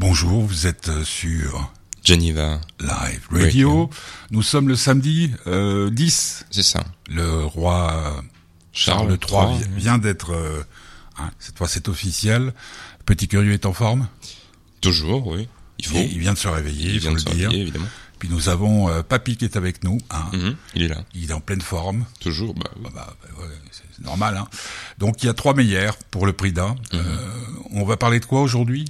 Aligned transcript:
Bonjour, 0.00 0.46
vous 0.46 0.66
êtes 0.66 0.88
euh, 0.88 1.04
sur 1.04 1.70
Geneva 2.02 2.58
Live 2.80 3.28
Radio. 3.30 3.90
Nous 4.30 4.42
sommes 4.42 4.66
le 4.66 4.74
samedi 4.74 5.30
euh, 5.46 5.90
10. 5.90 6.46
C'est 6.50 6.62
ça. 6.62 6.82
Le 7.10 7.44
roi 7.44 7.92
euh, 7.92 8.22
Charles, 8.72 9.18
III 9.30 9.62
vient 9.76 9.98
d'être... 9.98 10.32
Euh, 10.32 10.64
hein, 11.18 11.30
cette 11.38 11.58
fois 11.58 11.68
c'est 11.68 11.86
officiel. 11.90 12.54
Petit 13.04 13.28
Curieux 13.28 13.52
est 13.52 13.66
en 13.66 13.74
forme? 13.74 14.08
Toujours, 14.80 15.26
oui. 15.26 15.46
Il 15.78 15.84
faut. 15.84 15.98
Il, 15.98 16.18
vient 16.18 16.32
de 16.32 16.38
se 16.38 16.48
réveiller, 16.48 16.92
il, 16.92 16.98
vient 17.00 17.10
faut 17.10 17.16
de 17.16 17.20
se 17.20 17.28
le 17.28 17.34
dire. 17.34 17.48
réveiller, 17.50 17.62
évidemment. 17.64 17.88
Puis 18.18 18.30
nous 18.30 18.48
avons 18.48 18.88
euh, 18.88 19.02
Papy 19.02 19.36
qui 19.36 19.44
est 19.44 19.58
avec 19.58 19.84
nous. 19.84 19.98
Hein. 20.08 20.30
Mhm, 20.32 20.56
Il 20.76 20.82
est 20.84 20.88
là. 20.88 21.04
Il 21.14 21.28
est 21.28 21.34
en 21.34 21.40
pleine 21.40 21.60
forme. 21.60 22.06
Toujours. 22.20 22.54
Bah, 22.54 22.70
oui. 22.76 22.86
Ah 22.86 22.90
bah, 22.94 23.16
bah, 23.22 23.42
ouais, 23.42 23.48
c'est 23.70 24.02
normal. 24.02 24.38
Hein. 24.38 24.48
Donc 24.96 25.22
il 25.22 25.26
y 25.26 25.28
a 25.28 25.34
trois 25.34 25.52
meilleurs 25.52 25.98
pour 26.10 26.24
le 26.24 26.32
prix 26.32 26.52
d'un. 26.52 26.70
Mhm. 26.70 26.76
Euh, 26.94 27.16
on 27.72 27.84
va 27.84 27.98
parler 27.98 28.18
de 28.18 28.24
quoi 28.24 28.40
aujourd'hui? 28.40 28.86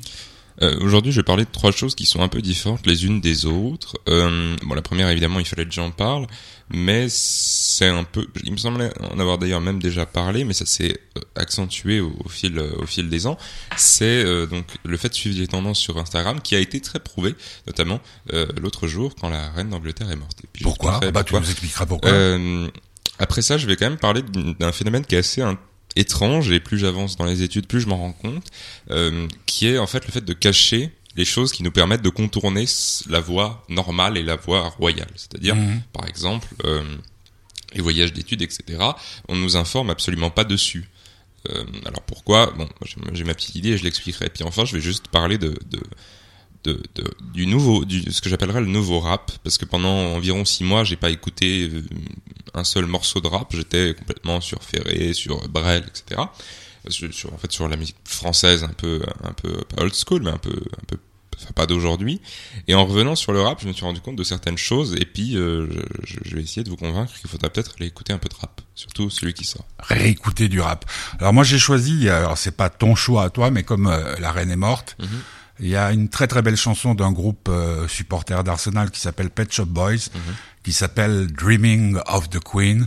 Euh, 0.62 0.78
Aujourd'hui, 0.80 1.10
je 1.12 1.20
vais 1.20 1.24
parler 1.24 1.44
de 1.44 1.50
trois 1.50 1.72
choses 1.72 1.94
qui 1.94 2.04
sont 2.06 2.20
un 2.22 2.28
peu 2.28 2.42
différentes 2.42 2.86
les 2.86 3.06
unes 3.06 3.20
des 3.20 3.46
autres. 3.46 3.96
Euh, 4.08 4.56
bon, 4.62 4.74
la 4.74 4.82
première, 4.82 5.08
évidemment, 5.08 5.40
il 5.40 5.46
fallait 5.46 5.64
que 5.64 5.72
j'en 5.72 5.90
parle, 5.90 6.26
mais 6.68 7.06
c'est 7.08 7.86
un 7.88 8.04
peu. 8.04 8.26
Il 8.44 8.52
me 8.52 8.56
semblait 8.58 8.90
en 9.10 9.18
avoir 9.18 9.38
d'ailleurs 9.38 9.62
même 9.62 9.80
déjà 9.80 10.04
parlé, 10.04 10.44
mais 10.44 10.52
ça 10.52 10.66
s'est 10.66 11.00
euh, 11.16 11.20
accentué 11.34 12.00
au, 12.00 12.12
au 12.24 12.28
fil 12.28 12.58
euh, 12.58 12.72
au 12.78 12.86
fil 12.86 13.08
des 13.08 13.26
ans. 13.26 13.38
C'est 13.76 14.04
euh, 14.24 14.46
donc 14.46 14.66
le 14.84 14.96
fait 14.98 15.08
de 15.08 15.14
suivre 15.14 15.38
les 15.38 15.46
tendances 15.48 15.78
sur 15.78 15.96
Instagram, 15.98 16.40
qui 16.42 16.54
a 16.54 16.58
été 16.58 16.80
très 16.80 17.00
prouvé, 17.00 17.34
notamment 17.66 18.00
euh, 18.34 18.46
l'autre 18.60 18.86
jour 18.86 19.14
quand 19.18 19.30
la 19.30 19.50
reine 19.50 19.70
d'Angleterre 19.70 20.10
est 20.10 20.16
morte. 20.16 20.38
Et 20.44 20.48
puis, 20.52 20.60
je 20.60 20.64
Pourquoi? 20.64 21.00
Bah 21.00 21.06
tu 21.24 21.32
pourquoi. 21.32 21.40
nous 21.40 21.50
expliqueras 21.50 21.86
pourquoi. 21.86 22.10
Euh, 22.10 22.68
après 23.18 23.42
ça, 23.42 23.58
je 23.58 23.66
vais 23.66 23.76
quand 23.76 23.88
même 23.88 23.98
parler 23.98 24.22
d'un 24.58 24.72
phénomène 24.72 25.04
qui 25.04 25.14
est 25.14 25.18
assez 25.18 25.42
hein, 25.42 25.58
étrange 25.96 26.50
et 26.50 26.60
plus 26.60 26.78
j'avance 26.78 27.16
dans 27.16 27.24
les 27.24 27.42
études, 27.42 27.66
plus 27.66 27.80
je 27.80 27.88
m'en 27.88 27.96
rends 27.98 28.12
compte, 28.12 28.46
euh, 28.90 29.26
qui 29.46 29.66
est 29.66 29.78
en 29.78 29.86
fait 29.86 30.04
le 30.06 30.12
fait 30.12 30.24
de 30.24 30.32
cacher 30.32 30.90
les 31.16 31.24
choses 31.24 31.50
qui 31.52 31.62
nous 31.64 31.72
permettent 31.72 32.02
de 32.02 32.08
contourner 32.08 32.64
la 33.08 33.20
voie 33.20 33.64
normale 33.68 34.16
et 34.16 34.22
la 34.22 34.36
voie 34.36 34.68
royale. 34.68 35.10
C'est-à-dire, 35.16 35.56
Mhm. 35.56 35.82
par 35.92 36.06
exemple, 36.06 36.48
euh, 36.64 36.82
les 37.74 37.80
voyages 37.82 38.12
d'études, 38.12 38.42
etc. 38.42 38.78
On 39.28 39.34
nous 39.36 39.56
informe 39.56 39.90
absolument 39.90 40.30
pas 40.30 40.44
dessus. 40.44 40.88
Euh, 41.48 41.64
alors 41.86 42.02
pourquoi? 42.02 42.52
Bon, 42.56 42.68
j'ai- 43.14 43.24
ma 43.24 43.34
petite 43.34 43.54
idée 43.56 43.70
et 43.70 43.78
je 43.78 43.84
l'expliquerai. 43.84 44.28
Puis 44.28 44.44
enfin, 44.44 44.64
je 44.64 44.74
vais 44.76 44.80
juste 44.82 45.08
parler 45.08 45.38
de, 45.38 45.58
de 45.70 45.80
de, 46.64 46.82
de- 46.94 47.10
du 47.32 47.46
nouveau, 47.46 47.84
du, 47.84 48.02
ce 48.12 48.20
que 48.20 48.28
j'appellerais 48.28 48.60
le 48.60 48.66
nouveau 48.66 49.00
rap, 49.00 49.32
parce 49.42 49.56
que 49.58 49.64
pendant 49.64 50.14
environ 50.14 50.44
six 50.44 50.64
mois, 50.64 50.84
j'ai 50.84 50.96
pas 50.96 51.10
écouté 51.10 51.70
euh, 51.72 51.82
un 52.54 52.64
seul 52.64 52.86
morceau 52.86 53.20
de 53.20 53.28
rap. 53.28 53.48
J'étais 53.54 53.94
complètement 53.94 54.40
sur 54.40 54.62
Ferré, 54.62 55.12
sur 55.14 55.48
Brel, 55.48 55.84
etc. 55.88 56.20
Sur, 56.88 57.12
sur- 57.12 57.32
en 57.32 57.38
fait, 57.38 57.52
sur 57.52 57.68
la 57.68 57.76
musique 57.76 57.96
française, 58.04 58.64
un 58.64 58.68
peu, 58.68 59.02
un 59.24 59.32
peu 59.32 59.52
pas 59.74 59.82
old 59.82 59.94
school, 59.94 60.22
mais 60.22 60.30
un 60.30 60.38
peu, 60.38 60.50
un 60.50 60.84
peu, 60.86 60.96
enfin 61.36 61.52
pas 61.54 61.66
d'aujourd'hui. 61.66 62.20
Et 62.68 62.74
en 62.74 62.84
revenant 62.86 63.14
sur 63.16 63.32
le 63.32 63.40
rap, 63.42 63.60
je 63.62 63.68
me 63.68 63.72
suis 63.72 63.84
rendu 63.84 64.00
compte 64.00 64.16
de 64.16 64.24
certaines 64.24 64.58
choses. 64.58 64.94
Et 65.00 65.04
puis, 65.04 65.36
euh, 65.36 65.66
je, 66.04 66.16
je 66.24 66.36
vais 66.36 66.42
essayer 66.42 66.64
de 66.64 66.70
vous 66.70 66.76
convaincre 66.76 67.12
qu'il 67.18 67.28
faudra 67.30 67.48
peut-être 67.50 67.74
aller 67.78 67.86
écouter 67.88 68.12
un 68.12 68.18
peu 68.18 68.28
de 68.28 68.34
rap, 68.34 68.60
surtout 68.74 69.08
celui 69.10 69.32
qui 69.34 69.44
sort. 69.44 69.66
réécouter 69.78 70.48
du 70.48 70.60
rap. 70.60 70.84
Alors 71.18 71.32
moi 71.32 71.44
j'ai 71.44 71.58
choisi, 71.58 72.08
alors 72.08 72.36
c'est 72.38 72.56
pas 72.56 72.68
ton 72.70 72.94
choix 72.94 73.24
à 73.24 73.30
toi, 73.30 73.50
mais 73.50 73.62
comme 73.62 73.86
euh, 73.86 74.14
la 74.18 74.32
reine 74.32 74.50
est 74.50 74.56
morte, 74.56 74.96
Mhm. 74.98 75.08
Il 75.60 75.68
y 75.68 75.76
a 75.76 75.92
une 75.92 76.08
très 76.08 76.26
très 76.26 76.42
belle 76.42 76.56
chanson 76.56 76.94
d'un 76.94 77.12
groupe 77.12 77.48
euh, 77.48 77.86
supporter 77.88 78.42
d'Arsenal 78.44 78.90
qui 78.90 79.00
s'appelle 79.00 79.30
Pet 79.30 79.52
Shop 79.52 79.66
Boys, 79.66 79.92
Mhm. 80.14 80.34
qui 80.64 80.72
s'appelle 80.72 81.26
Dreaming 81.28 81.98
of 82.06 82.28
the 82.30 82.40
Queen. 82.40 82.86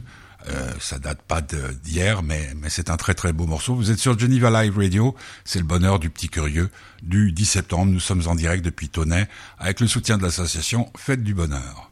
Euh, 0.50 0.74
ça 0.82 1.00
date 1.00 1.22
pas 1.22 1.40
d'hier, 1.42 2.22
mais, 2.22 2.50
mais 2.62 2.70
c'est 2.70 2.90
un 2.90 2.98
très 2.98 3.14
très 3.14 3.32
beau 3.32 3.46
morceau. 3.46 3.76
Vous 3.76 3.92
êtes 3.92 4.00
sur 4.00 4.20
Geneva 4.20 4.50
Live 4.64 4.78
Radio, 4.78 5.16
c'est 5.46 5.60
le 5.60 5.66
bonheur 5.66 6.00
du 6.00 6.10
petit 6.10 6.28
curieux. 6.28 6.70
Du 7.02 7.32
10 7.32 7.46
septembre, 7.46 7.92
nous 7.94 8.02
sommes 8.02 8.24
en 8.28 8.36
direct 8.36 8.64
depuis 8.66 8.90
Tonnet, 8.90 9.30
avec 9.58 9.80
le 9.80 9.88
soutien 9.88 10.18
de 10.18 10.24
l'association 10.24 10.92
Fête 10.98 11.24
du 11.24 11.34
Bonheur. 11.34 11.92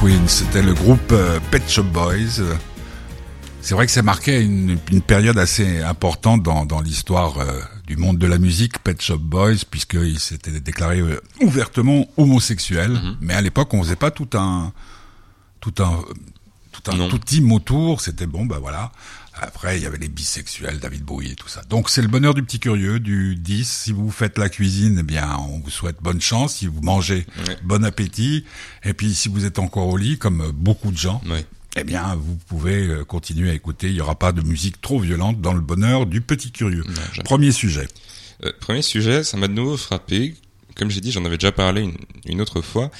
Queen, 0.00 0.28
c'était 0.28 0.62
le 0.62 0.72
groupe 0.72 1.10
euh, 1.10 1.40
Pet 1.50 1.68
Shop 1.68 1.82
Boys. 1.82 2.42
C'est 3.60 3.74
vrai 3.74 3.86
que 3.86 3.92
ça 3.92 4.02
marquait 4.02 4.42
une, 4.42 4.78
une 4.92 5.02
période 5.02 5.36
assez 5.36 5.82
importante 5.82 6.42
dans, 6.42 6.64
dans 6.64 6.80
l'histoire 6.80 7.38
euh, 7.38 7.60
du 7.86 7.96
monde 7.96 8.18
de 8.18 8.26
la 8.26 8.38
musique, 8.38 8.78
Pet 8.78 9.00
Shop 9.00 9.18
Boys, 9.18 9.64
puisqu'ils 9.68 10.20
s'étaient 10.20 10.60
déclarés 10.60 11.00
euh, 11.00 11.20
ouvertement 11.40 12.06
homosexuels. 12.16 12.92
Mhm. 12.92 13.16
Mais 13.20 13.34
à 13.34 13.40
l'époque, 13.40 13.74
on 13.74 13.82
faisait 13.82 13.96
pas 13.96 14.12
tout 14.12 14.28
un 14.34 14.72
tout 15.60 15.74
un 15.80 16.04
tout 16.70 16.90
un 16.92 17.08
tout 17.08 17.18
team 17.18 17.50
autour. 17.50 18.00
C'était 18.00 18.26
bon, 18.26 18.46
bah 18.46 18.58
voilà. 18.60 18.92
Après, 19.40 19.78
il 19.78 19.82
y 19.82 19.86
avait 19.86 19.98
les 19.98 20.08
bisexuels, 20.08 20.78
David 20.80 21.02
Bowie 21.02 21.32
et 21.32 21.34
tout 21.34 21.48
ça. 21.48 21.62
Donc, 21.68 21.90
c'est 21.90 22.02
le 22.02 22.08
bonheur 22.08 22.34
du 22.34 22.42
petit 22.42 22.58
curieux, 22.58 23.00
du 23.00 23.36
10. 23.36 23.68
Si 23.68 23.92
vous 23.92 24.10
faites 24.10 24.38
la 24.38 24.48
cuisine, 24.48 24.98
eh 25.00 25.02
bien, 25.02 25.36
on 25.38 25.60
vous 25.60 25.70
souhaite 25.70 25.96
bonne 26.00 26.20
chance. 26.20 26.56
Si 26.56 26.66
vous 26.66 26.80
mangez, 26.80 27.26
bon 27.62 27.84
appétit. 27.84 28.44
Et 28.84 28.94
puis, 28.94 29.14
si 29.14 29.28
vous 29.28 29.44
êtes 29.44 29.58
encore 29.58 29.88
au 29.88 29.96
lit, 29.96 30.18
comme 30.18 30.40
euh, 30.40 30.52
beaucoup 30.52 30.90
de 30.90 30.96
gens, 30.96 31.22
eh 31.76 31.84
bien, 31.84 32.16
vous 32.16 32.36
pouvez 32.48 32.86
euh, 32.86 33.04
continuer 33.04 33.50
à 33.50 33.54
écouter. 33.54 33.88
Il 33.88 33.94
n'y 33.94 34.00
aura 34.00 34.18
pas 34.18 34.32
de 34.32 34.42
musique 34.42 34.80
trop 34.80 34.98
violente 34.98 35.40
dans 35.40 35.52
le 35.52 35.60
bonheur 35.60 36.06
du 36.06 36.20
petit 36.20 36.50
curieux. 36.50 36.84
Non. 36.86 37.22
Premier 37.24 37.52
sujet. 37.52 37.86
Euh, 38.44 38.52
premier 38.60 38.82
sujet, 38.82 39.24
ça 39.24 39.36
m'a 39.36 39.48
de 39.48 39.52
nouveau 39.52 39.76
frappé. 39.76 40.34
Comme 40.78 40.90
j'ai 40.90 41.00
dit, 41.00 41.10
j'en 41.10 41.24
avais 41.24 41.36
déjà 41.36 41.50
parlé 41.50 41.90
une, 42.24 42.40
autre 42.40 42.60
fois, 42.62 42.90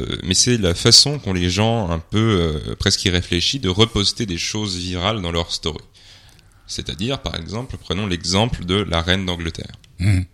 euh, 0.00 0.16
mais 0.24 0.32
c'est 0.32 0.56
la 0.56 0.74
façon 0.74 1.18
qu'ont 1.18 1.34
les 1.34 1.50
gens 1.50 1.90
un 1.90 1.98
peu 1.98 2.18
euh, 2.18 2.74
presque 2.76 3.04
irréfléchis 3.04 3.60
de 3.60 3.68
reposter 3.68 4.24
des 4.24 4.38
choses 4.38 4.76
virales 4.76 5.20
dans 5.20 5.32
leur 5.32 5.52
story. 5.52 5.84
C'est-à-dire, 6.66 7.20
par 7.20 7.36
exemple, 7.36 7.76
prenons 7.76 8.06
l'exemple 8.06 8.64
de 8.64 8.76
la 8.76 9.02
reine 9.02 9.26
d'Angleterre. 9.26 9.72
Mhm. 9.98 10.24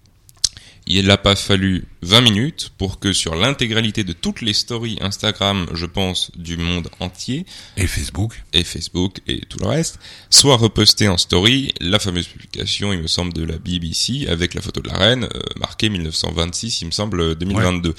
Il 0.86 1.06
n'a 1.06 1.16
pas 1.16 1.36
fallu 1.36 1.86
20 2.02 2.20
minutes 2.22 2.72
pour 2.76 2.98
que 2.98 3.12
sur 3.12 3.36
l'intégralité 3.36 4.02
de 4.02 4.12
toutes 4.12 4.40
les 4.40 4.52
stories 4.52 4.98
Instagram, 5.00 5.66
je 5.72 5.86
pense, 5.86 6.32
du 6.36 6.56
monde 6.56 6.88
entier, 6.98 7.46
Et 7.76 7.86
Facebook. 7.86 8.42
et 8.52 8.64
Facebook 8.64 9.20
et 9.28 9.40
tout 9.40 9.58
le 9.58 9.66
reste, 9.66 10.00
soit 10.28 10.56
reposté 10.56 11.08
en 11.08 11.16
story 11.16 11.72
la 11.80 11.98
fameuse 11.98 12.26
publication, 12.26 12.92
il 12.92 13.00
me 13.00 13.06
semble, 13.06 13.32
de 13.32 13.44
la 13.44 13.58
BBC 13.58 14.26
avec 14.28 14.54
la 14.54 14.60
photo 14.60 14.80
de 14.80 14.88
la 14.88 14.98
reine, 14.98 15.28
euh, 15.34 15.40
marquée 15.56 15.88
1926, 15.88 16.82
il 16.82 16.86
me 16.86 16.90
semble, 16.90 17.20
euh, 17.20 17.34
2022. 17.34 17.94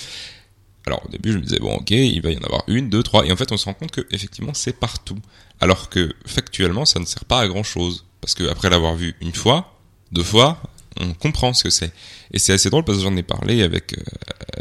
Alors 0.86 1.02
au 1.06 1.10
début 1.10 1.32
je 1.32 1.38
me 1.38 1.44
disais 1.44 1.60
bon 1.60 1.76
ok 1.76 1.92
il 1.92 2.22
va 2.22 2.32
y 2.32 2.38
en 2.38 2.42
avoir 2.42 2.64
une, 2.68 2.90
deux, 2.90 3.04
trois 3.04 3.26
et 3.26 3.32
en 3.32 3.38
fait 3.38 3.54
on 3.54 3.58
se 3.58 3.64
rend 3.64 3.74
compte 3.74 3.92
que 3.92 4.06
effectivement 4.12 4.54
c'est 4.54 4.78
partout 4.78 5.18
alors 5.62 5.90
que 5.90 6.14
factuellement 6.26 6.84
ça 6.84 7.00
ne 7.00 7.06
sert 7.06 7.24
pas 7.24 7.40
à 7.40 7.48
grand 7.48 7.64
chose 7.64 8.06
parce 8.20 8.34
que 8.34 8.50
après 8.50 8.70
l'avoir 8.70 8.96
vu 8.96 9.16
une 9.22 9.34
fois, 9.34 9.80
deux 10.12 10.24
fois, 10.24 10.62
on 11.00 11.14
comprend 11.14 11.54
ce 11.54 11.64
que 11.64 11.70
c'est 11.70 11.92
et 12.32 12.40
c'est 12.40 12.54
assez 12.54 12.70
drôle 12.70 12.84
parce 12.84 12.98
que 13.00 13.04
j'en 13.04 13.16
ai 13.16 13.24
parlé 13.24 13.64
avec 13.64 13.94
euh, 13.98 14.02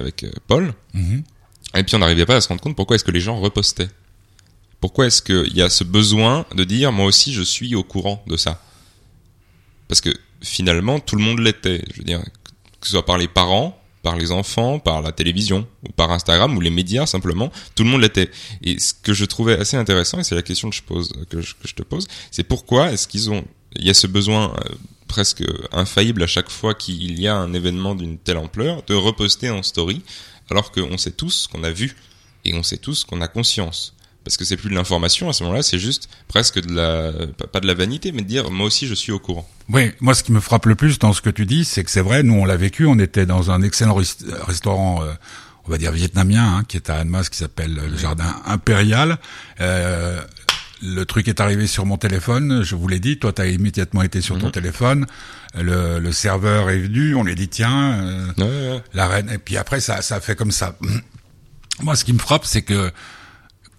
avec 0.00 0.24
euh, 0.24 0.30
Paul 0.46 0.72
Mhm. 0.94 1.22
et 1.76 1.82
puis 1.84 1.94
on 1.94 1.98
n'arrivait 1.98 2.26
pas 2.26 2.36
à 2.36 2.40
se 2.40 2.48
rendre 2.48 2.60
compte 2.60 2.76
pourquoi 2.76 2.96
est-ce 2.96 3.04
que 3.04 3.10
les 3.10 3.20
gens 3.20 3.38
repostaient. 3.40 3.88
Pourquoi 4.80 5.06
est-ce 5.06 5.22
qu'il 5.22 5.56
y 5.56 5.62
a 5.62 5.70
ce 5.70 5.84
besoin 5.84 6.44
de 6.56 6.64
dire 6.64 6.90
moi 6.92 7.06
aussi 7.06 7.32
je 7.32 7.42
suis 7.42 7.74
au 7.74 7.84
courant 7.84 8.22
de 8.26 8.36
ça? 8.36 8.60
Parce 9.88 10.00
que 10.00 10.10
finalement 10.40 10.98
tout 11.00 11.16
le 11.16 11.22
monde 11.22 11.38
l'était. 11.38 11.84
Je 11.92 11.98
veux 11.98 12.04
dire 12.04 12.20
que 12.80 12.86
ce 12.86 12.92
soit 12.92 13.06
par 13.06 13.16
les 13.18 13.28
parents, 13.28 13.78
par 14.02 14.16
les 14.16 14.32
enfants, 14.32 14.80
par 14.80 15.00
la 15.02 15.12
télévision 15.12 15.68
ou 15.86 15.92
par 15.92 16.10
Instagram 16.10 16.56
ou 16.56 16.60
les 16.60 16.70
médias 16.70 17.06
simplement, 17.06 17.52
tout 17.76 17.84
le 17.84 17.90
monde 17.90 18.00
l'était. 18.00 18.28
Et 18.62 18.80
ce 18.80 18.92
que 18.94 19.12
je 19.12 19.24
trouvais 19.24 19.56
assez 19.56 19.76
intéressant 19.76 20.18
et 20.18 20.24
c'est 20.24 20.34
la 20.34 20.42
question 20.42 20.68
que 20.70 20.74
je 20.76 20.82
pose 20.82 21.12
que 21.30 21.40
je, 21.40 21.54
que 21.54 21.68
je 21.68 21.74
te 21.74 21.82
pose, 21.82 22.08
c'est 22.32 22.42
pourquoi 22.42 22.90
est-ce 22.90 23.06
qu'ils 23.06 23.30
ont 23.30 23.44
il 23.76 23.86
y 23.86 23.90
a 23.90 23.94
ce 23.94 24.06
besoin 24.08 24.52
euh, 24.56 24.74
presque 25.12 25.44
infaillible 25.72 26.22
à 26.22 26.26
chaque 26.26 26.50
fois 26.50 26.72
qu'il 26.74 27.20
y 27.20 27.28
a 27.28 27.36
un 27.36 27.52
événement 27.52 27.94
d'une 27.94 28.16
telle 28.16 28.38
ampleur 28.38 28.82
de 28.86 28.94
reposter 28.94 29.50
en 29.50 29.62
story 29.62 30.00
alors 30.50 30.72
qu'on 30.72 30.96
sait 30.96 31.10
tous 31.10 31.46
qu'on 31.52 31.62
a 31.64 31.70
vu 31.70 31.94
et 32.46 32.54
on 32.54 32.62
sait 32.62 32.78
tous 32.78 33.04
qu'on 33.04 33.20
a 33.20 33.28
conscience. 33.28 33.94
Parce 34.24 34.36
que 34.38 34.44
c'est 34.44 34.56
plus 34.56 34.70
de 34.70 34.74
l'information 34.74 35.28
à 35.28 35.32
ce 35.34 35.42
moment-là, 35.42 35.62
c'est 35.62 35.78
juste 35.78 36.08
presque 36.28 36.60
de 36.60 36.72
la, 36.74 37.12
pas- 37.52 37.60
de 37.60 37.66
la 37.66 37.74
vanité, 37.74 38.10
mais 38.12 38.22
de 38.22 38.26
dire 38.28 38.50
moi 38.50 38.66
aussi 38.66 38.86
je 38.86 38.94
suis 38.94 39.12
au 39.12 39.18
courant. 39.18 39.46
Oui, 39.68 39.90
moi 40.00 40.14
ce 40.14 40.22
qui 40.22 40.32
me 40.32 40.40
frappe 40.40 40.64
le 40.66 40.76
plus 40.76 40.98
dans 40.98 41.12
ce 41.12 41.20
que 41.20 41.30
tu 41.30 41.44
dis, 41.44 41.64
c'est 41.64 41.84
que 41.84 41.90
c'est 41.90 42.00
vrai, 42.00 42.22
nous 42.22 42.34
on 42.34 42.44
l'a 42.46 42.56
vécu, 42.56 42.86
on 42.86 42.98
était 42.98 43.26
dans 43.26 43.50
un 43.50 43.60
excellent 43.62 43.94
rest- 43.96 44.24
restaurant, 44.46 45.02
euh, 45.02 45.12
on 45.66 45.70
va 45.70 45.76
dire 45.78 45.92
vietnamien, 45.92 46.56
hein, 46.58 46.64
qui 46.66 46.76
est 46.76 46.88
à 46.88 46.96
Annemasse, 46.96 47.28
qui 47.30 47.38
s'appelle 47.38 47.76
euh, 47.78 47.88
le 47.88 47.96
Jardin 47.98 48.32
Impérial. 48.46 49.18
Euh, 49.60 50.20
le 50.82 51.04
truc 51.04 51.28
est 51.28 51.40
arrivé 51.40 51.66
sur 51.66 51.86
mon 51.86 51.96
téléphone, 51.96 52.62
je 52.62 52.74
vous 52.74 52.88
l'ai 52.88 52.98
dit, 53.00 53.18
toi 53.18 53.32
tu 53.32 53.40
as 53.42 53.46
immédiatement 53.46 54.02
été 54.02 54.20
sur 54.20 54.36
ton 54.38 54.46
Mhm. 54.46 54.52
téléphone, 54.52 55.06
le, 55.54 55.98
le 56.00 56.12
serveur 56.12 56.70
est 56.70 56.78
venu, 56.80 57.14
on 57.14 57.22
lui 57.22 57.32
a 57.32 57.34
dit 57.36 57.48
tiens, 57.48 57.92
euh, 58.02 58.26
Ouais, 58.38 58.44
ouais. 58.74 58.82
la 58.94 59.06
reine. 59.08 59.30
Et 59.30 59.38
puis 59.38 59.56
après, 59.56 59.80
ça, 59.80 60.02
ça 60.02 60.20
fait 60.20 60.34
comme 60.36 60.50
ça. 60.52 60.76
Moi, 61.82 61.96
ce 61.96 62.04
qui 62.04 62.12
me 62.12 62.18
frappe, 62.18 62.44
c'est 62.44 62.62
que 62.62 62.90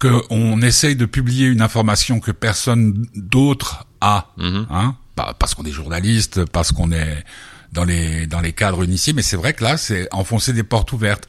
que 0.00 0.08
on 0.30 0.60
essaye 0.60 0.96
de 0.96 1.06
publier 1.06 1.46
une 1.46 1.62
information 1.62 2.20
que 2.20 2.32
personne 2.32 3.06
d'autre 3.14 3.86
a, 4.00 4.32
Mhm. 4.36 4.66
hein, 4.70 4.96
parce 5.38 5.54
qu'on 5.54 5.64
est 5.64 5.70
journaliste, 5.70 6.44
parce 6.46 6.72
qu'on 6.72 6.90
est 6.90 7.24
dans 7.72 7.84
les 7.84 8.26
dans 8.26 8.40
les 8.40 8.52
cadres 8.52 8.84
initiés, 8.84 9.12
mais 9.12 9.22
c'est 9.22 9.36
vrai 9.36 9.52
que 9.52 9.62
là, 9.64 9.76
c'est 9.76 10.08
enfoncer 10.12 10.52
des 10.52 10.62
portes 10.64 10.92
ouvertes. 10.92 11.28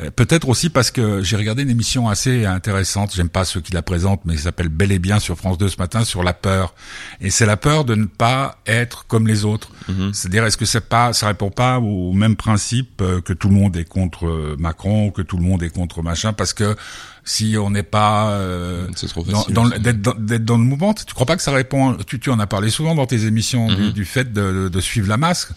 Euh, 0.00 0.10
Peut-être 0.10 0.48
aussi 0.48 0.68
parce 0.70 0.90
que 0.90 1.22
j'ai 1.22 1.36
regardé 1.36 1.62
une 1.62 1.70
émission 1.70 2.08
assez 2.08 2.44
intéressante. 2.44 3.12
J'aime 3.14 3.28
pas 3.28 3.44
ceux 3.44 3.60
qui 3.60 3.72
la 3.72 3.82
présentent, 3.82 4.20
mais 4.24 4.36
ça 4.36 4.44
s'appelle 4.44 4.68
Bel 4.68 4.92
et 4.92 4.98
Bien 4.98 5.18
sur 5.18 5.36
France 5.36 5.58
2 5.58 5.68
ce 5.68 5.76
matin 5.78 6.04
sur 6.04 6.22
la 6.22 6.32
peur. 6.32 6.74
Et 7.20 7.30
c'est 7.30 7.46
la 7.46 7.56
peur 7.56 7.84
de 7.84 7.94
ne 7.94 8.04
pas 8.06 8.58
être 8.66 9.06
comme 9.06 9.26
les 9.26 9.44
autres. 9.44 9.70
Mhm. 9.88 10.12
C'est-à-dire, 10.12 10.44
est-ce 10.44 10.56
que 10.56 10.64
c'est 10.66 10.88
pas, 10.88 11.12
ça 11.12 11.28
répond 11.28 11.50
pas 11.50 11.78
au 11.78 12.12
même 12.12 12.36
principe 12.36 13.00
euh, 13.00 13.20
que 13.20 13.32
tout 13.32 13.48
le 13.48 13.54
monde 13.54 13.76
est 13.76 13.84
contre 13.88 14.26
euh, 14.26 14.56
Macron, 14.58 15.10
que 15.10 15.22
tout 15.22 15.36
le 15.38 15.44
monde 15.44 15.62
est 15.62 15.70
contre 15.70 16.02
machin, 16.02 16.32
parce 16.32 16.52
que 16.52 16.76
si 17.24 17.56
on 17.58 17.70
n'est 17.70 17.82
pas 17.82 18.30
euh, 18.30 18.86
dans, 19.50 19.64
dans 19.64 19.68
d'être 19.78 20.44
dans, 20.44 20.58
le 20.58 20.62
mouvement, 20.64 20.94
tu 20.94 21.04
crois 21.12 21.26
pas 21.26 21.36
que 21.36 21.42
ça 21.42 21.52
répond? 21.52 21.96
Tu, 22.06 22.20
tu 22.20 22.30
en 22.30 22.38
as 22.38 22.46
parlé 22.46 22.70
souvent 22.70 22.94
dans 22.94 23.06
tes 23.06 23.24
émissions 23.26 23.66
du, 23.68 23.82
Mhm. 23.82 23.90
du 23.92 24.04
fait 24.04 24.32
de, 24.32 24.68
de 24.68 24.80
suivre 24.80 25.08
la 25.08 25.16
masque. 25.16 25.50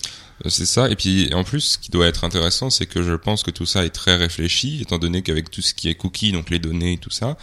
Euh, 0.45 0.49
C'est 0.49 0.65
ça. 0.65 0.89
Et 0.89 0.95
puis, 0.95 1.33
en 1.33 1.43
plus, 1.43 1.61
ce 1.61 1.77
qui 1.77 1.91
doit 1.91 2.07
être 2.07 2.23
intéressant, 2.23 2.69
c'est 2.69 2.85
que 2.85 3.03
je 3.03 3.13
pense 3.13 3.43
que 3.43 3.51
tout 3.51 3.65
ça 3.65 3.85
est 3.85 3.89
très 3.89 4.15
réfléchi, 4.15 4.81
étant 4.81 4.97
donné 4.97 5.21
qu'avec 5.21 5.49
tout 5.51 5.61
ce 5.61 5.73
qui 5.73 5.89
est 5.89 5.95
cookies, 5.95 6.31
donc 6.31 6.49
les 6.49 6.59
données 6.59 6.93
et 6.93 6.97
tout 6.97 7.09
ça, 7.09 7.37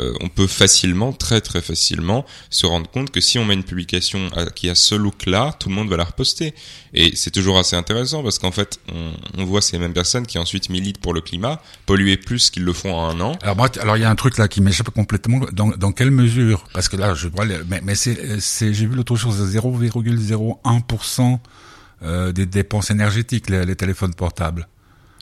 euh, 0.00 0.14
on 0.20 0.28
peut 0.28 0.46
facilement, 0.46 1.12
très 1.12 1.40
très 1.40 1.60
facilement, 1.60 2.24
se 2.50 2.66
rendre 2.66 2.88
compte 2.90 3.10
que 3.10 3.20
si 3.20 3.38
on 3.38 3.44
met 3.44 3.54
une 3.54 3.64
publication 3.64 4.28
à- 4.34 4.46
qui 4.46 4.68
a 4.70 4.74
ce 4.74 4.94
look-là, 4.94 5.54
tout 5.58 5.68
le 5.68 5.74
monde 5.74 5.88
va 5.88 5.96
la 5.96 6.04
reposter. 6.04 6.54
Et 6.94 7.14
c'est 7.16 7.30
toujours 7.30 7.58
assez 7.58 7.76
intéressant 7.76 8.22
parce 8.22 8.38
qu'en 8.38 8.52
fait, 8.52 8.78
on, 8.92 9.12
on 9.38 9.44
voit 9.44 9.60
ces 9.60 9.78
mêmes 9.78 9.92
personnes 9.92 10.26
qui 10.26 10.38
ensuite 10.38 10.70
militent 10.70 10.98
pour 10.98 11.12
le 11.14 11.20
climat, 11.20 11.60
polluer 11.84 12.16
plus 12.16 12.50
qu'ils 12.50 12.64
le 12.64 12.72
font 12.72 12.94
en 12.94 13.08
un 13.10 13.20
an. 13.20 13.32
Alors 13.42 13.56
moi, 13.56 13.68
alors 13.80 13.96
il 13.96 14.00
y 14.00 14.04
a 14.04 14.10
un 14.10 14.14
truc 14.14 14.38
là 14.38 14.48
qui 14.48 14.60
m'échappe 14.60 14.90
complètement. 14.90 15.40
Dans, 15.52 15.68
dans 15.68 15.92
quelle 15.92 16.10
mesure? 16.10 16.64
Parce 16.72 16.88
que 16.88 16.96
là, 16.96 17.14
je 17.14 17.28
vois, 17.28 17.44
mais, 17.44 17.80
mais 17.82 17.94
c'est, 17.94 18.40
c'est, 18.40 18.72
j'ai 18.72 18.86
vu 18.86 18.94
l'autre 18.94 19.16
chose, 19.16 19.36
0,01% 19.54 21.38
euh, 22.02 22.32
des 22.32 22.46
dépenses 22.46 22.90
énergétiques 22.90 23.48
les, 23.50 23.64
les 23.64 23.76
téléphones 23.76 24.14
portables. 24.14 24.68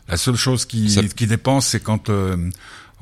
La 0.08 0.16
seule 0.16 0.36
chose 0.36 0.66
qui, 0.66 0.90
Ça- 0.90 1.02
qui 1.02 1.26
dépense, 1.26 1.66
c'est 1.68 1.80
quand 1.82 2.10
euh, 2.10 2.50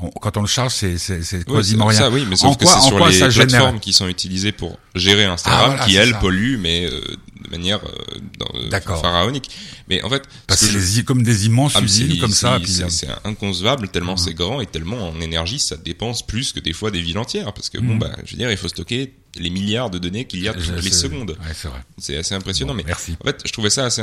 on, 0.02 0.10
quand 0.10 0.36
on 0.36 0.40
le 0.42 0.46
charge, 0.46 0.72
c'est, 0.72 0.98
c'est, 0.98 1.20
quasiment 1.44 1.90
c'est- 1.90 1.98
rien. 1.98 2.08
Ça, 2.08 2.10
oui, 2.10 2.24
mais 2.28 2.34
En 2.34 2.36
sauf 2.36 2.56
que 2.56 2.64
quoi- 2.64 2.72
c'est 2.72 2.78
en 2.78 2.82
sur 2.82 3.06
les 3.06 3.18
plateformes 3.46 3.80
qui 3.80 3.92
sont 3.92 4.08
utilisées 4.08 4.52
pour 4.52 4.78
gérer 4.94 5.24
Instagram, 5.24 5.60
Ah, 5.64 5.68
voilà, 5.70 5.84
qui 5.86 5.96
elles 5.96 6.10
ça. 6.12 6.18
polluent, 6.18 6.58
mais 6.58 6.86
euh, 6.86 7.00
de 7.44 7.50
manière 7.50 7.80
euh, 7.84 8.70
euh, 8.72 8.80
pharaonique. 8.80 9.50
Mais 9.88 10.02
en 10.02 10.10
fait, 10.10 10.22
Parce 10.46 10.60
ce 10.60 10.66
que 10.66 10.72
que 10.72 10.78
c'est 10.80 10.86
les 10.86 10.98
i- 11.00 11.04
comme 11.04 11.22
des 11.22 11.46
immenses 11.46 11.72
Ah, 11.76 11.80
usines 11.82 12.18
comme 12.18 12.30
ça. 12.32 12.58
c'est- 12.64 13.08
euh, 13.08 13.14
inconcevable 13.24 13.88
tellement 13.88 14.12
Mhm. 14.12 14.18
c'est 14.18 14.34
grand 14.34 14.60
et 14.60 14.66
tellement 14.66 15.08
en 15.08 15.20
énergie 15.20 15.58
ça 15.58 15.76
dépense 15.76 16.26
plus 16.26 16.52
que 16.52 16.60
des 16.60 16.72
fois 16.72 16.90
des 16.90 17.00
villes 17.02 17.18
entières 17.18 17.52
parce 17.52 17.68
que 17.68 17.78
bon 17.78 17.94
Mhm. 17.94 17.98
bah 17.98 18.10
je 18.24 18.32
veux 18.32 18.38
dire 18.38 18.50
il 18.50 18.56
faut 18.56 18.68
stocker 18.68 19.12
les 19.36 19.50
milliards 19.50 19.90
de 19.90 19.98
données 19.98 20.24
qu'il 20.26 20.42
y 20.42 20.48
a 20.48 20.52
toutes 20.54 20.62
je- 20.62 20.72
les 20.74 20.90
secondes. 20.92 21.30
Ouais, 21.30 21.52
c'est 21.54 21.68
vrai. 21.68 21.80
C'est 21.98 22.16
assez 22.16 22.34
impressionnant 22.34 22.72
Bon, 22.72 22.76
mais 22.76 22.84
Merci. 22.86 23.16
en 23.20 23.24
fait 23.24 23.40
je 23.44 23.52
trouvais 23.52 23.70
ça 23.70 23.84
assez 23.84 24.02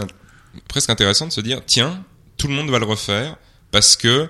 presque 0.67 0.89
intéressant 0.89 1.27
de 1.27 1.31
se 1.31 1.41
dire 1.41 1.61
tiens 1.65 2.03
tout 2.37 2.47
le 2.47 2.53
monde 2.53 2.69
va 2.69 2.79
le 2.79 2.85
refaire 2.85 3.35
parce 3.71 3.95
que 3.95 4.27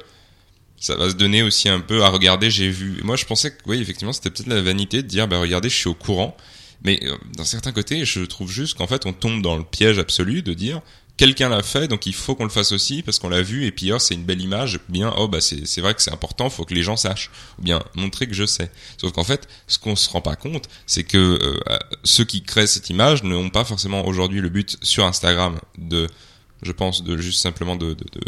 ça 0.80 0.96
va 0.96 1.10
se 1.10 1.16
donner 1.16 1.44
aussi 1.44 1.70
un 1.70 1.80
peu 1.80 2.04
à 2.04 2.10
regarder 2.10 2.50
j'ai 2.50 2.70
vu. 2.70 3.02
Moi 3.04 3.16
je 3.16 3.26
pensais 3.26 3.52
que 3.52 3.58
oui 3.66 3.80
effectivement 3.82 4.14
c'était 4.14 4.30
peut-être 4.30 4.48
la 4.48 4.62
vanité 4.62 5.04
de 5.04 5.08
dire 5.08 5.28
bah 5.28 5.40
regardez 5.40 5.70
je 5.70 5.76
suis 5.76 5.90
au 5.90 5.94
courant 5.94 6.36
mais 6.84 7.00
euh, 7.04 7.18
d'un 7.36 7.44
certain 7.44 7.72
côté 7.72 8.06
je 8.06 8.22
trouve 8.22 8.52
juste 8.52 8.78
qu'en 8.78 8.88
fait 8.88 9.06
on 9.06 9.14
tombe 9.14 9.42
dans 9.42 9.58
le 9.58 9.64
piège 9.64 10.00
absolu 10.00 10.42
de 10.42 10.54
dire 10.54 10.82
quelqu'un 11.20 11.50
l'a 11.50 11.62
fait, 11.64 11.90
donc 11.90 12.06
il 12.06 12.14
faut 12.14 12.34
qu'on 12.34 12.46
le 12.46 12.50
fasse 12.50 12.72
aussi 12.72 13.04
parce 13.04 13.20
qu'on 13.20 13.28
l'a 13.28 13.42
vu 13.42 13.66
et 13.66 13.74
puis 13.74 13.92
oh, 13.92 14.00
c'est 14.00 14.14
une 14.14 14.24
belle 14.24 14.42
image. 14.42 14.76
ou 14.76 14.80
Bien, 14.92 15.14
oh 15.18 15.28
bah 15.28 15.42
c'est 15.42 15.82
vrai 15.82 15.94
que 15.94 16.02
c'est 16.02 16.14
important, 16.14 16.50
faut 16.50 16.64
que 16.64 16.74
les 16.74 16.82
gens 16.82 16.96
sachent. 16.96 17.30
Ou 17.60 17.64
bien 17.64 17.84
montrer 17.94 18.26
que 18.26 18.34
je 18.34 18.46
sais. 18.46 18.72
Sauf 18.98 19.12
qu'en 19.12 19.26
fait, 19.26 19.50
ce 19.68 19.78
qu'on 19.78 19.98
se 19.98 20.10
rend 20.10 20.22
pas 20.22 20.38
compte, 20.38 20.70
c'est 20.88 21.04
que 21.04 21.18
euh, 21.18 21.78
ceux 22.06 22.24
qui 22.24 22.42
créent 22.42 22.68
cette 22.68 22.90
image 22.90 23.24
n'ont 23.24 23.50
pas 23.50 23.66
forcément 23.66 24.08
aujourd'hui 24.08 24.40
le 24.40 24.48
but 24.48 24.78
sur 24.82 25.04
Instagram 25.04 25.60
de, 25.78 26.08
je 26.64 26.72
pense, 26.72 27.04
de 27.04 27.18
juste 27.18 27.42
simplement 27.42 27.76
de, 27.76 27.88
de, 27.88 28.06
de 28.14 28.22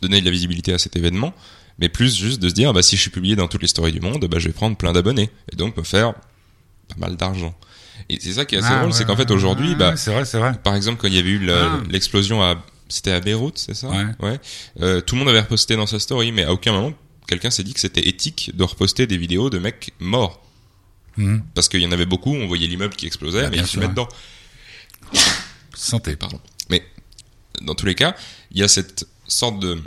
donner 0.00 0.20
de 0.20 0.24
la 0.24 0.32
visibilité 0.32 0.72
à 0.72 0.78
cet 0.78 0.96
événement, 0.96 1.34
mais 1.78 1.88
plus 1.88 2.14
juste 2.16 2.40
de 2.40 2.48
se 2.48 2.54
dire 2.54 2.72
bah 2.72 2.82
si 2.82 2.96
je 2.96 3.00
suis 3.02 3.10
publié 3.10 3.36
dans 3.36 3.48
toutes 3.48 3.62
les 3.62 3.68
stories 3.68 3.92
du 3.92 4.00
monde, 4.00 4.24
bah 4.26 4.38
je 4.38 4.48
vais 4.48 4.52
prendre 4.54 4.76
plein 4.76 4.92
d'abonnés 4.92 5.30
et 5.52 5.56
donc 5.56 5.76
me 5.76 5.82
faire 5.82 6.14
pas 6.88 6.96
mal 6.98 7.16
d'argent. 7.16 7.54
Et 8.08 8.18
c'est 8.20 8.32
ça 8.32 8.44
qui 8.44 8.54
est 8.54 8.58
assez 8.58 8.68
Ah, 8.70 8.76
drôle, 8.78 8.86
ouais, 8.90 8.92
c'est 8.96 9.04
qu'en 9.04 9.16
fait 9.16 9.28
ouais, 9.28 9.32
aujourd'hui, 9.36 9.70
ouais, 9.70 9.74
bah 9.74 9.96
c'est 9.96 10.12
vrai, 10.12 10.24
c'est 10.24 10.38
vrai. 10.38 10.54
par 10.62 10.74
exemple, 10.74 11.00
quand 11.00 11.08
il 11.08 11.14
y 11.14 11.18
avait 11.18 11.28
eu 11.30 11.50
Ah. 11.50 11.80
l'explosion 11.90 12.42
à, 12.42 12.64
c'était 12.88 13.10
à 13.12 13.20
Beyrouth, 13.20 13.58
c'est 13.58 13.74
ça? 13.74 13.88
Ouais. 14.20 14.38
Euh, 14.80 15.00
tout 15.02 15.14
le 15.14 15.18
monde 15.20 15.28
avait 15.28 15.40
reposté 15.40 15.76
dans 15.76 15.86
sa 15.86 15.98
story, 15.98 16.32
mais 16.32 16.44
à 16.44 16.52
aucun 16.52 16.72
moment 16.72 16.92
quelqu'un 17.26 17.50
s'est 17.50 17.62
dit 17.64 17.74
que 17.74 17.80
c'était 17.80 18.08
éthique 18.08 18.52
de 18.54 18.64
reposter 18.64 19.06
des 19.06 19.18
vidéos 19.18 19.50
de 19.50 19.58
mecs 19.58 19.92
morts. 20.00 20.42
Mhm. 21.18 21.42
Parce 21.54 21.68
qu'il 21.68 21.80
y 21.82 21.86
en 21.86 21.92
avait 21.92 22.06
beaucoup, 22.06 22.32
on 22.34 22.46
voyait 22.46 22.66
l'immeuble 22.66 22.94
qui 22.94 23.06
explosait, 23.06 23.42
Bah, 23.42 23.48
mais 23.50 23.58
ils 23.58 23.66
se 23.66 23.78
ouais. 23.78 23.86
dedans. 23.88 24.08
Santé. 25.74 26.16
Pardon. 26.16 26.40
Mais 26.70 26.82
dans 27.62 27.74
tous 27.74 27.86
les 27.86 27.94
cas, 27.94 28.14
il 28.50 28.58
y 28.58 28.62
a 28.62 28.68
cette 28.68 29.06
sorte 29.26 29.58
de 29.60 29.78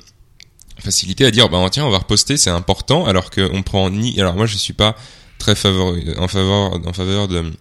facilité 0.79 1.25
à 1.25 1.31
dire, 1.31 1.49
bah 1.49 1.65
tiens, 1.71 1.85
on 1.85 1.89
va 1.89 1.99
reposter, 1.99 2.37
c'est 2.37 2.49
important, 2.49 3.05
alors 3.05 3.29
qu'on 3.29 3.63
prend 3.63 3.89
ni. 3.89 4.19
Alors 4.19 4.35
moi, 4.35 4.45
je 4.45 4.57
suis 4.57 4.73
pas 4.73 4.95
très 5.37 5.55
faveur 5.55 5.95
en 6.17 6.27
faveur 6.27 6.87
en 6.87 6.93
faveur 6.93 7.27
de 7.27 7.51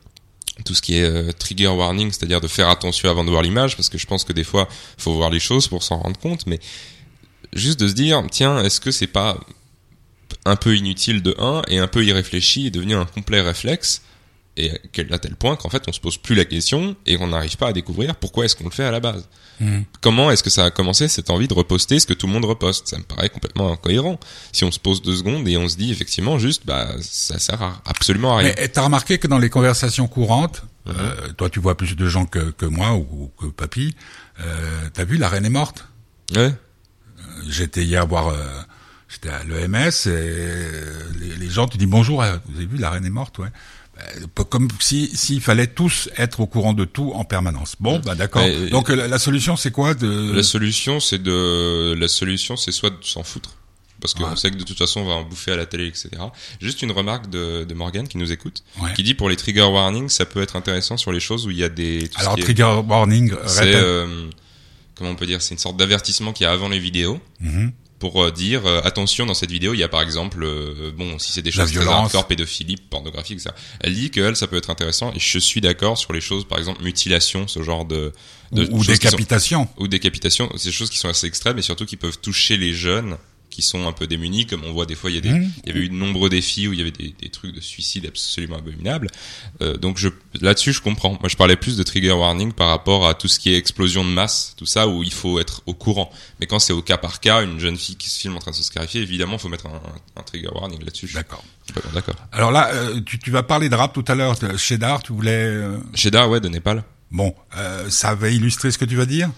tout 0.64 0.75
ce 0.75 0.83
qui 0.83 0.97
est 0.97 1.05
euh, 1.05 1.33
trigger 1.33 1.69
warning, 1.69 2.11
c'est-à-dire 2.12 2.40
de 2.40 2.49
faire 2.49 2.69
attention 2.69 3.09
avant 3.09 3.25
de 3.25 3.31
voir 3.31 3.43
l'image, 3.43 3.76
parce 3.76 3.88
que 3.88 3.99
je 3.99 4.07
pense 4.07 4.25
que 4.25 4.33
des 4.33 4.45
fois, 4.45 4.69
faut 4.99 5.14
voir 5.14 5.31
les 5.31 5.40
choses 5.40 5.69
pour 5.69 5.83
s'en 5.83 5.99
rendre 5.99 6.19
compte, 6.19 6.47
mais 6.47 6.61
juste 7.55 7.81
de 7.81 7.88
se 7.88 7.95
dire, 7.95 8.23
tiens, 8.31 8.62
est-ce 8.62 8.81
que 8.81 8.90
c'est 8.90 9.07
pas 9.07 9.38
un 10.45 10.57
peu 10.57 10.76
inutile 10.76 11.23
de 11.23 11.35
1 11.38 11.62
et 11.69 11.79
un 11.79 11.88
peu 11.88 12.05
irréfléchi 12.05 12.67
et 12.67 12.71
devenu 12.71 12.95
un 12.95 13.05
complet 13.05 13.40
réflexe 13.40 14.02
et 14.67 14.73
à 15.11 15.19
tel 15.19 15.37
point 15.37 15.57
qu'en 15.57 15.69
fait 15.69 15.83
on 15.88 15.93
se 15.93 16.00
pose 16.00 16.17
plus 16.17 16.35
la 16.35 16.45
question 16.45 16.97
et 17.07 17.17
qu'on 17.17 17.29
n'arrive 17.29 17.57
pas 17.57 17.69
à 17.69 17.73
découvrir 17.73 18.17
pourquoi 18.17 18.45
est-ce 18.45 18.57
qu'on 18.57 18.64
le 18.64 18.71
fait 18.71 18.85
à 18.85 18.90
la 18.90 19.00
base. 19.00 19.29
Mhm. 19.61 19.85
Comment 20.00 20.31
est-ce 20.31 20.43
que 20.43 20.50
ça 20.50 20.64
a 20.67 20.71
commencé 20.71 21.09
cette 21.09 21.31
envie 21.31 21.49
de 21.49 21.55
reposter 21.55 22.00
ce 22.00 22.07
que 22.07 22.14
tout 22.14 22.26
le 22.26 22.33
monde 22.33 22.45
reposte? 22.45 22.88
Ça 22.88 22.99
me 22.99 23.02
paraît 23.02 23.29
complètement 23.29 23.73
incohérent. 23.73 24.19
Si 24.52 24.64
on 24.64 24.71
se 24.71 24.79
pose 24.79 25.02
deux 25.02 25.17
secondes 25.17 25.47
et 25.49 25.57
on 25.57 25.69
se 25.69 25.76
dit 25.76 25.90
effectivement 25.90 26.38
juste 26.38 26.67
bah 26.67 26.88
ça 27.00 27.38
sert 27.38 27.62
à 27.62 27.83
absolument 27.85 28.37
à 28.37 28.38
rien. 28.40 28.52
Mais 28.57 28.69
t'as 28.69 28.83
remarqué 28.83 29.19
que 29.19 29.26
dans 29.26 29.38
les 29.38 29.50
conversations 29.50 30.09
courantes, 30.09 30.62
euh, 30.88 31.33
toi 31.37 31.50
tu 31.50 31.61
vois 31.61 31.76
plus 31.76 31.97
de 31.97 32.07
gens 32.07 32.26
que, 32.26 32.50
que 32.50 32.67
moi 32.67 32.95
ou, 32.95 33.31
que 33.38 33.47
papy, 33.47 33.95
euh, 34.40 34.88
t'as 34.93 35.05
vu 35.05 35.17
la 35.17 35.29
reine 35.29 35.45
est 35.45 35.50
morte 35.50 35.85
Ouais. 36.37 36.52
J'étais 37.49 37.85
hier 37.85 38.07
voir, 38.07 38.29
euh, 38.29 38.37
j'étais 39.09 39.31
à 39.31 39.43
l'EMS 39.45 39.88
et 39.88 40.09
euh, 40.09 41.02
les, 41.19 41.37
les 41.37 41.49
gens 41.49 41.67
te 41.67 41.76
disent 41.76 41.88
bonjour, 41.88 42.23
euh, 42.23 42.37
vous 42.47 42.57
avez 42.57 42.67
vu 42.67 42.76
la 42.76 42.90
reine 42.90 43.05
est 43.05 43.11
morte, 43.11 43.38
ouais. 43.38 43.49
Euh, 44.00 44.45
Comme 44.49 44.69
si 44.80 45.11
s'il 45.14 45.40
fallait 45.40 45.66
tous 45.66 46.09
être 46.16 46.40
au 46.40 46.47
courant 46.47 46.73
de 46.73 46.85
tout 46.85 47.12
en 47.14 47.25
permanence. 47.25 47.76
Bon, 47.80 47.99
bah 48.00 48.14
d'accord. 48.14 48.42
Et- 48.42 48.71
Donc 48.71 48.90
euh, 48.90 48.97
la, 48.97 49.09
la 49.09 49.19
solution 49.19 49.57
c'est 49.57 49.71
quoi 49.71 49.95
de 49.95 50.33
La 50.33 50.42
solution 50.42 51.00
c'est 51.00 51.23
de 51.23 51.95
la 51.99 52.09
solution 52.09 52.57
c'est 52.57 52.73
soit 52.73 52.90
de 52.90 52.97
s'en 53.02 53.23
foutre 53.23 53.50
parce 54.00 54.14
qu'on 54.14 54.25
Ouais. 54.30 54.37
sait 54.37 54.50
que 54.50 54.57
de 54.57 54.64
toute 54.64 54.78
façon 54.78 55.00
on 55.00 55.07
va 55.07 55.12
en 55.14 55.25
bouffer 55.25 55.52
à 55.52 55.57
la 55.57 55.66
télé 55.66 55.87
etc. 55.87 56.09
Juste 56.61 56.80
une 56.83 56.90
remarque 56.92 57.28
de, 57.28 57.64
de 57.64 57.75
Morgan 57.75 58.09
qui 58.09 58.16
nous 58.16 58.33
écoute 58.33 58.62
Ouais. 58.80 58.92
qui 58.95 59.02
dit 59.02 59.14
pour 59.14 59.28
les 59.28 59.37
trigger 59.37 59.62
warnings 59.62 60.09
ça 60.09 60.25
peut 60.25 60.40
être 60.40 60.57
intéressant 60.57 60.97
sur 60.97 61.12
les 61.12 61.21
choses 61.21 61.47
où 61.47 61.50
il 61.50 61.59
y 61.59 61.64
a 61.64 61.69
des 61.69 62.09
tout 62.09 62.16
ce 62.19 62.23
Alors 62.23 62.35
qui 62.37 62.40
est- 62.40 62.45
trigger 62.45 62.80
warning, 62.88 63.33
C'est 63.47 63.75
euh, 63.75 64.28
comment 64.95 65.11
on 65.11 65.16
peut 65.16 65.26
dire, 65.26 65.42
c'est 65.42 65.54
une 65.54 65.59
sorte 65.59 65.76
d'avertissement 65.76 66.33
qu'il 66.33 66.45
y 66.45 66.47
a 66.47 66.52
avant 66.52 66.69
les 66.69 66.78
vidéos 66.78 67.21
Mhm. 67.40 67.73
Pour 68.00 68.25
euh, 68.25 68.30
dire 68.33 68.66
euh, 68.66 68.80
attention 68.83 69.26
dans 69.26 69.35
cette 69.35 69.50
vidéo 69.52 69.75
il 69.75 69.78
y 69.78 69.85
a 69.85 69.88
par 69.88 70.02
exemple 70.02 70.42
euh, 70.42 70.90
bon 70.97 71.19
si 71.21 71.30
c'est 71.30 71.42
des 71.42 71.52
choses 71.52 71.71
très 71.71 71.87
hardcore 72.02 72.26
pédophilie 72.26 72.76
pornographique 72.76 73.38
etc. 73.38 73.54
Elle 73.80 73.95
dit 73.95 74.11
que 74.11 74.21
elle 74.21 74.35
ça 74.35 74.49
peut 74.49 74.57
être 74.57 74.71
intéressant 74.71 75.12
et 75.14 75.21
je 75.21 75.38
suis 75.38 75.61
d'accord 75.61 75.97
sur 75.99 76.12
les 76.12 76.21
choses 76.21 76.49
par 76.49 76.59
exemple 76.59 76.83
mutilation 76.83 77.47
ce 77.47 77.62
genre 77.62 77.85
de, 77.85 78.12
de 78.52 78.64
ou, 78.73 78.78
ou 78.78 78.85
sont- 78.85 78.90
décapitation. 78.92 79.69
ou 79.76 79.87
décapitation 79.87 80.50
c'est 80.57 80.71
des 80.71 80.75
choses 80.75 80.90
qui 80.90 80.99
sont 80.99 81.09
assez 81.09 81.26
extrêmes 81.26 81.59
et 81.59 81.62
surtout 81.62 81.85
qui 81.87 81.97
peuvent 81.97 82.19
toucher 82.19 82.57
les 82.57 82.73
jeunes 82.73 83.16
qui 83.50 83.62
sont 83.62 83.87
un 83.87 83.92
peu 83.92 84.07
démunis 84.07 84.47
comme 84.47 84.62
on 84.64 84.73
voit 84.73 84.87
des 84.87 84.95
fois 84.95 85.11
il 85.11 85.14
y 85.16 85.19
a 85.19 85.21
des 85.21 85.28
il 85.28 85.66
y 85.66 85.71
avait 85.71 85.80
eu 85.80 85.88
de 85.88 85.95
nombreux 85.95 86.30
défis 86.30 86.69
où 86.69 86.73
il 86.73 86.78
y 86.78 86.83
avait 86.83 86.90
des, 86.90 87.14
des 87.21 87.28
trucs 87.28 87.54
de 87.54 87.61
suicide 87.61 88.07
absolument 88.07 88.57
abominables 88.57 89.09
euh, 89.61 89.76
donc 89.76 89.99
je 89.99 90.09
là-dessus 90.40 90.73
je 90.73 90.80
comprends 90.80 91.11
moi 91.21 91.28
je 91.28 91.37
parlais 91.37 91.57
plus 91.57 91.76
de 91.76 91.83
trigger 91.83 92.12
warning 92.12 92.52
par 92.52 92.69
rapport 92.69 93.07
à 93.09 93.14
tout 93.14 93.28
ce 93.28 93.38
qui 93.38 93.52
est 93.52 93.57
explosion 93.57 94.04
de 94.04 94.11
masse 94.11 94.54
tout 94.57 94.66
ça 94.66 94.88
où 94.88 95.02
il 95.02 95.12
faut 95.12 95.40
être 95.40 95.62
au 95.66 95.75
courant 95.75 96.11
mais 96.38 96.47
quand 96.47 96.59
c'est 96.61 96.73
au 96.73 96.80
cas 96.83 96.97
par 96.97 97.21
cas 97.21 97.42
une 97.42 97.59
jeune 97.61 97.76
fille 97.76 97.97
qui 97.97 98.09
se 98.09 98.19
filme 98.21 98.37
en 98.37 98.40
train 98.40 98.52
de 98.52 98.57
se 98.57 98.62
scarifier 98.62 99.02
évidemment 99.02 99.35
il 99.35 99.40
faut 99.40 99.49
mettre 99.49 99.66
un, 99.66 99.80
un 100.16 100.23
trigger 100.23 100.49
warning 100.54 100.83
là-dessus 100.85 101.11
D'accord. 101.12 101.45
d'accord 101.95 102.14
Alors 102.33 102.50
là, 102.52 102.71
euh, 102.73 103.00
tu, 103.04 103.19
tu 103.19 103.30
vas 103.30 103.42
parler 103.42 103.69
de 103.69 103.75
rap 103.75 103.92
tout 103.92 104.04
à 104.09 104.14
l'heure. 104.14 104.37
de- 104.38 104.57
Chez 104.57 104.76
Dar, 104.78 105.02
tu 105.02 105.12
voulais. 105.12 105.30
euh, 105.33 105.76
Sheda 105.95 106.28
ouais 106.28 106.40
de 106.40 106.49
Népal 106.49 106.83
Bon, 107.12 107.35
euh, 107.57 107.88
ça 107.90 108.14
va 108.14 108.28
illustrer 108.28 108.71
ce 108.71 108.78
que 108.78 108.85
tu 108.85 108.95
vas 108.97 109.07
dire? 109.07 109.30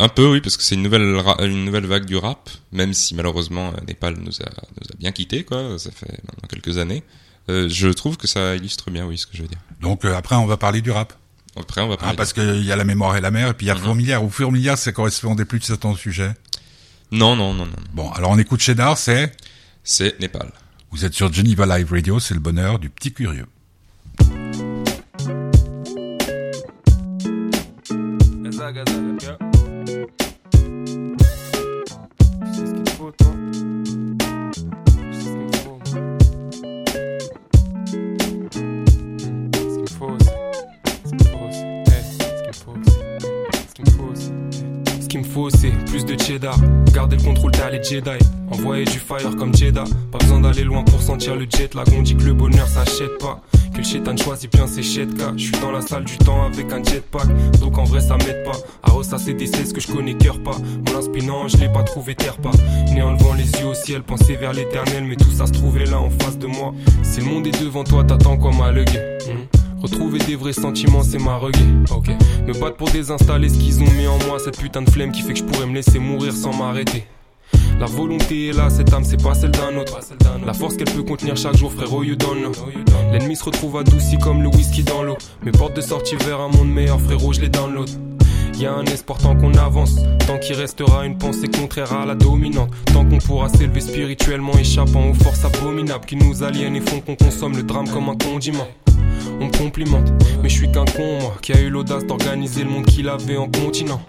Un 0.00 0.08
peu, 0.08 0.30
oui, 0.30 0.40
parce 0.40 0.56
que 0.56 0.62
c'est 0.62 0.76
une 0.76 0.82
nouvelle 0.82 1.02
une 1.40 1.64
nouvelle 1.64 1.86
vague 1.86 2.04
du 2.04 2.16
rap, 2.16 2.48
même 2.70 2.92
si 2.94 3.14
malheureusement 3.16 3.68
euh, 3.76 3.84
Népal 3.86 4.14
nous 4.18 4.40
a 4.42 4.44
nous 4.48 4.86
a 4.92 4.96
bien 4.96 5.10
quitté 5.10 5.42
quoi, 5.44 5.76
ça 5.78 5.90
fait 5.90 6.10
maintenant 6.24 6.46
quelques 6.48 6.78
années. 6.78 7.02
Euh, 7.50 7.68
je 7.68 7.88
trouve 7.88 8.16
que 8.16 8.28
ça 8.28 8.54
illustre 8.54 8.90
bien, 8.90 9.06
oui, 9.06 9.18
ce 9.18 9.26
que 9.26 9.36
je 9.36 9.42
veux 9.42 9.48
dire. 9.48 9.58
Donc 9.80 10.04
euh, 10.04 10.14
après, 10.14 10.36
on 10.36 10.46
va 10.46 10.56
parler 10.56 10.82
du 10.82 10.90
rap. 10.92 11.14
Après, 11.56 11.80
on 11.80 11.88
va 11.88 11.94
Hein, 11.94 11.98
parler. 11.98 12.16
parce 12.16 12.32
qu'il 12.32 12.62
y 12.64 12.70
a 12.70 12.76
la 12.76 12.84
mémoire 12.84 13.16
et 13.16 13.20
la 13.20 13.30
mer, 13.32 13.48
et 13.48 13.54
puis 13.54 13.66
il 13.66 13.68
y 13.68 13.72
a 13.72 13.74
Mhm. 13.74 13.80
Fourmilière. 13.82 14.22
Ou 14.22 14.28
Fourmilière, 14.30 14.78
ça 14.78 14.92
correspondait 14.92 15.44
plus 15.44 15.68
à 15.70 15.76
ton 15.76 15.96
sujet. 15.96 16.32
Non, 17.10 17.34
non, 17.34 17.52
non, 17.54 17.66
non. 17.66 17.72
Bon, 17.94 18.10
alors 18.12 18.30
on 18.30 18.38
écoute 18.38 18.60
chez 18.60 18.74
Dar, 18.76 18.96
c'est... 18.98 19.32
C'est 19.82 20.20
Népal. 20.20 20.52
Vous 20.92 21.04
êtes 21.06 21.14
sur 21.14 21.32
Geneva 21.32 21.64
Live 21.78 21.90
Radio, 21.90 22.20
c'est 22.20 22.34
le 22.34 22.40
bonheur 22.40 22.78
du 22.78 22.90
petit 22.90 23.12
curieux. 23.12 23.46
Yeah. 29.20 29.47
Sais 33.12 33.24
ce 33.24 35.04
qu'il 35.34 35.50
te 35.50 35.56
faut, 35.58 35.78
toi. 35.84 36.00
Je 41.86 41.90
sais 41.90 42.18
ce 42.18 42.42
qu'il 42.42 42.48
me 42.48 42.52
faut. 42.52 42.72
Hmm, 42.72 42.82
Ce 43.68 43.74
qu'il 43.74 43.84
me 43.84 43.90
faut 43.90 44.12
aussi. 44.12 44.32
Ce 45.08 45.10
qu'il 45.10 45.20
me 45.20 45.24
faut 45.24 45.48
ce. 45.48 45.56
Ce. 45.56 45.62
Ce 45.62 45.68
c'est 45.68 45.84
plus 45.86 46.04
de 46.04 46.20
cheddar. 46.20 46.58
Garder 46.92 47.16
le 47.16 47.22
contrôle, 47.22 47.52
t'as 47.52 47.70
les 47.70 47.82
Jedi. 47.82 48.18
Envoyer 48.50 48.84
du 48.84 48.98
fire 48.98 49.34
comme 49.36 49.54
Jeddah. 49.54 49.84
Pas 50.12 50.18
besoin 50.18 50.40
d'aller 50.40 50.64
loin 50.64 50.84
pour 50.84 51.00
sentir 51.00 51.34
le 51.34 51.46
jet 51.48 51.74
lag. 51.74 51.86
On 51.98 52.02
que 52.02 52.24
le 52.24 52.34
bonheur 52.34 52.68
s'achète 52.68 53.16
pas. 53.18 53.40
Que 53.72 53.78
le 53.78 53.84
shaitan 53.84 54.18
choisit 54.18 54.52
bien 54.52 54.66
ses 54.66 54.82
chetka. 54.82 55.32
Je 55.38 55.44
suis 55.44 55.58
dans 55.62 55.70
la 55.70 55.80
salle 55.80 56.04
du 56.04 56.18
temps 56.18 56.44
avec 56.44 56.70
un 56.74 56.84
jetpack. 56.84 57.26
Donc 57.60 57.78
en 57.78 57.84
vrai, 57.84 58.00
ça 58.00 58.18
m'aide 58.18 58.44
pas. 58.44 58.58
À 58.82 58.90
ressasser 58.90 59.32
des 59.32 59.46
cesses 59.46 59.72
que 59.72 59.80
je 59.80 59.86
connais 59.86 60.12
cœur 60.12 60.42
pas. 60.42 60.58
Mon 60.86 60.98
inspirant, 60.98 61.48
je 61.48 61.56
l'ai 61.56 61.72
pas 61.72 61.84
trouvé 61.84 62.14
terre 62.14 62.36
pas. 62.36 62.52
Né 62.92 63.00
en 63.00 63.12
levant 63.12 63.32
les 63.32 63.50
yeux 63.62 63.68
au 63.68 63.74
ciel, 63.74 64.02
penser 64.02 64.36
vers 64.36 64.52
l'éternel. 64.52 65.04
Mais 65.04 65.16
tout 65.16 65.32
ça 65.32 65.46
se 65.46 65.52
trouvait 65.52 65.86
là 65.86 65.98
en 65.98 66.10
face 66.10 66.36
de 66.36 66.48
moi. 66.48 66.74
Si 67.02 67.20
le 67.20 67.26
monde 67.26 67.46
est 67.46 67.58
devant 67.62 67.84
toi, 67.84 68.04
t'attends 68.04 68.36
quoi 68.36 68.52
ma 68.52 68.72
legue 68.72 69.00
Retrouver 69.80 70.18
des 70.18 70.34
vrais 70.34 70.52
sentiments, 70.52 71.02
c'est 71.02 71.18
ma 71.18 71.36
reggae. 71.36 71.58
Ok. 71.94 72.08
Me 72.46 72.52
battre 72.52 72.76
pour 72.76 72.90
désinstaller 72.90 73.48
ce 73.48 73.58
qu'ils 73.58 73.80
ont 73.80 73.90
mis 73.92 74.06
en 74.06 74.18
moi. 74.26 74.38
Cette 74.38 74.58
putain 74.58 74.82
de 74.82 74.90
flemme 74.90 75.12
qui 75.12 75.22
fait 75.22 75.34
que 75.34 75.38
je 75.38 75.44
pourrais 75.44 75.66
me 75.66 75.74
laisser 75.74 75.98
mourir 75.98 76.32
sans 76.32 76.52
m'arrêter. 76.52 77.04
La 77.78 77.86
volonté 77.86 78.48
est 78.48 78.52
là, 78.52 78.70
cette 78.70 78.92
âme 78.92 79.04
c'est 79.04 79.22
pas 79.22 79.34
celle 79.34 79.52
d'un 79.52 79.76
autre. 79.76 80.00
La 80.44 80.52
force 80.52 80.76
qu'elle 80.76 80.90
peut 80.90 81.04
contenir 81.04 81.36
chaque 81.36 81.56
jour, 81.56 81.72
frérot, 81.72 82.02
you 82.02 82.16
don't 82.16 82.38
know. 82.40 82.52
L'ennemi 83.12 83.36
se 83.36 83.44
retrouve 83.44 83.76
adouci 83.76 84.18
comme 84.18 84.42
le 84.42 84.48
whisky 84.48 84.82
dans 84.82 85.04
l'eau. 85.04 85.16
Mes 85.44 85.52
portes 85.52 85.76
de 85.76 85.80
sortie 85.80 86.16
vers 86.16 86.40
un 86.40 86.48
monde 86.48 86.70
meilleur, 86.70 87.00
frérot, 87.00 87.32
je 87.32 87.40
les 87.40 87.48
download. 87.48 87.88
Y 88.58 88.66
a 88.66 88.72
un 88.72 88.84
espoir 88.86 89.18
tant 89.18 89.36
qu'on 89.36 89.54
avance, 89.54 89.94
tant 90.26 90.38
qu'il 90.38 90.56
restera 90.56 91.06
une 91.06 91.16
pensée 91.16 91.46
contraire 91.46 91.92
à 91.92 92.04
la 92.04 92.16
dominante, 92.16 92.70
tant 92.92 93.04
qu'on 93.04 93.18
pourra 93.18 93.48
s'élever 93.48 93.80
spirituellement, 93.80 94.52
échappant 94.58 95.10
aux 95.10 95.14
forces 95.14 95.44
abominables 95.44 96.04
qui 96.04 96.16
nous 96.16 96.42
aliènent 96.42 96.74
et 96.74 96.80
font 96.80 97.00
qu'on 97.00 97.14
consomme 97.14 97.56
le 97.56 97.62
drame 97.62 97.88
comme 97.88 98.08
un 98.08 98.16
condiment. 98.16 98.66
On 99.40 99.46
me 99.46 99.56
complimente, 99.56 100.10
mais 100.42 100.48
je 100.48 100.54
suis 100.54 100.70
qu'un 100.70 100.84
con, 100.84 101.20
moi, 101.20 101.34
qui 101.42 101.52
a 101.52 101.60
eu 101.60 101.70
l'audace 101.70 102.06
d'organiser 102.06 102.64
le 102.64 102.70
monde 102.70 102.86
qu'il 102.86 103.08
avait 103.08 103.36
en 103.36 103.48
continent. 103.48 104.00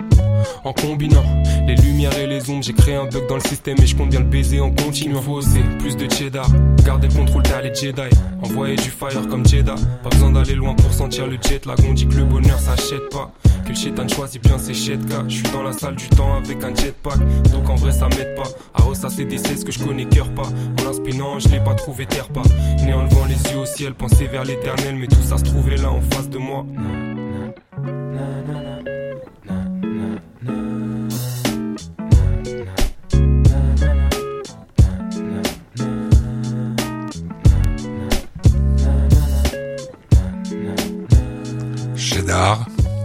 En 0.63 0.73
combinant 0.73 1.23
les 1.67 1.75
lumières 1.75 2.17
et 2.17 2.27
les 2.27 2.49
ombres, 2.49 2.63
j'ai 2.63 2.73
créé 2.73 2.95
un 2.95 3.05
bug 3.05 3.27
dans 3.27 3.35
le 3.35 3.41
système 3.41 3.77
et 3.81 3.85
je 3.85 3.95
compte 3.95 4.09
bien 4.09 4.19
le 4.19 4.25
baiser 4.25 4.59
en 4.59 4.71
continuant. 4.71 5.21
Faut 5.21 5.33
oser, 5.33 5.61
plus 5.79 5.95
de 5.95 6.09
cheddar, 6.11 6.49
garder 6.83 7.07
le 7.07 7.13
contrôle, 7.13 7.43
t'as 7.43 7.61
les 7.61 7.73
Jedi. 7.73 8.09
Envoyer 8.41 8.75
du 8.75 8.89
fire 8.89 9.27
comme 9.29 9.45
Jeddah. 9.45 9.75
Pas 10.03 10.09
besoin 10.09 10.31
d'aller 10.31 10.55
loin 10.55 10.73
pour 10.73 10.91
sentir 10.91 11.27
le 11.27 11.37
jet 11.41 11.65
lag. 11.65 11.77
On 11.87 11.93
dit 11.93 12.07
que 12.07 12.15
le 12.15 12.25
bonheur 12.25 12.59
s'achète 12.59 13.09
pas. 13.11 13.31
Que 13.63 13.69
le 13.69 13.75
shaitan 13.75 14.07
choisit 14.07 14.41
bien 14.41 14.57
ses 14.57 14.73
chetka. 14.73 15.23
Je 15.27 15.35
suis 15.35 15.49
dans 15.51 15.63
la 15.63 15.73
salle 15.73 15.95
du 15.95 16.07
temps 16.09 16.35
avec 16.35 16.63
un 16.63 16.73
jetpack. 16.73 17.19
Donc 17.51 17.69
en 17.69 17.75
vrai, 17.75 17.91
ça 17.91 18.07
m'aide 18.09 18.35
pas. 18.35 18.49
À 18.73 18.83
ressasser 18.83 19.25
des 19.25 19.37
cesses 19.37 19.63
que 19.63 19.71
je 19.71 19.79
connais 19.79 20.05
cœur 20.05 20.29
pas. 20.33 20.47
Mon 20.79 20.89
inspirant, 20.89 21.39
je 21.39 21.49
l'ai 21.49 21.59
pas 21.59 21.75
trouvé 21.75 22.05
terre 22.05 22.29
pas. 22.29 22.43
Né 22.83 22.93
en 22.93 23.03
levant 23.03 23.25
les 23.25 23.51
yeux 23.51 23.59
au 23.59 23.65
ciel, 23.65 23.93
penser 23.93 24.27
vers 24.27 24.45
l'éternel. 24.45 24.95
Mais 24.95 25.07
tout 25.07 25.21
ça 25.21 25.37
se 25.37 25.43
trouvait 25.43 25.77
là 25.77 25.91
en 25.91 26.01
face 26.01 26.29
de 26.29 26.37
moi. 26.37 26.65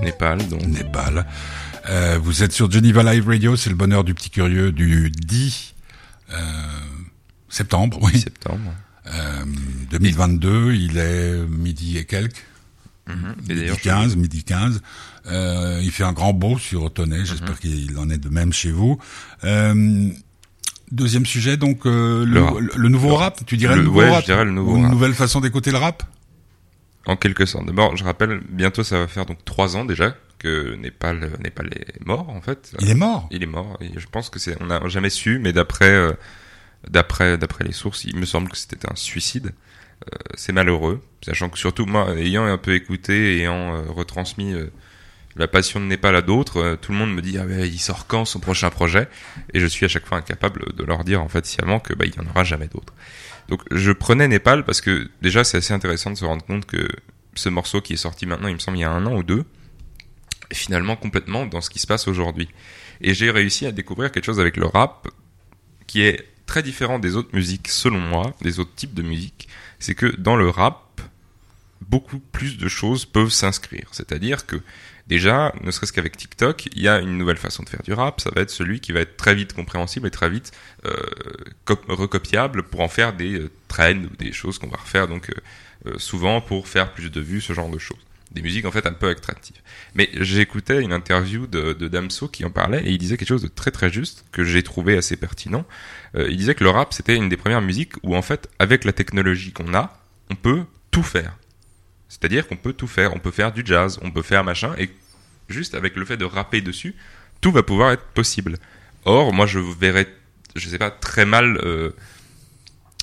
Népal, 0.03 0.47
donc. 0.49 0.67
Népal. 0.67 1.27
Euh, 1.89 2.19
vous 2.23 2.43
êtes 2.43 2.53
sur 2.53 2.71
Geneva 2.71 3.03
Live 3.13 3.27
Radio, 3.29 3.57
c'est 3.57 3.71
le 3.71 3.77
bonheur 3.77 4.05
du 4.05 4.15
petit 4.15 4.31
curieux 4.31 4.73
du 4.73 5.11
10 5.11 5.75
euh, 6.33 6.37
septembre, 7.49 7.99
oui, 8.03 8.19
septembre. 8.21 8.73
euh, 9.07 9.45
2022. 9.91 10.73
Il 10.75 10.99
est 10.99 11.47
midi 11.49 11.99
et 11.99 12.05
quelques, 12.05 12.45
Et 13.09 13.13
midi 13.49 13.61
d'ailleurs, 13.61 13.81
15, 13.81 14.17
midi 14.17 14.45
15. 14.45 14.81
Euh, 15.27 15.81
il 15.83 15.91
fait 15.91 16.05
un 16.05 16.13
grand 16.13 16.33
beau 16.33 16.59
sur 16.59 16.83
Autonnet, 16.83 17.25
j'espère 17.25 17.59
qu'il 17.59 17.97
en 17.99 18.09
est 18.11 18.19
de 18.19 18.29
même 18.29 18.53
chez 18.53 18.71
vous. 18.71 18.99
Euh, 19.45 20.09
Deuxième 20.93 21.25
sujet, 21.27 21.57
donc 21.57 21.87
euh, 21.87 22.25
le, 22.27 22.89
nouveau 22.89 23.09
Le- 23.09 23.15
rap. 23.15 23.41
Tu 23.47 23.57
dirais 23.57 23.75
le, 23.75 23.81
le- 23.81 23.87
nouveau 23.87 24.01
ouais, 24.01 24.11
rap 24.11 24.21
je 24.21 24.27
dirais 24.27 24.45
le 24.45 24.53
nouveau 24.53 24.75
Ou 24.75 24.77
une 24.77 24.83
rap. 24.85 24.93
nouvelle 24.93 25.15
façon 25.15 25.41
d'écouter 25.41 25.71
le 25.73 25.79
rap 25.79 26.03
En 27.07 27.17
quelque 27.17 27.45
sorte. 27.45 27.67
D'abord, 27.67 27.97
je 27.97 28.05
rappelle, 28.05 28.41
bientôt 28.49 28.83
ça 28.83 28.99
va 28.99 29.07
faire 29.07 29.27
donc 29.27 29.45
trois 29.45 29.77
ans 29.77 29.85
déjà 29.85 30.17
que 30.39 30.75
Népal, 30.77 31.31
Népal 31.43 31.69
est 31.75 32.05
mort 32.05 32.29
en 32.31 32.41
fait. 32.41 32.75
Il 32.81 32.91
est 32.91 32.95
mort? 32.95 33.29
Il 33.31 33.43
est 33.43 33.47
mort. 33.47 33.77
Et 33.81 33.91
je 33.97 34.07
pense 34.07 34.31
que 34.31 34.39
c'est, 34.39 34.57
on 34.61 34.67
n'a 34.67 34.87
jamais 34.89 35.11
su, 35.11 35.39
mais 35.39 35.53
d'après, 35.53 35.91
euh, 35.91 36.13
d'après, 36.89 37.37
d'après 37.39 37.65
les 37.65 37.73
sources, 37.73 38.05
il 38.05 38.17
me 38.17 38.27
semble 38.27 38.49
que 38.49 38.57
c'était 38.57 38.91
un 38.91 38.97
suicide. 38.97 39.53
Euh, 40.13 40.19
c'est 40.35 40.53
malheureux, 40.53 41.03
sachant 41.25 41.49
que 41.49 41.59
surtout 41.59 41.87
moi, 41.87 42.15
ayant 42.17 42.45
un 42.45 42.59
peu 42.59 42.75
écouté, 42.75 43.39
ayant 43.39 43.75
euh, 43.75 43.83
retransmis 43.89 44.53
euh, 44.53 44.71
la 45.37 45.49
passion 45.49 45.81
de 45.81 45.87
Népal 45.87 46.15
à 46.17 46.23
d'autres, 46.23 46.59
euh, 46.59 46.77
tout 46.77 46.93
le 46.93 46.99
monde 46.99 47.15
me 47.15 47.23
dit 47.23 47.39
ah 47.39 47.45
ouais, 47.45 47.69
il 47.69 47.79
sort 47.79 48.07
quand 48.07 48.25
son 48.25 48.41
prochain 48.41 48.71
projet? 48.71 49.09
Et 49.53 49.61
je 49.61 49.67
suis 49.67 49.85
à 49.85 49.89
chaque 49.89 50.07
fois 50.07 50.19
incapable 50.19 50.75
de 50.75 50.85
leur 50.85 51.05
dire 51.05 51.23
en 51.23 51.29
fait 51.29 51.45
sciemment 51.47 51.81
que 51.81 51.95
bah 51.95 52.05
il 52.07 52.15
y 52.15 52.21
en 52.21 52.27
aura 52.29 52.45
jamais 52.45 52.69
d'autres. 52.69 52.93
Donc 53.49 53.63
je 53.71 53.93
prenais 53.93 54.29
Népal 54.29 54.65
parce 54.65 54.81
que 54.81 55.09
déjà 55.23 55.45
c'est 55.45 55.59
assez 55.59 55.75
intéressant 55.75 56.11
de 56.11 56.17
se 56.17 56.25
rendre 56.25 56.45
compte 56.45 56.67
que 56.67 56.89
ce 57.35 57.49
morceau 57.49 57.81
qui 57.81 57.95
est 57.95 57.99
sorti 57.99 58.27
maintenant, 58.27 58.49
il 58.49 58.55
me 58.55 58.59
semble 58.59 58.79
il 58.79 58.83
y 58.83 58.85
a 58.85 58.91
un 58.91 59.07
an 59.07 59.17
ou 59.17 59.23
deux, 59.23 59.45
est 60.51 60.55
finalement 60.55 60.97
complètement 60.97 61.47
dans 61.47 61.61
ce 61.61 61.71
qui 61.71 61.79
se 61.79 61.87
passe 61.87 62.09
aujourd'hui. 62.09 62.49
Et 63.01 63.15
j'ai 63.15 63.31
réussi 63.31 63.67
à 63.67 63.73
découvrir 63.73 64.13
quelque 64.13 64.25
chose 64.25 64.41
avec 64.41 64.57
le 64.57 64.67
rap 64.67 65.09
qui 65.87 66.03
est 66.03 66.29
très 66.47 66.63
différent 66.63 66.99
des 66.99 67.17
autres 67.17 67.35
musiques, 67.35 67.69
selon 67.69 67.99
moi, 68.01 68.35
des 68.41 68.61
autres 68.61 68.75
types 68.75 68.95
de 68.95 69.03
musique. 69.03 69.49
C'est 69.79 69.95
que 69.95 70.07
dans 70.17 70.37
le 70.37 70.49
rap, 70.49 71.01
beaucoup 71.89 72.19
plus 72.19 72.57
de 72.57 72.69
choses 72.69 73.05
peuvent 73.05 73.31
s'inscrire. 73.31 73.89
C'est-à-dire 73.93 74.47
que 74.47 74.57
déjà, 75.07 75.53
ne 75.63 75.71
serait-ce 75.71 75.93
qu'avec 75.93 76.17
TikTok, 76.17 76.67
il 76.75 76.83
y 76.83 76.89
a 76.89 76.99
une 76.99 77.19
nouvelle 77.19 77.37
façon 77.37 77.63
de 77.63 77.69
faire 77.69 77.83
du 77.83 77.93
rap. 77.93 78.21
Ça 78.21 78.31
va 78.35 78.43
être 78.43 78.51
celui 78.51 78.81
qui 78.81 78.93
va 78.93 79.01
être 79.01 79.17
très 79.17 79.35
vite 79.35 79.53
compréhensible 79.53 80.07
et 80.07 80.11
très 80.11 80.31
vite 80.31 80.53
euh, 80.87 80.95
cop- 81.65 81.85
recopiable 81.89 82.63
pour 82.63 82.81
en 82.81 82.89
faire 82.89 83.13
des 83.15 83.39
euh, 83.39 83.51
trends 83.69 84.05
ou 84.05 84.17
des 84.19 84.33
choses 84.33 84.59
qu'on 84.59 84.69
va 84.69 84.79
refaire 84.79 85.09
donc 85.09 85.31
euh, 85.31 85.35
euh, 85.87 85.99
souvent 85.99 86.41
pour 86.41 86.69
faire 86.69 86.93
plus 86.93 87.11
de 87.11 87.21
vues, 87.21 87.41
ce 87.41 87.53
genre 87.53 87.69
de 87.71 87.79
choses. 87.79 87.99
Des 88.33 88.43
musiques 88.43 88.65
en 88.65 88.73
fait 88.73 88.87
un 88.87 88.93
peu 88.93 89.09
attractives. 89.09 89.61
Mais 89.95 90.11
j'écoutais 90.15 90.83
une 90.83 90.93
interview 90.93 91.47
de, 91.47 91.73
de 91.73 91.87
Damso 91.89 92.27
qui 92.27 92.45
en 92.45 92.51
parlait 92.51 92.83
et 92.85 92.91
il 92.91 92.99
disait 92.99 93.17
quelque 93.17 93.29
chose 93.29 93.43
de 93.43 93.49
très 93.49 93.71
très 93.71 93.91
juste 93.91 94.25
que 94.33 94.43
j'ai 94.43 94.63
trouvé 94.65 94.97
assez 94.97 95.17
pertinent. 95.17 95.65
Il 96.17 96.37
disait 96.37 96.57
que 96.57 96.65
le 96.65 96.71
rap 96.71 96.93
c'était 96.93 97.15
une 97.15 97.29
des 97.29 97.37
premières 97.37 97.61
musiques 97.61 97.93
où 98.03 98.17
en 98.17 98.23
fait 98.23 98.49
avec 98.59 98.85
la 98.85 98.93
technologie 98.93 99.53
qu'on 99.53 99.73
a, 99.75 100.01
on 100.31 100.35
peut 100.35 100.65
tout 100.91 101.05
faire. 101.05 101.37
C'est-à-dire 102.09 102.47
qu'on 102.47 102.57
peut 102.57 102.73
tout 102.73 102.87
faire, 102.87 103.15
on 103.15 103.19
peut 103.19 103.31
faire 103.31 103.53
du 103.53 103.63
jazz, 103.65 103.99
on 104.03 104.11
peut 104.11 104.23
faire 104.23 104.45
machin 104.45 104.75
et 104.79 104.91
juste 105.49 105.75
avec 105.75 105.97
le 105.97 106.05
fait 106.05 106.17
de 106.17 106.25
rapper 106.25 106.61
dessus, 106.61 106.95
tout 107.41 107.51
va 107.51 107.63
pouvoir 107.63 107.93
être 107.93 108.05
possible. 108.05 108.57
Or, 109.05 109.33
moi 109.33 109.47
je 109.47 109.59
verrais, 109.59 110.07
je 110.57 110.69
sais 110.69 110.79
pas, 110.79 110.91
très 110.91 111.25
mal 111.25 111.59
euh, 111.65 111.91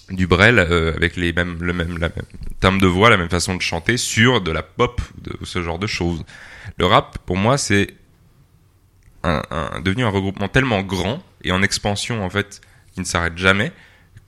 du 0.09 0.27
Brel 0.27 0.59
euh, 0.59 0.93
avec 0.95 1.15
les 1.15 1.33
mêmes, 1.33 1.57
le 1.61 1.73
même, 1.73 1.97
la 1.97 2.09
même 2.09 2.25
terme 2.59 2.79
de 2.79 2.87
voix, 2.87 3.09
la 3.09 3.17
même 3.17 3.29
façon 3.29 3.55
de 3.55 3.61
chanter 3.61 3.97
sur 3.97 4.41
de 4.41 4.51
la 4.51 4.63
pop 4.63 5.01
de, 5.21 5.35
ou 5.41 5.45
ce 5.45 5.61
genre 5.61 5.79
de 5.79 5.87
choses. 5.87 6.23
Le 6.77 6.85
rap, 6.85 7.17
pour 7.25 7.37
moi, 7.37 7.57
c'est 7.57 7.95
devenu 9.83 10.03
un 10.03 10.09
regroupement 10.09 10.47
tellement 10.47 10.81
grand 10.81 11.21
et 11.43 11.51
en 11.51 11.61
expansion 11.61 12.25
en 12.25 12.29
fait 12.31 12.59
qui 12.93 13.01
ne 13.01 13.05
s'arrête 13.05 13.37
jamais 13.37 13.71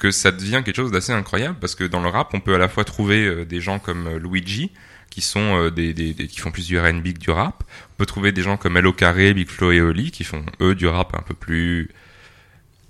que 0.03 0.11
ça 0.11 0.33
devient 0.33 0.61
quelque 0.65 0.75
chose 0.75 0.91
d'assez 0.91 1.13
incroyable 1.13 1.55
parce 1.61 1.75
que 1.75 1.85
dans 1.85 2.01
le 2.01 2.09
rap 2.09 2.33
on 2.33 2.41
peut 2.41 2.53
à 2.53 2.57
la 2.57 2.67
fois 2.67 2.83
trouver 2.83 3.25
euh, 3.25 3.45
des 3.45 3.61
gens 3.61 3.79
comme 3.79 4.07
euh, 4.07 4.19
Luigi 4.19 4.69
qui 5.09 5.21
sont 5.21 5.63
euh, 5.63 5.71
des, 5.71 5.93
qui 5.93 6.41
font 6.41 6.51
plus 6.51 6.67
du 6.67 6.77
R&B 6.77 7.13
que 7.13 7.19
du 7.19 7.31
rap. 7.31 7.63
On 7.93 7.95
peut 7.99 8.05
trouver 8.05 8.33
des 8.33 8.41
gens 8.41 8.57
comme 8.57 8.75
Hello 8.75 8.91
Carré, 8.91 9.33
Big 9.33 9.47
Flo 9.47 9.71
et 9.71 9.79
Oli 9.79 10.11
qui 10.11 10.25
font 10.25 10.43
eux 10.59 10.75
du 10.75 10.87
rap 10.87 11.15
un 11.15 11.21
peu 11.21 11.33
plus 11.33 11.89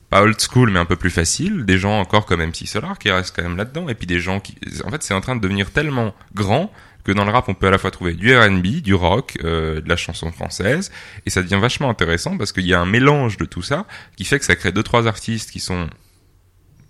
pas 0.10 0.24
old 0.24 0.42
school 0.42 0.72
mais 0.72 0.80
un 0.80 0.86
peu 0.86 0.96
plus 0.96 1.12
facile. 1.12 1.66
Des 1.66 1.78
gens 1.78 2.00
encore 2.00 2.26
comme 2.26 2.44
MC 2.44 2.66
Solar 2.66 2.98
qui 2.98 3.12
restent 3.12 3.36
quand 3.36 3.44
même 3.44 3.58
là-dedans. 3.58 3.90
Et 3.90 3.94
puis 3.94 4.08
des 4.08 4.20
gens 4.20 4.40
qui 4.40 4.56
en 4.84 4.90
fait 4.90 5.04
c'est 5.04 5.14
en 5.14 5.22
train 5.22 5.36
de 5.36 5.42
devenir 5.42 5.70
tellement 5.70 6.16
grand 6.34 6.74
que 7.04 7.12
dans 7.12 7.26
le 7.26 7.32
rap 7.32 7.48
on 7.48 7.54
peut 7.54 7.68
à 7.68 7.72
la 7.72 7.78
fois 7.78 7.92
trouver 7.92 8.14
du 8.14 8.36
R&B, 8.36 8.82
du 8.82 8.96
rock, 8.96 9.38
de 9.40 9.84
la 9.86 9.98
chanson 9.98 10.32
française. 10.32 10.92
Et 11.28 11.30
ça 11.30 11.44
devient 11.44 11.60
vachement 11.62 11.92
intéressant 11.92 12.40
parce 12.40 12.52
qu'il 12.52 12.66
y 12.66 12.74
a 12.74 12.80
un 12.80 12.88
mélange 12.88 13.38
de 13.38 13.46
tout 13.46 13.62
ça 13.62 13.86
qui 14.16 14.26
fait 14.26 14.40
que 14.40 14.46
ça 14.46 14.56
crée 14.56 14.72
deux 14.72 14.82
trois 14.82 15.06
artistes 15.06 15.52
qui 15.52 15.60
sont 15.60 15.88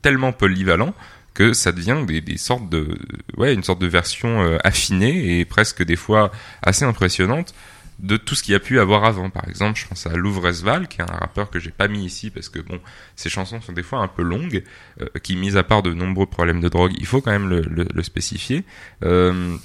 tellement 0.03 0.31
polyvalents 0.31 0.93
que 1.33 1.53
ça 1.53 1.71
devient 1.71 1.97
des, 2.05 2.37
sortes 2.37 2.69
de 2.69 2.95
ouais 3.37 3.55
une 3.55 3.63
sorte 3.63 3.79
de 3.79 3.87
version 3.87 4.43
euh, 4.43 4.57
affinée 4.63 5.39
et 5.39 5.45
presque 5.45 5.83
des 5.83 5.95
fois 5.95 6.31
assez 6.61 6.85
impressionnante 6.85 7.55
de 7.99 8.17
tout 8.17 8.35
ce 8.35 8.43
qu'il 8.43 8.51
y 8.51 8.55
a 8.55 8.59
pu 8.59 8.79
avoir 8.79 9.05
avant. 9.05 9.31
Par 9.31 9.47
exemple 9.47 9.79
je 9.79 9.87
pense 9.87 10.05
à 10.05 10.13
Louvre 10.13 10.47
Esval 10.47 10.87
qui 10.87 10.99
est 11.01 11.03
un 11.09 11.17
rappeur 11.17 11.49
que 11.49 11.59
j'ai 11.59 11.71
pas 11.71 11.87
mis 11.87 12.05
ici 12.05 12.29
parce 12.29 12.49
que 12.49 12.59
bon 12.59 12.79
ses 13.15 13.29
chansons 13.29 13.61
sont 13.61 13.73
des 13.73 13.81
fois 13.81 13.99
un 13.99 14.07
peu 14.07 14.21
longues 14.21 14.63
euh, 15.01 15.07
qui 15.23 15.35
mis 15.35 15.57
à 15.57 15.63
part 15.63 15.81
de 15.81 15.91
nombreux 15.91 16.27
problèmes 16.27 16.61
de 16.61 16.69
drogue 16.69 16.91
il 16.97 17.07
faut 17.07 17.21
quand 17.21 17.31
même 17.31 17.49
le 17.49 18.03
spécifier. 18.03 18.63
Euh, 19.03 19.57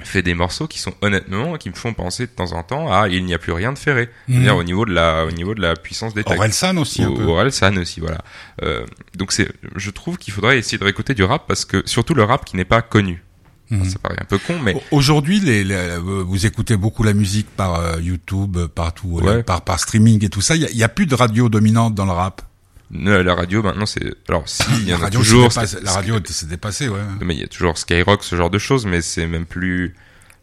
fait 0.00 0.22
des 0.22 0.34
morceaux 0.34 0.66
qui 0.66 0.78
sont 0.80 0.92
honnêtement 1.02 1.56
qui 1.56 1.70
me 1.70 1.74
font 1.74 1.94
penser 1.94 2.26
de 2.26 2.32
temps 2.32 2.52
en 2.52 2.62
temps 2.62 2.92
à 2.92 3.08
il 3.08 3.24
n'y 3.24 3.32
a 3.32 3.38
plus 3.38 3.52
rien 3.52 3.72
de 3.72 3.78
ferré 3.78 4.10
c'est-à-dire 4.28 4.54
Mhm. 4.54 4.58
au 4.60 4.64
niveau 4.64 4.84
de 4.84 4.92
la 4.92 5.24
au 5.24 5.30
niveau 5.30 5.54
de 5.54 5.60
la 5.62 5.74
puissance 5.76 6.14
des 6.14 6.24
textes 6.24 6.38
Orelsan 6.38 6.76
aussi 6.78 7.02
un 7.04 7.08
ou 7.10 7.14
peu. 7.14 7.22
Orelsan 7.24 7.76
aussi, 7.76 8.00
voilà. 8.00 8.18
Euh, 8.62 8.84
donc 9.16 9.32
c'est, 9.32 9.48
je 9.76 9.90
trouve 9.90 10.18
qu'il 10.18 10.32
faudrait 10.34 10.58
essayer 10.58 10.78
de 10.78 10.84
réécouter 10.84 11.14
du 11.14 11.22
rap 11.22 11.44
parce 11.46 11.64
que 11.64 11.82
surtout 11.86 12.14
le 12.14 12.24
rap 12.24 12.44
qui 12.44 12.56
n'est 12.56 12.64
pas 12.64 12.82
connu. 12.82 13.22
Mhm. 13.70 13.84
Ça 13.86 13.98
paraît 13.98 14.18
un 14.20 14.24
peu 14.26 14.36
con, 14.38 14.58
mais 14.62 14.74
Au- 14.74 14.82
Aujourd'hui, 14.98 15.40
les, 15.40 15.64
les- 15.64 15.74
euh, 15.74 15.98
vous 16.00 16.44
écoutez 16.44 16.76
beaucoup 16.76 17.02
la 17.02 17.14
musique 17.14 17.48
par 17.56 17.76
euh, 17.76 18.00
YouTube, 18.00 18.56
euh, 18.58 18.68
partout, 18.68 19.20
euh, 19.24 19.42
par, 19.42 19.62
par 19.62 19.80
streaming 19.80 20.22
et 20.24 20.28
tout 20.28 20.42
ça. 20.42 20.54
Il 20.56 20.68
y 20.70 20.76
y 20.76 20.82
a 20.84 20.88
plus 20.88 21.06
de 21.06 21.14
radio 21.14 21.48
dominante 21.48 21.94
dans 21.94 22.04
le 22.04 22.12
rap. 22.12 22.42
La 22.90 23.34
radio 23.34 23.62
maintenant 23.62 23.86
c'est, 23.86 24.14
alors 24.28 24.48
si 24.48 24.62
il 24.80 24.88
y 24.88 24.92
en 24.94 24.96
a 24.96 25.00
radio, 25.00 25.20
toujours, 25.20 25.48
dépassé- 25.48 25.82
la 25.82 25.92
radio 25.92 26.18
s'est 26.24 26.46
dépassée, 26.46 26.88
ouais. 26.88 27.00
mais 27.20 27.34
il 27.34 27.40
y 27.40 27.44
a 27.44 27.48
toujours 27.48 27.76
Skyrock, 27.78 28.22
ce 28.22 28.36
genre 28.36 28.50
de 28.50 28.58
choses, 28.58 28.86
mais 28.86 29.00
c'est 29.02 29.26
même 29.26 29.46
plus. 29.46 29.94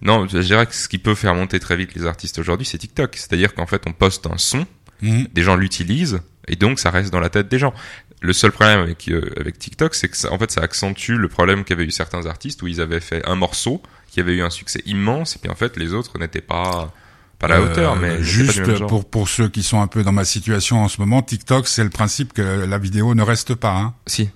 Non, 0.01 0.27
je 0.27 0.39
dirais 0.39 0.65
que 0.65 0.73
ce 0.73 0.87
qui 0.87 0.97
peut 0.97 1.13
faire 1.15 1.35
monter 1.35 1.59
très 1.59 1.75
vite 1.77 1.93
les 1.93 2.05
artistes 2.07 2.39
aujourd'hui, 2.39 2.65
c'est 2.65 2.79
TikTok. 2.79 3.15
C'est-à-dire 3.15 3.53
qu'en 3.53 3.67
fait, 3.67 3.83
on 3.85 3.93
poste 3.93 4.25
un 4.25 4.37
son, 4.39 4.65
Mhm. 5.03 5.27
des 5.33 5.41
gens 5.43 5.55
l'utilisent 5.55 6.19
et 6.47 6.55
donc 6.55 6.79
ça 6.79 6.89
reste 6.91 7.11
dans 7.11 7.19
la 7.19 7.29
tête 7.29 7.47
des 7.49 7.57
gens. 7.59 7.73
Le 8.21 8.33
seul 8.33 8.51
problème 8.51 8.79
avec 8.81 9.07
euh, 9.09 9.31
avec 9.39 9.57
TikTok, 9.57 9.95
c'est 9.95 10.09
que 10.09 10.17
ça, 10.17 10.31
en 10.31 10.37
fait 10.37 10.51
ça 10.51 10.61
accentue 10.61 11.13
le 11.13 11.27
problème 11.27 11.63
qu'avaient 11.63 11.85
eu 11.85 11.91
certains 11.91 12.25
artistes 12.27 12.61
où 12.61 12.67
ils 12.67 12.79
avaient 12.81 12.99
fait 12.99 13.25
un 13.27 13.33
morceau 13.35 13.81
qui 14.11 14.19
avait 14.19 14.35
eu 14.35 14.41
un 14.43 14.51
succès 14.51 14.81
immense 14.85 15.35
et 15.35 15.39
puis 15.39 15.49
en 15.49 15.55
fait 15.55 15.75
les 15.77 15.93
autres 15.93 16.19
n'étaient 16.19 16.41
pas 16.41 16.93
pas 17.41 17.47
la 17.47 17.61
hauteur, 17.61 17.93
Euh, 17.93 17.95
mais 17.99 18.07
n'étaient 18.09 18.17
pas 18.19 18.23
juste 18.23 18.87
pour 18.87 19.09
pour 19.09 19.27
ceux 19.27 19.49
qui 19.49 19.63
sont 19.63 19.81
un 19.81 19.87
peu 19.87 20.03
dans 20.03 20.11
ma 20.11 20.23
situation 20.25 20.83
en 20.83 20.87
ce 20.87 21.01
moment, 21.01 21.21
TikTok, 21.21 21.67
c'est 21.67 21.83
le 21.83 21.89
principe 21.89 22.33
que 22.33 22.41
la 22.41 22.77
vidéo 22.77 23.13
ne 23.15 23.23
reste 23.23 23.55
pas. 23.55 23.75
Hein. 23.77 23.93
si 24.07 24.29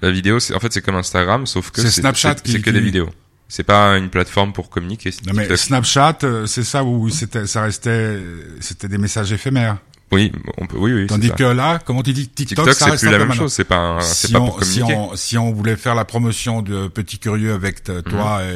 la 0.00 0.10
vidéo, 0.10 0.40
c'est 0.40 0.54
en 0.54 0.58
fait 0.60 0.72
c'est 0.72 0.82
comme 0.82 0.96
Instagram 0.96 1.46
sauf 1.46 1.70
que 1.70 1.80
C'est 1.82 1.90
Snapchat 1.90 2.36
c'est 2.38 2.42
qui- 2.44 2.52
c'est 2.52 2.58
que 2.58 2.64
qui- 2.64 2.72
des 2.72 2.80
vidéos. 2.80 3.10
C'est 3.48 3.64
pas 3.64 3.98
une 3.98 4.08
plateforme 4.08 4.52
pour 4.54 4.70
communiquer. 4.70 5.10
Non 5.26 5.34
mais. 5.34 5.54
Snapchat, 5.58 6.18
euh, 6.24 6.46
c'est 6.46 6.64
ça 6.64 6.84
où 6.84 7.10
c'était, 7.10 7.46
ça 7.46 7.60
restait, 7.62 8.18
c'était 8.60 8.88
des 8.88 8.96
messages 8.96 9.30
éphémères. 9.30 9.76
Oui, 10.12 10.30
on 10.58 10.66
peut, 10.66 10.76
oui, 10.78 10.92
oui. 10.92 11.06
Tandis 11.06 11.30
que 11.30 11.38
ça. 11.44 11.54
là, 11.54 11.78
comment 11.84 12.02
tu 12.02 12.12
dis 12.12 12.28
TikTok, 12.28 12.68
TikTok, 12.68 12.74
c'est 12.90 12.96
plus 12.98 13.10
la 13.10 13.18
même 13.18 13.28
maintenant. 13.28 13.42
chose. 13.44 13.52
C'est 13.54 13.64
pas, 13.64 13.98
c'est 14.02 14.26
si 14.28 14.32
pas 14.32 14.40
on, 14.40 14.46
pour 14.46 14.62
si 14.62 14.80
communiquer. 14.80 15.00
on 15.12 15.16
si 15.16 15.38
on 15.38 15.52
voulait 15.52 15.76
faire 15.76 15.94
la 15.94 16.04
promotion 16.04 16.62
de 16.62 16.86
Petit 16.88 17.18
Curieux 17.18 17.54
avec 17.54 17.82
t- 17.82 18.02
toi 18.02 18.40
Mhm. 18.42 18.48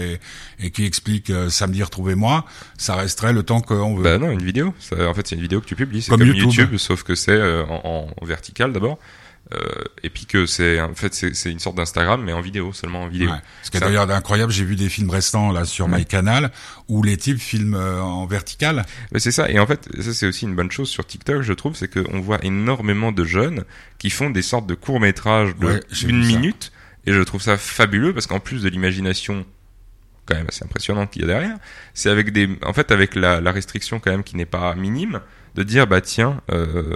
et, 0.60 0.66
et 0.66 0.70
qui 0.70 0.84
explique 0.84 1.30
euh, 1.30 1.48
samedi 1.48 1.82
retrouvez-moi, 1.82 2.44
ça 2.78 2.94
resterait 2.94 3.32
le 3.32 3.42
temps 3.42 3.60
qu'on 3.60 3.96
veut. 3.96 4.02
Bah 4.04 4.18
non, 4.18 4.30
une 4.30 4.42
vidéo. 4.42 4.74
Ça, 4.78 5.08
en 5.08 5.14
fait, 5.14 5.26
c'est 5.26 5.36
une 5.36 5.42
vidéo 5.42 5.60
que 5.60 5.66
tu 5.66 5.76
publies. 5.76 6.02
C'est 6.02 6.10
Comme 6.10 6.18
comme, 6.20 6.28
YouTube. 6.28 6.52
YouTube. 6.52 6.76
sauf 6.78 7.02
que 7.02 7.14
c'est 7.14 7.30
euh, 7.32 7.64
en, 7.66 8.06
en 8.20 8.24
vertical 8.26 8.72
d'abord. 8.72 8.98
Euh, 9.54 9.58
et 10.02 10.10
puis 10.10 10.26
que 10.26 10.44
c'est 10.44 10.80
en 10.80 10.92
fait 10.94 11.14
c'est 11.14 11.52
une 11.52 11.60
sorte 11.60 11.76
d'Instagram 11.76 12.20
mais 12.20 12.32
en 12.32 12.40
vidéo 12.40 12.72
seulement 12.72 13.02
en 13.04 13.06
vidéo. 13.08 13.30
Ouais. 13.30 13.36
Ce 13.62 13.70
qui 13.70 13.76
est 13.76 13.80
d'ailleurs 13.80 14.10
incroyable, 14.10 14.50
j'ai 14.50 14.64
vu 14.64 14.74
des 14.74 14.88
films 14.88 15.08
restants 15.08 15.52
là 15.52 15.64
sur 15.64 15.86
Ouais. 15.86 15.98
MyCanal 15.98 16.50
où 16.88 17.04
les 17.04 17.16
types 17.16 17.38
filment 17.38 17.76
euh, 17.76 18.00
en 18.00 18.26
vertical. 18.26 18.84
Mais 19.12 19.20
c'est 19.20 19.30
ça. 19.30 19.48
Et 19.48 19.60
en 19.60 19.66
fait, 19.68 19.88
ça 20.00 20.12
c'est 20.12 20.26
aussi 20.26 20.46
une 20.46 20.56
bonne 20.56 20.72
chose 20.72 20.88
sur 20.88 21.06
TikTok, 21.06 21.42
je 21.42 21.52
trouve, 21.52 21.76
c'est 21.76 21.86
qu'on 21.86 22.20
voit 22.20 22.44
énormément 22.44 23.12
de 23.12 23.24
jeunes 23.24 23.62
qui 23.98 24.10
font 24.10 24.30
des 24.30 24.42
sortes 24.42 24.66
de 24.66 24.74
courts 24.74 24.98
métrages 24.98 25.54
de 25.54 25.66
Ouais, 25.66 25.80
une 26.02 26.24
minute. 26.26 26.72
Et 27.06 27.12
je 27.12 27.20
trouve 27.22 27.40
ça 27.40 27.56
fabuleux 27.56 28.12
parce 28.12 28.26
qu'en 28.26 28.40
plus 28.40 28.62
de 28.62 28.68
l'imagination 28.68 29.46
quand 30.26 30.34
même 30.34 30.46
assez 30.48 30.64
impressionnante 30.64 31.12
qu'il 31.12 31.22
y 31.22 31.24
a 31.24 31.28
derrière, 31.28 31.56
c'est 31.94 32.10
avec 32.10 32.32
des, 32.32 32.48
en 32.64 32.72
fait, 32.72 32.90
avec 32.90 33.14
la, 33.14 33.40
la 33.40 33.52
restriction 33.52 34.00
quand 34.00 34.10
même 34.10 34.24
qui 34.24 34.34
n'est 34.36 34.44
pas 34.44 34.74
minime, 34.74 35.20
de 35.56 35.62
dire 35.62 35.86
bah 35.86 36.00
tiens, 36.00 36.40
euh, 36.52 36.94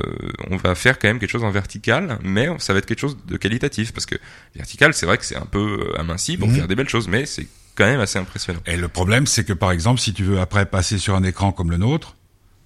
on 0.51 0.57
va 0.57 0.75
faire 0.75 0.99
quand 0.99 1.09
même 1.09 1.19
quelque 1.19 1.31
chose 1.31 1.45
en 1.45 1.51
vertical, 1.51 2.19
mais 2.23 2.49
ça 2.59 2.73
va 2.73 2.79
être 2.79 2.87
quelque 2.87 3.01
chose 3.01 3.17
de 3.27 3.37
qualitatif 3.37 3.93
parce 3.93 4.07
que 4.07 4.17
vertical, 4.55 4.95
c'est 4.95 5.07
vrai 5.07 5.19
que 5.19 5.25
c'est 5.25 5.37
un 5.37 5.47
peu 5.47 5.93
euh, 5.97 5.99
aminci 6.01 6.37
pour 6.37 6.49
Mhm. 6.49 6.55
faire 6.57 6.69
des 6.69 6.75
belles 6.77 6.89
choses, 6.89 7.09
mais 7.09 7.27
c'est 7.27 7.47
quand 7.75 7.87
même 7.87 8.01
assez 8.01 8.19
impressionnant. 8.19 8.61
Et 8.67 8.77
le 8.77 8.89
problème, 8.89 9.27
c'est 9.27 9.45
que 9.45 9.53
par 9.55 9.73
exemple, 9.73 10.01
si 10.01 10.13
tu 10.13 10.25
veux 10.25 10.39
après 10.41 10.67
passer 10.67 10.99
sur 10.99 11.15
un 11.15 11.23
écran 11.25 11.53
comme 11.53 11.71
le 11.71 11.79
nôtre, 11.79 12.17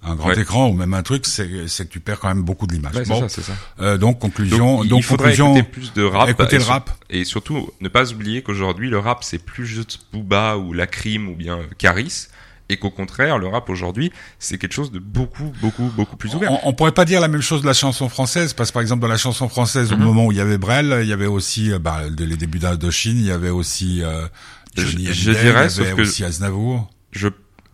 un 0.07 0.15
grand 0.15 0.29
Ouais. 0.29 0.39
écran 0.39 0.67
ou 0.69 0.73
même 0.73 0.93
un 0.93 1.01
truc, 1.01 1.25
c'est 1.25 1.47
que 1.47 1.83
tu 1.91 1.99
perds 1.99 2.19
quand 2.19 2.27
même 2.27 2.43
beaucoup 2.43 2.67
de 2.67 2.73
l'image. 2.73 2.93
Ouais, 2.93 3.05
bon, 3.05 3.21
ça, 3.21 3.29
c'est 3.29 3.41
ça. 3.41 3.53
euh, 3.79 3.97
donc 3.97 4.19
conclusion, 4.19 4.83
il- 4.83 4.89
donc 4.89 4.99
il 4.99 5.03
faudrait 5.03 5.29
conclusion, 5.35 5.55
écouter 5.55 5.71
plus 5.71 5.93
de 5.93 6.03
rap. 6.03 6.29
écouter 6.29 6.55
et 6.55 6.59
le 6.59 6.63
sur- 6.63 6.73
rap. 6.73 6.91
Et 7.09 7.23
surtout, 7.25 7.71
ne 7.81 7.87
pas 7.89 8.11
oublier 8.11 8.43
qu'aujourd'hui, 8.43 8.89
le 8.91 8.99
rap, 8.99 9.23
c'est 9.23 9.39
plus 9.39 9.65
juste 9.65 10.01
Booba 10.13 10.57
ou 10.57 10.73
La 10.73 10.85
Crime 10.85 11.27
ou 11.29 11.35
bien 11.35 11.59
Caris. 11.79 12.27
Et 12.69 12.77
qu'au 12.77 12.89
contraire, 12.89 13.37
le 13.37 13.47
rap 13.47 13.69
aujourd'hui, 13.69 14.11
c'est 14.39 14.57
quelque 14.57 14.73
chose 14.73 14.91
de 14.91 14.99
beaucoup, 14.99 15.51
beaucoup, 15.61 15.91
beaucoup 15.95 16.17
plus 16.17 16.33
ouvert. 16.35 16.51
On, 16.51 16.69
on 16.69 16.73
pourrait 16.73 16.91
pas 16.93 17.05
dire 17.05 17.21
la 17.21 17.27
même 17.27 17.41
chose 17.41 17.61
de 17.61 17.67
la 17.67 17.73
chanson 17.73 18.09
française, 18.09 18.53
parce 18.53 18.69
que 18.71 18.73
par 18.73 18.81
exemple 18.81 19.01
dans 19.01 19.07
la 19.07 19.17
chanson 19.17 19.47
française, 19.49 19.91
au 19.93 19.97
Mhm. 19.97 20.03
moment 20.03 20.25
où 20.27 20.31
il 20.31 20.37
y 20.37 20.41
avait 20.41 20.57
Brel, 20.57 20.97
il 21.01 21.07
y 21.07 21.13
avait 21.13 21.27
aussi 21.27 21.71
euh, 21.71 21.79
bah, 21.79 22.01
les 22.17 22.37
débuts 22.37 22.59
d'Indochine, 22.59 23.17
il 23.17 23.25
y 23.25 23.31
avait 23.31 23.49
aussi 23.49 24.01
euh, 24.03 24.27
Johnny 24.75 25.05
Je- 25.07 25.13
je 25.13 25.29
Hallyday, 25.29 25.43
dirais, 25.43 25.63
il 25.65 25.67
y 25.67 25.71
sauf 25.71 25.85
avait 25.87 25.95
que- 25.95 26.01
aussi 26.01 26.23
Aznavour. 26.23 26.89
je 27.11 27.27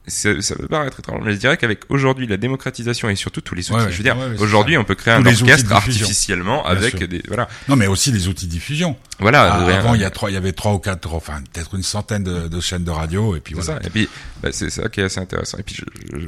c'est- 0.07 0.41
ça 0.41 0.55
peut 0.55 0.67
paraître 0.67 0.99
étrange, 0.99 1.21
mais 1.23 1.33
je 1.33 1.37
dirais 1.37 1.57
qu'avec 1.57 1.81
aujourd'hui 1.89 2.25
la 2.27 2.37
démocratisation 2.37 3.09
et 3.09 3.15
surtout 3.15 3.41
tous 3.41 3.55
les 3.55 3.69
outils, 3.71 3.79
Ouais, 3.85 3.91
je 3.91 3.97
veux 3.97 4.03
dire, 4.03 4.17
ouais, 4.17 4.39
aujourd'hui 4.39 4.73
ça. 4.75 4.79
on 4.81 4.83
peut 4.83 4.95
créer 4.95 5.13
Tous 5.15 5.21
un 5.21 5.23
les 5.23 5.31
outils 5.35 5.43
de 5.43 5.51
orchestre 5.51 5.75
diffusion. 5.75 6.05
artificiellement 6.05 6.61
Bien 6.63 6.71
avec 6.71 6.97
sûr. 6.97 7.07
des 7.07 7.21
voilà, 7.27 7.47
Non, 7.67 7.75
mais 7.75 7.87
aussi 7.87 8.11
les 8.11 8.27
outils 8.27 8.47
de 8.47 8.51
diffusion. 8.51 8.97
voilà. 9.19 9.53
Ah, 9.53 9.65
rien- 9.65 9.77
avant, 9.79 9.93
il 9.95 10.01
y 10.01 10.03
a 10.03 10.09
trois, 10.09 10.29
il 10.31 10.33
y 10.33 10.37
avait 10.37 10.51
trois 10.53 10.73
ou 10.73 10.79
quatre, 10.79 11.13
enfin 11.13 11.41
peut-être 11.53 11.75
une 11.75 11.83
centaine 11.83 12.23
de, 12.23 12.47
de 12.47 12.59
chaînes 12.61 12.83
de 12.83 12.91
radio, 12.91 13.35
et 13.35 13.39
puis 13.39 13.55
C'est 13.55 13.61
voilà. 13.65 13.81
ça. 13.81 13.87
Et 13.87 13.89
puis, 13.91 14.09
bah, 14.41 14.49
c'est 14.51 14.69
ça 14.69 14.89
qui 14.89 15.01
est 15.01 15.03
assez 15.03 15.19
intéressant. 15.19 15.57
Et 15.59 15.63
puis, 15.63 15.75
je- 15.75 16.17
je- 16.17 16.25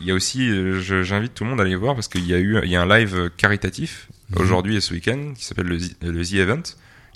il 0.00 0.06
y 0.06 0.10
a 0.10 0.14
aussi, 0.14 0.48
euh, 0.48 0.80
je- 0.80 1.02
j'invite 1.02 1.34
tout 1.34 1.44
le 1.44 1.50
monde 1.50 1.60
à 1.60 1.64
aller 1.64 1.74
voir 1.76 1.94
parce 1.94 2.08
qu'il 2.08 2.26
y 2.26 2.34
a 2.34 2.38
eu, 2.38 2.58
il 2.64 2.70
y 2.70 2.76
a 2.76 2.82
un 2.82 2.86
live 2.98 3.30
caritatif 3.36 4.08
Mhm. 4.30 4.42
aujourd'hui 4.42 4.76
et 4.76 4.80
ce 4.80 4.92
week-end 4.94 5.32
qui 5.36 5.44
s'appelle 5.44 5.66
le, 5.66 5.78
le 6.02 6.24
The 6.24 6.34
Event, 6.34 6.62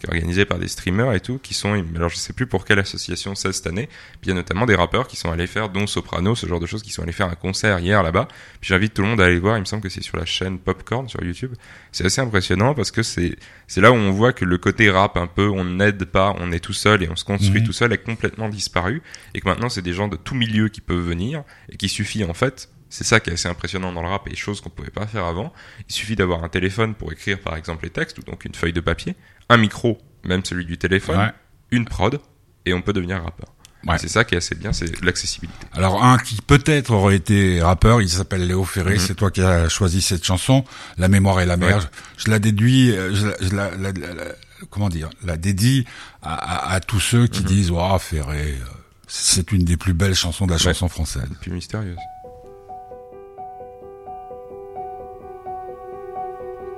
qui 0.01 0.07
est 0.07 0.09
organisé 0.11 0.45
par 0.47 0.59
des 0.59 0.67
streamers 0.69 1.13
et 1.13 1.21
tout, 1.21 1.39
qui 1.39 1.53
sont, 1.55 1.73
alors 1.95 2.09
je 2.09 2.17
sais 2.17 2.33
plus 2.33 2.47
pour 2.47 2.65
quelle 2.65 2.79
association 2.79 3.35
c'est 3.35 3.53
cette 3.53 3.67
année. 3.67 3.87
Puis 3.87 4.19
il 4.25 4.29
y 4.29 4.33
a 4.33 4.35
notamment 4.35 4.65
des 4.67 4.75
rappeurs 4.75 5.07
qui 5.07 5.17
sont 5.17 5.31
allés 5.31 5.47
faire, 5.47 5.69
dont 5.69 5.87
Soprano, 5.87 6.35
ce 6.35 6.47
genre 6.47 6.59
de 6.61 6.67
choses, 6.67 6.83
qui 6.83 6.91
sont 6.91 7.03
allés 7.03 7.13
faire 7.13 7.29
un 7.29 7.35
concert 7.35 7.79
hier 7.79 8.03
là-bas. 8.03 8.27
Puis 8.61 8.69
j'invite 8.69 8.95
tout 8.95 9.03
le 9.03 9.09
monde 9.09 9.21
à 9.21 9.27
aller 9.27 9.39
voir. 9.39 9.59
Il 9.59 9.61
me 9.61 9.65
semble 9.67 9.83
que 9.83 9.89
c'est 9.91 10.03
sur 10.03 10.17
la 10.17 10.25
chaîne 10.25 10.59
Popcorn 10.59 11.09
sur 11.09 11.23
YouTube. 11.23 11.53
C'est 11.93 12.05
assez 12.07 12.21
impressionnant 12.21 12.75
parce 12.75 12.91
que 12.91 13.03
c'est, 13.03 13.37
c'est 13.67 13.81
là 13.81 13.93
où 13.93 13.95
on 13.97 14.11
voit 14.11 14.33
que 14.33 14.45
le 14.45 14.59
côté 14.59 14.91
rap 14.91 15.17
un 15.17 15.27
peu, 15.27 15.49
on 15.49 15.65
n'aide 15.65 16.05
pas, 16.07 16.35
on 16.39 16.51
est 16.51 16.61
tout 16.61 16.73
seul 16.73 17.03
et 17.03 17.09
on 17.11 17.17
se 17.17 17.25
construit 17.25 17.61
Mhm. 17.61 17.67
tout 17.67 17.73
seul, 17.73 17.93
est 17.93 17.99
complètement 17.99 18.49
disparu 18.49 19.03
et 19.35 19.41
que 19.41 19.49
maintenant 19.49 19.69
c'est 19.69 19.83
des 19.83 19.93
gens 19.93 20.09
de 20.09 20.17
tout 20.17 20.35
milieu 20.35 20.69
qui 20.69 20.81
peuvent 20.81 20.99
venir 21.07 21.43
et 21.69 21.77
qu'il 21.77 21.89
suffit 21.91 22.25
en 22.25 22.33
fait, 22.35 22.71
c'est 22.91 23.05
ça 23.05 23.19
qui 23.21 23.31
est 23.31 23.33
assez 23.33 23.49
impressionnant 23.49 23.93
dans 23.93 24.03
le 24.03 24.09
rap 24.09 24.29
et 24.29 24.37
chose 24.37 24.61
qu'on 24.61 24.69
pouvait 24.69 24.91
pas 24.91 25.07
faire 25.07 25.25
avant. 25.25 25.53
Il 25.89 25.95
suffit 25.95 26.17
d'avoir 26.17 26.45
un 26.45 26.49
téléphone 26.51 26.95
pour 26.95 27.11
écrire 27.13 27.39
par 27.41 27.57
exemple 27.57 27.85
les 27.85 27.91
textes 27.91 28.19
ou 28.19 28.23
donc 28.23 28.45
une 28.45 28.55
feuille 28.55 28.73
de 28.75 28.81
papier, 28.81 29.17
un 29.49 29.57
micro, 29.57 29.97
même 30.25 30.45
celui 30.45 30.67
du 30.67 30.77
téléphone, 30.77 31.19
Ouais. 31.19 31.33
une 31.71 31.87
prod 31.87 32.21
et 32.67 32.75
on 32.75 32.83
peut 32.83 32.93
devenir 32.93 33.23
rappeur. 33.23 33.49
Ouais. 33.87 33.97
C'est 33.97 34.09
ça 34.09 34.25
qui 34.25 34.35
est 34.35 34.39
assez 34.39 34.55
bien, 34.55 34.75
c'est 34.75 35.03
l'accessibilité. 35.03 35.57
Alors 35.73 36.05
un 36.05 36.19
qui 36.19 36.37
peut-être 36.43 36.91
aurait 36.91 37.17
été 37.17 37.63
rappeur, 37.63 38.03
il 38.03 38.11
s'appelle 38.11 38.47
Léo 38.47 38.63
Ferré, 38.65 38.95
Mhm. 38.95 38.99
c'est 38.99 39.15
toi 39.15 39.31
qui 39.31 39.41
as 39.41 39.71
choisi 39.71 40.03
cette 40.03 40.23
chanson, 40.23 40.65
La 40.99 41.09
mémoire 41.09 41.41
et 41.41 41.47
la 41.47 41.57
mer. 41.57 41.77
Ouais. 41.79 41.83
Je, 42.19 42.25
je 42.27 42.31
la 42.31 42.39
déduis, 42.41 42.91
euh, 42.91 43.15
je, 43.15 43.27
la, 43.29 43.37
je 43.41 43.55
la- 43.57 43.71
la- 43.77 43.93
la- 43.93 44.15
la- 44.15 44.33
comment 44.69 44.91
dire, 44.91 45.09
la 45.25 45.39
dédie 45.39 45.87
à, 46.21 46.35
à- 46.35 46.75
à 46.75 46.81
tous 46.81 47.01
ceux 47.01 47.23
Mhm. 47.23 47.29
qui 47.31 47.43
disent, 47.45 47.71
waouh 47.71 47.99
Ferré, 47.99 48.59
euh, 48.61 48.65
c'est 49.07 49.51
une 49.51 49.65
des 49.65 49.79
plus 49.79 49.95
belles 49.95 50.15
chansons 50.15 50.47
de 50.47 50.53
la 50.53 50.59
chanson 50.59 50.89
française. 50.91 51.25
Plus 51.41 51.51
mystérieuse. 51.53 51.97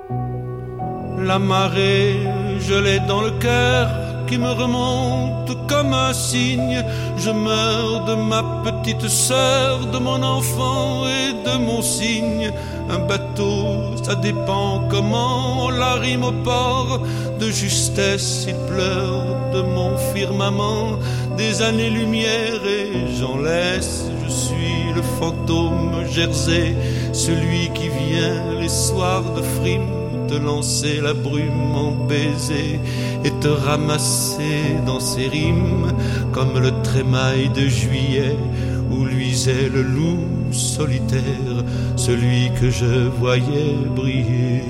La 0.09 1.39
marée, 1.39 2.17
je 2.59 2.73
l'ai 2.73 2.99
dans 3.01 3.21
le 3.21 3.31
cœur 3.31 3.89
qui 4.27 4.37
me 4.37 4.51
remonte 4.51 5.67
comme 5.67 5.93
un 5.93 6.13
signe. 6.13 6.83
Je 7.17 7.31
meurs 7.31 8.05
de 8.05 8.15
ma 8.15 8.43
petite 8.63 9.07
sœur, 9.07 9.85
de 9.85 9.97
mon 9.99 10.21
enfant 10.21 11.05
et 11.07 11.33
de 11.47 11.57
mon 11.57 11.81
cygne. 11.81 12.51
Un 12.89 12.99
bateau, 12.99 13.95
ça 14.03 14.15
dépend 14.15 14.83
comment 14.89 15.65
on 15.65 15.69
la 15.69 15.93
rime 15.93 16.23
au 16.23 16.31
port. 16.31 17.01
De 17.39 17.49
justesse, 17.49 18.45
il 18.47 18.55
pleure 18.73 19.25
de 19.53 19.61
mon 19.61 19.97
firmament. 20.13 20.99
Des 21.37 21.61
années-lumière 21.61 22.61
et 22.65 23.15
j'en 23.17 23.37
laisse. 23.37 24.05
Je 24.25 24.31
suis 24.31 24.93
le 24.95 25.01
fantôme 25.19 26.05
Jersey, 26.09 26.75
celui 27.13 27.69
qui 27.73 27.89
vient 27.89 28.52
soirs 28.73 29.33
de 29.35 29.41
frime 29.41 29.87
te 30.27 30.33
lancer 30.33 30.99
la 31.01 31.13
brume 31.13 31.75
en 31.75 31.91
baiser 32.07 32.79
et 33.23 33.31
te 33.39 33.47
ramasser 33.47 34.79
dans 34.85 34.99
ses 34.99 35.27
rimes 35.27 35.93
comme 36.31 36.59
le 36.59 36.71
trémail 36.81 37.49
de 37.49 37.67
juillet 37.67 38.35
où 38.89 39.05
luisait 39.05 39.69
le 39.69 39.83
loup 39.83 40.25
solitaire, 40.51 41.57
celui 41.95 42.51
que 42.59 42.69
je 42.69 43.07
voyais 43.19 43.75
briller. 43.95 44.63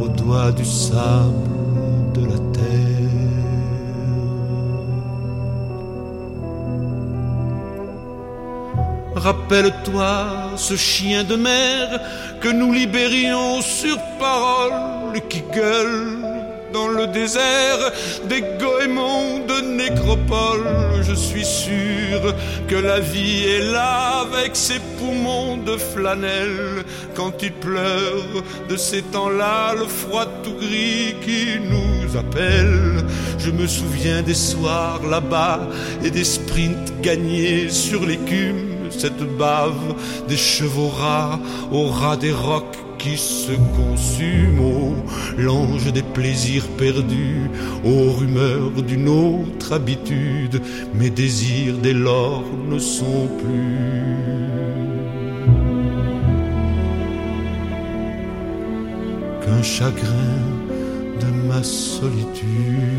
Au 0.00 0.08
doigt 0.08 0.52
du 0.52 0.64
sable 0.64 1.45
Rappelle-toi 9.26 10.52
ce 10.54 10.76
chien 10.76 11.24
de 11.24 11.34
mer 11.34 12.00
que 12.40 12.48
nous 12.48 12.72
libérions 12.72 13.60
sur 13.60 13.98
parole, 14.20 15.20
qui 15.28 15.42
gueule 15.52 16.18
dans 16.72 16.86
le 16.86 17.08
désert 17.08 17.90
des 18.28 18.44
goémons 18.60 19.44
de 19.48 19.62
nécropole. 19.82 20.68
Je 21.02 21.12
suis 21.12 21.44
sûr 21.44 22.36
que 22.68 22.76
la 22.76 23.00
vie 23.00 23.42
est 23.48 23.72
là 23.72 24.24
avec 24.30 24.54
ses 24.54 24.78
poumons 24.96 25.56
de 25.56 25.76
flanelle. 25.76 26.84
Quand 27.16 27.42
il 27.42 27.52
pleure 27.52 28.44
de 28.68 28.76
ces 28.76 29.02
temps-là, 29.02 29.74
le 29.74 29.86
froid 29.86 30.26
tout 30.44 30.54
gris 30.54 31.16
qui 31.24 31.58
nous 31.68 32.16
appelle. 32.16 33.04
Je 33.38 33.50
me 33.50 33.66
souviens 33.66 34.22
des 34.22 34.34
soirs 34.34 35.00
là-bas 35.04 35.68
et 36.04 36.12
des 36.12 36.22
sprints 36.22 37.00
gagnés 37.02 37.70
sur 37.70 38.06
l'écume 38.06 38.75
cette 38.98 39.22
bave 39.36 39.94
des 40.28 40.36
chevaux 40.36 40.88
rats 40.88 41.38
au 41.70 41.86
ras 41.86 42.16
des 42.16 42.32
rocs 42.32 42.78
qui 42.98 43.16
se 43.16 43.52
consument, 43.76 44.60
oh, 44.60 44.94
l'ange 45.38 45.92
des 45.92 46.02
plaisirs 46.02 46.66
perdus, 46.78 47.50
aux 47.84 48.12
rumeurs 48.12 48.82
d'une 48.82 49.08
autre 49.08 49.74
habitude, 49.74 50.60
mes 50.94 51.10
désirs 51.10 51.76
dès 51.82 51.92
lors 51.92 52.44
ne 52.68 52.78
sont 52.78 53.28
plus 53.38 54.16
qu'un 59.42 59.62
chagrin 59.62 60.42
de 61.20 61.48
ma 61.48 61.62
solitude. 61.62 62.95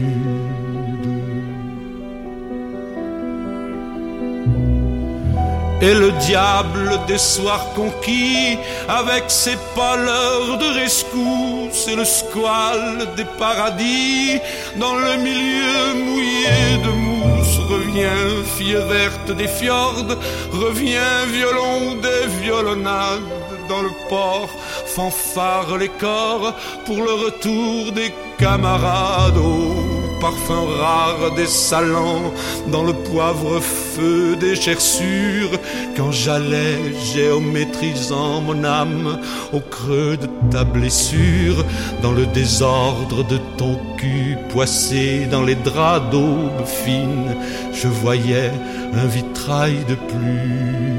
Et 5.79 5.93
le 5.93 6.11
diable 6.25 6.99
des 7.07 7.19
soirs 7.19 7.67
conquis, 7.75 8.57
avec 8.87 9.25
ses 9.27 9.57
pâleurs 9.75 10.57
de 10.57 10.79
rescousse 10.79 11.87
et 11.87 11.95
le 11.95 12.03
squale 12.03 13.07
des 13.15 13.25
paradis, 13.37 14.39
dans 14.77 14.95
le 14.95 15.17
milieu 15.17 15.93
mouillé 16.03 16.77
de 16.83 16.89
mousse, 16.89 17.57
revient 17.69 18.43
fille 18.57 18.81
verte 18.89 19.31
des 19.31 19.47
fjords, 19.47 20.17
revient 20.51 21.25
violon 21.31 21.95
des 22.01 22.27
violonnades 22.41 23.21
dans 23.69 23.81
le 23.81 23.91
port, 24.09 24.49
fanfare 24.85 25.77
les 25.77 25.89
corps 25.89 26.53
pour 26.85 26.97
le 26.97 27.13
retour 27.25 27.91
des 27.91 28.13
camarades. 28.39 29.96
Parfum 30.19 30.65
rare 30.79 31.35
des 31.35 31.45
salants, 31.45 32.33
dans 32.71 32.83
le 32.83 32.93
poivre 32.93 33.59
feu 33.59 34.35
des 34.35 34.55
gerçures, 34.55 35.51
quand 35.95 36.11
j'allais 36.11 36.93
géométrisant 37.13 38.41
mon 38.41 38.63
âme 38.63 39.19
au 39.53 39.59
creux 39.59 40.17
de 40.17 40.27
ta 40.49 40.63
blessure, 40.63 41.63
dans 42.01 42.13
le 42.13 42.25
désordre 42.25 43.23
de 43.25 43.37
ton 43.57 43.79
cul 43.97 44.37
poissé 44.49 45.27
dans 45.29 45.43
les 45.43 45.55
draps 45.55 46.09
d'aube 46.09 46.65
fine, 46.65 47.35
je 47.71 47.87
voyais 47.87 48.51
un 48.95 49.05
vitrail 49.05 49.77
de 49.87 49.95
plus. 49.95 50.97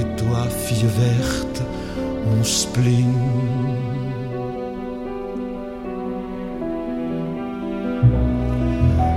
Et 0.00 0.16
toi, 0.16 0.48
fille 0.66 0.88
verte, 0.88 1.62
mon 2.26 2.42
spleen. 2.42 3.63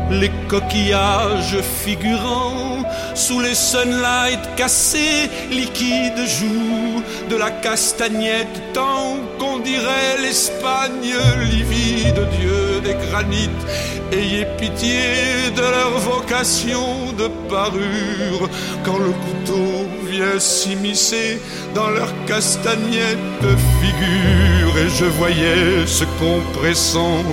Les 0.10 0.32
coquillages 0.48 1.60
figurants 1.84 2.84
sous 3.14 3.40
les 3.42 3.56
sunlights 3.56 4.56
cassés, 4.56 5.30
liquides 5.52 6.26
jouent 6.26 7.04
de 7.30 7.36
la 7.36 7.52
castagnette 7.52 8.74
tant 8.74 9.18
qu'on 9.40 9.60
dirait 9.60 10.18
l'Espagne 10.22 11.16
livide, 11.52 12.28
Dieu 12.40 12.77
granites. 12.96 13.66
Ayez 14.12 14.46
pitié 14.58 15.52
de 15.56 15.62
leur 15.62 16.00
vocation 16.00 17.12
de 17.18 17.28
parure 17.50 18.50
quand 18.86 18.98
le 18.98 19.12
couteau 19.26 19.88
vient 20.10 20.40
s'immiscer 20.40 21.42
dans 21.76 21.90
leur 21.90 22.12
castagnette 22.26 23.44
figure. 23.82 24.78
Et 24.78 24.90
je 25.00 25.06
voyais 25.06 25.86
ce 25.86 26.04
qu'on 26.18 26.40
pressent 26.60 27.24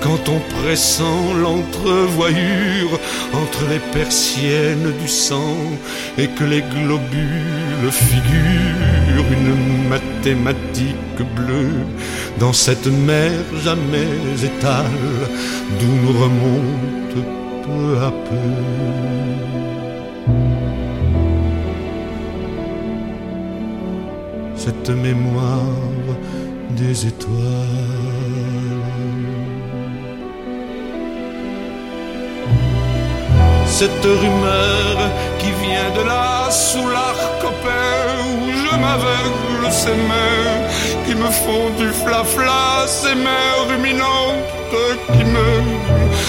quand 0.00 0.28
on 0.28 0.40
pressent 0.56 1.02
l'entrevoyure 1.42 2.98
entre 3.32 3.62
les 3.70 3.82
persiennes 3.92 4.92
du 5.00 5.08
sang 5.08 5.56
et 6.18 6.28
que 6.28 6.44
les 6.44 6.62
globules 6.62 7.90
figurent 7.90 9.30
une 9.30 9.88
mathématique 9.88 11.20
bleue 11.36 11.84
dans 12.38 12.52
cette 12.52 12.86
mer 12.86 13.32
jamais 13.62 14.14
étale 14.42 15.03
d'où 15.78 15.92
nous 16.02 16.14
remonte 16.22 17.18
peu 17.64 18.04
à 18.08 18.10
peu 18.10 19.54
cette 24.64 24.90
mémoire 24.90 25.60
des 26.70 27.06
étoiles. 27.06 27.32
Cette 33.66 34.04
rumeur 34.04 34.96
qui 35.38 35.50
vient 35.64 35.90
de 35.98 36.02
là 36.08 36.50
sous 36.50 36.88
l'arc 36.88 37.42
où 38.74 38.76
je 38.76 38.80
m'aveugle 38.80 39.72
ces 39.72 39.94
mains 40.08 40.68
qui 41.06 41.14
me 41.14 41.30
font 41.30 41.70
du 41.78 41.88
flafla, 41.88 42.86
ces 42.86 43.14
mains 43.14 43.68
ruminantes 43.68 44.44
qui 45.12 45.24
me... 45.24 45.44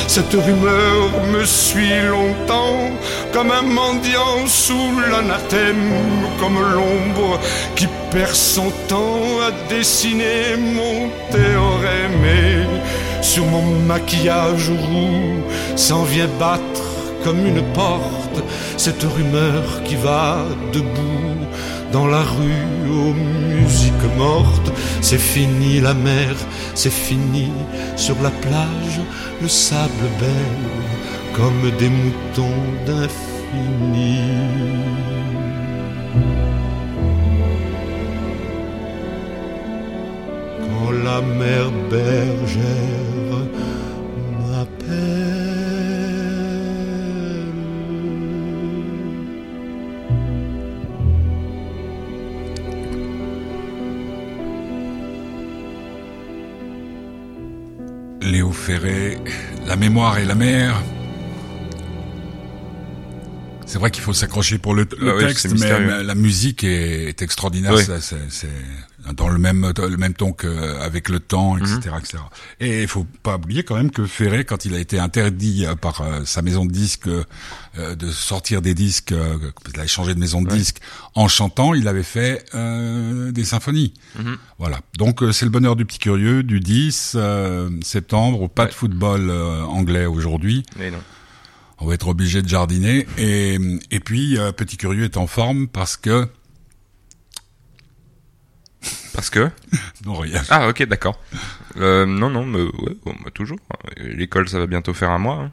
Cette 0.07 0.33
rumeur 0.33 1.09
me 1.33 1.43
suit 1.45 2.01
longtemps 2.07 2.89
comme 3.33 3.51
un 3.51 3.63
mendiant 3.63 4.47
sous 4.47 4.91
l'anathème, 5.11 5.91
comme 6.39 6.55
l'ombre 6.55 7.39
qui 7.75 7.87
perd 8.11 8.33
son 8.33 8.71
temps 8.87 9.41
à 9.47 9.51
dessiner 9.73 10.55
mon 10.57 11.09
théorème. 11.31 12.67
Sur 13.21 13.45
mon 13.45 13.63
maquillage 13.87 14.69
roux 14.69 15.43
s'en 15.75 16.03
vient 16.03 16.29
battre 16.39 16.83
comme 17.23 17.45
une 17.45 17.63
porte 17.73 18.43
cette 18.77 19.01
rumeur 19.01 19.63
qui 19.83 19.95
va 19.95 20.37
debout 20.71 21.24
dans 21.95 22.07
la 22.07 22.23
rue 22.23 22.77
aux 23.01 23.13
musiques 23.13 24.09
mortes. 24.17 24.71
C'est 25.07 25.23
fini 25.33 25.79
la 25.79 25.93
mer, 25.93 26.35
c'est 26.81 26.97
fini 27.07 27.47
sur 27.95 28.17
la 28.21 28.31
plage, 28.45 28.99
le 29.41 29.47
sable 29.47 30.07
belle 30.19 30.71
comme 31.37 31.63
des 31.79 31.91
moutons 32.01 32.63
d'infini. 32.85 34.19
Quand 40.65 40.91
la 41.07 41.19
mer 41.21 41.65
bergère 41.89 43.14
Ferré, 58.55 59.17
La 59.67 59.75
mémoire 59.75 60.17
et 60.17 60.25
la 60.25 60.35
mer. 60.35 60.81
C'est 63.75 63.79
vrai 63.79 63.91
qu'il 63.91 64.03
faut 64.03 64.13
s'accrocher 64.13 64.57
pour 64.57 64.73
le, 64.73 64.87
le 64.97 65.11
Ah 65.11 65.15
oui, 65.17 65.25
texte, 65.27 65.49
mais, 65.59 66.01
la 66.01 66.15
musique 66.15 66.63
est, 66.63 67.09
est 67.09 67.21
extraordinaire. 67.21 67.73
Oui. 67.73 67.83
C'est 68.29 68.47
dans 69.17 69.27
le 69.27 69.37
même 69.37 69.69
le 69.77 69.97
même 69.97 70.13
ton 70.13 70.31
qu'avec 70.31 71.09
le 71.09 71.19
temps, 71.19 71.57
etc., 71.57 71.73
Mhm. 71.91 71.97
etc. 71.99 72.17
Et 72.61 72.83
il 72.83 72.87
faut 72.87 73.05
pas 73.21 73.35
oublier 73.35 73.63
quand 73.63 73.75
même 73.75 73.91
que 73.91 74.05
Ferré, 74.05 74.45
quand 74.45 74.63
il 74.63 74.73
a 74.75 74.79
été 74.79 74.97
interdit 74.97 75.65
euh, 75.65 75.75
par 75.75 75.99
euh, 75.99 76.21
sa 76.23 76.41
maison 76.41 76.65
de 76.65 76.71
disques 76.71 77.09
euh, 77.09 77.95
de 77.95 78.09
sortir 78.11 78.61
des 78.61 78.73
disques, 78.73 79.13
il 79.73 79.79
a 79.81 79.87
changé 79.87 80.15
de 80.15 80.21
maison 80.21 80.41
de 80.41 80.49
Ouais. 80.49 80.57
disques 80.57 80.77
en 81.13 81.27
chantant, 81.27 81.73
il 81.73 81.89
avait 81.89 82.01
fait 82.03 82.45
euh, 82.55 83.33
des 83.33 83.43
symphonies. 83.43 83.93
Mhm. 84.17 84.37
Voilà. 84.57 84.79
Donc 84.97 85.21
c'est 85.33 85.43
le 85.43 85.51
bonheur 85.51 85.75
du 85.75 85.83
petit 85.83 85.99
curieux 85.99 86.43
du 86.43 86.61
10 86.61 87.11
euh, 87.15 87.69
septembre, 87.83 88.41
au 88.43 88.47
pas 88.47 88.67
de 88.67 88.71
football 88.73 89.29
euh, 89.29 89.63
anglais 89.63 90.05
aujourd'hui. 90.05 90.63
Mais 90.79 90.91
non. 90.91 90.99
On 91.79 91.85
va 91.87 91.93
être 91.93 92.07
obligé 92.07 92.41
de 92.41 92.47
jardiner. 92.47 93.05
Et, 93.17 93.57
et 93.91 93.99
puis, 93.99 94.37
euh, 94.37 94.51
Petit 94.51 94.77
Curieux 94.77 95.03
est 95.05 95.17
en 95.17 95.27
forme 95.27 95.67
parce 95.67 95.97
que... 95.97 96.27
Parce 99.13 99.29
que 99.29 99.49
Non, 100.05 100.15
rien. 100.15 100.41
Ah 100.49 100.67
ok 100.67 100.83
d'accord. 100.83 101.19
Euh, 101.77 102.05
non 102.05 102.29
non 102.29 102.45
mais 102.45 102.61
ouais, 102.61 102.95
bon, 103.05 103.15
bah, 103.23 103.31
toujours. 103.33 103.57
L'école 103.97 104.47
ça 104.49 104.59
va 104.59 104.67
bientôt 104.67 104.93
faire 104.93 105.09
un 105.11 105.19
mois. 105.19 105.35
hein. 105.35 105.51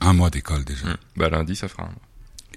Un 0.00 0.14
mois 0.14 0.30
d'école 0.30 0.64
déjà. 0.64 0.86
Mm. 0.86 0.96
Bah 1.16 1.28
lundi 1.28 1.54
ça 1.56 1.68
fera 1.68 1.84
un 1.84 1.86
mois. 1.86 1.94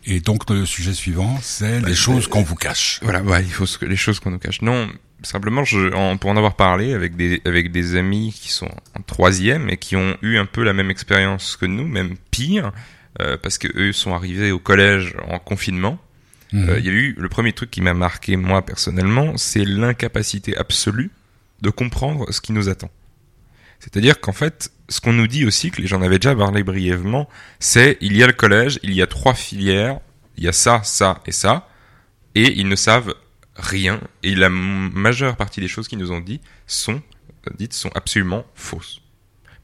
Et 0.07 0.19
donc, 0.19 0.47
le 0.51 0.67
sujet 0.67 0.93
suivant, 0.93 1.39
c'est 1.41 1.79
les 1.81 1.95
choses 1.95 2.27
qu'on 2.27 2.43
vous 2.43 2.53
cache. 2.55 2.99
Voilà, 3.01 3.23
ouais, 3.23 3.41
il 3.43 3.49
faut 3.51 3.65
ce 3.65 3.79
que- 3.79 3.87
les 3.87 3.95
choses 3.95 4.19
qu'on 4.19 4.29
nous 4.29 4.37
cache. 4.37 4.61
Non, 4.61 4.87
simplement, 5.23 5.63
je, 5.63 5.91
en- 5.95 6.17
pour 6.17 6.29
en 6.29 6.37
avoir 6.37 6.55
parlé 6.55 6.93
avec 6.93 7.15
des, 7.15 7.41
avec 7.43 7.71
des 7.71 7.95
amis 7.95 8.31
qui 8.39 8.49
sont 8.51 8.69
en 8.95 9.01
troisième 9.01 9.67
et 9.67 9.77
qui 9.77 9.95
ont 9.95 10.15
eu 10.21 10.37
un 10.37 10.45
peu 10.45 10.61
la 10.63 10.73
même 10.73 10.91
expérience 10.91 11.55
que 11.57 11.65
nous, 11.65 11.87
même 11.87 12.17
pire, 12.29 12.71
euh, 13.21 13.37
parce 13.41 13.57
que 13.57 13.67
eux 13.75 13.93
sont 13.93 14.13
arrivés 14.13 14.51
au 14.51 14.59
collège 14.59 15.15
en 15.27 15.39
confinement. 15.39 15.97
Mhm. 16.51 16.69
Euh, 16.69 16.79
Il 16.79 16.85
y 16.85 16.89
a 16.89 16.91
eu 16.91 17.15
le 17.17 17.29
premier 17.29 17.53
truc 17.53 17.71
qui 17.71 17.81
m'a 17.81 17.93
marqué 17.93 18.35
moi 18.35 18.65
personnellement, 18.65 19.37
c'est 19.37 19.65
l'incapacité 19.65 20.55
absolue 20.57 21.11
de 21.61 21.69
comprendre 21.69 22.31
ce 22.31 22.41
qui 22.41 22.51
nous 22.51 22.69
attend. 22.69 22.91
C'est-à-dire 23.79 24.19
qu'en 24.19 24.31
fait, 24.31 24.71
ce 24.89 24.99
qu'on 25.01 25.13
nous 25.13 25.27
dit 25.27 25.45
aussi, 25.45 25.71
que 25.71 25.81
les 25.81 25.87
gens 25.87 26.01
avaient 26.01 26.19
déjà 26.19 26.35
parlé 26.35 26.63
brièvement, 26.63 27.29
c'est 27.59 27.97
il 28.01 28.15
y 28.15 28.23
a 28.23 28.27
le 28.27 28.33
collège, 28.33 28.79
il 28.83 28.93
y 28.93 29.01
a 29.01 29.07
trois 29.07 29.33
filières, 29.33 29.99
il 30.37 30.43
y 30.43 30.47
a 30.47 30.51
ça, 30.51 30.81
ça 30.83 31.21
et 31.25 31.31
ça, 31.31 31.67
et 32.35 32.59
ils 32.59 32.67
ne 32.67 32.75
savent 32.75 33.13
rien. 33.55 33.99
Et 34.23 34.35
la 34.35 34.49
majeure 34.49 35.37
partie 35.37 35.61
des 35.61 35.67
choses 35.67 35.87
qu'ils 35.87 35.99
nous 35.99 36.11
ont 36.11 36.19
dit 36.19 36.41
sont 36.67 37.01
dites 37.57 37.73
sont 37.73 37.91
absolument 37.93 38.45
fausses. 38.55 39.01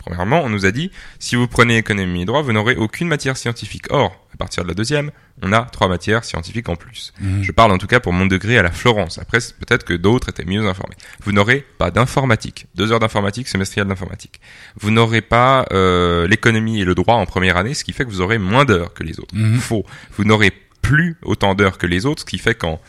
Premièrement, 0.03 0.43
on 0.43 0.49
nous 0.49 0.65
a 0.65 0.71
dit 0.71 0.91
si 1.19 1.35
vous 1.35 1.47
prenez 1.47 1.77
économie 1.77 2.23
et 2.23 2.25
droit, 2.25 2.41
vous 2.41 2.51
n'aurez 2.53 2.75
aucune 2.75 3.07
matière 3.07 3.37
scientifique. 3.37 3.85
Or, 3.91 4.25
à 4.33 4.37
partir 4.37 4.63
de 4.63 4.67
la 4.67 4.73
deuxième, 4.73 5.11
on 5.43 5.53
a 5.53 5.61
trois 5.61 5.87
matières 5.87 6.23
scientifiques 6.23 6.69
en 6.69 6.75
plus. 6.75 7.13
Mhm. 7.19 7.43
Je 7.43 7.51
parle 7.51 7.71
en 7.71 7.77
tout 7.77 7.87
cas 7.87 7.99
pour 7.99 8.11
mon 8.13 8.25
degré 8.25 8.57
à 8.57 8.63
la 8.63 8.71
Florence. 8.71 9.19
Après, 9.19 9.37
peut-être 9.39 9.83
que 9.85 9.93
d'autres 9.93 10.29
étaient 10.29 10.45
mieux 10.45 10.65
informés. 10.67 10.95
Vous 11.23 11.31
n'aurez 11.31 11.65
pas 11.77 11.91
d'informatique. 11.91 12.65
Deux 12.75 12.91
heures 12.91 12.99
d'informatique, 12.99 13.47
semestriel 13.47 13.87
d'informatique. 13.87 14.41
Vous 14.79 14.89
n'aurez 14.91 15.21
pas 15.21 15.65
euh, 15.71 16.27
l'économie 16.27 16.81
et 16.81 16.85
le 16.85 16.95
droit 16.95 17.15
en 17.15 17.25
première 17.25 17.57
année, 17.57 17.73
ce 17.73 17.83
qui 17.83 17.93
fait 17.93 18.03
que 18.05 18.09
vous 18.09 18.21
aurez 18.21 18.37
moins 18.39 18.65
d'heures 18.65 18.93
que 18.93 19.03
les 19.03 19.19
autres. 19.19 19.35
Mhm. 19.35 19.59
Faux. 19.59 19.85
Vous 20.17 20.23
n'aurez 20.23 20.51
plus 20.81 21.17
autant 21.23 21.53
d'heures 21.55 21.77
que 21.77 21.85
les 21.87 22.05
autres, 22.07 22.21
ce 22.21 22.25
qui 22.25 22.39
fait 22.39 22.55
qu'en 22.55 22.81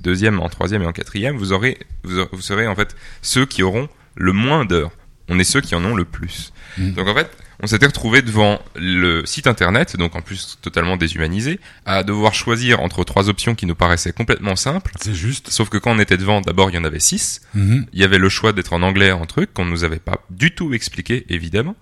deuxième, 0.00 0.40
en 0.40 0.48
troisième 0.48 0.82
et 0.82 0.86
en 0.86 0.92
quatrième, 0.92 1.36
vous 1.36 1.52
aurez, 1.52 1.78
vous, 2.04 2.18
aurez- 2.18 2.28
vous 2.32 2.42
serez 2.42 2.66
en 2.66 2.74
fait 2.74 2.94
ceux 3.22 3.46
qui 3.46 3.62
auront 3.62 3.88
le 4.16 4.32
moins 4.32 4.64
d'heures. 4.64 4.90
On 5.28 5.38
est 5.38 5.44
ceux 5.44 5.60
qui 5.60 5.74
en 5.74 5.84
ont 5.84 5.94
le 5.94 6.04
plus. 6.04 6.52
Mhm. 6.78 6.94
Donc 6.94 7.08
en 7.08 7.14
fait, 7.14 7.30
on 7.62 7.66
s'était 7.66 7.86
retrouvé 7.86 8.20
devant 8.22 8.60
le 8.74 9.24
site 9.24 9.46
internet, 9.46 9.96
donc 9.96 10.14
en 10.14 10.20
plus 10.20 10.58
totalement 10.60 10.96
déshumanisé, 10.96 11.58
à 11.86 12.02
devoir 12.02 12.34
choisir 12.34 12.80
entre 12.80 13.02
trois 13.04 13.28
options 13.28 13.54
qui 13.54 13.64
nous 13.66 13.74
paraissaient 13.74 14.12
complètement 14.12 14.56
simples. 14.56 14.92
C'est 15.00 15.14
juste. 15.14 15.50
Sauf 15.50 15.68
que 15.68 15.78
quand 15.78 15.92
on 15.92 15.98
était 15.98 16.18
devant, 16.18 16.40
d'abord 16.42 16.70
il 16.70 16.76
y 16.76 16.78
en 16.78 16.84
avait 16.84 17.00
six. 17.00 17.40
Mhm. 17.54 17.86
Il 17.92 17.98
y 17.98 18.04
avait 18.04 18.18
le 18.18 18.28
choix 18.28 18.52
d'être 18.52 18.72
en 18.72 18.82
anglais 18.82 19.10
en 19.10 19.24
truc 19.24 19.54
qu'on 19.54 19.64
nous 19.64 19.84
avait 19.84 19.98
pas 19.98 20.20
du 20.30 20.54
tout 20.54 20.74
expliqué, 20.74 21.24
évidemment. 21.28 21.76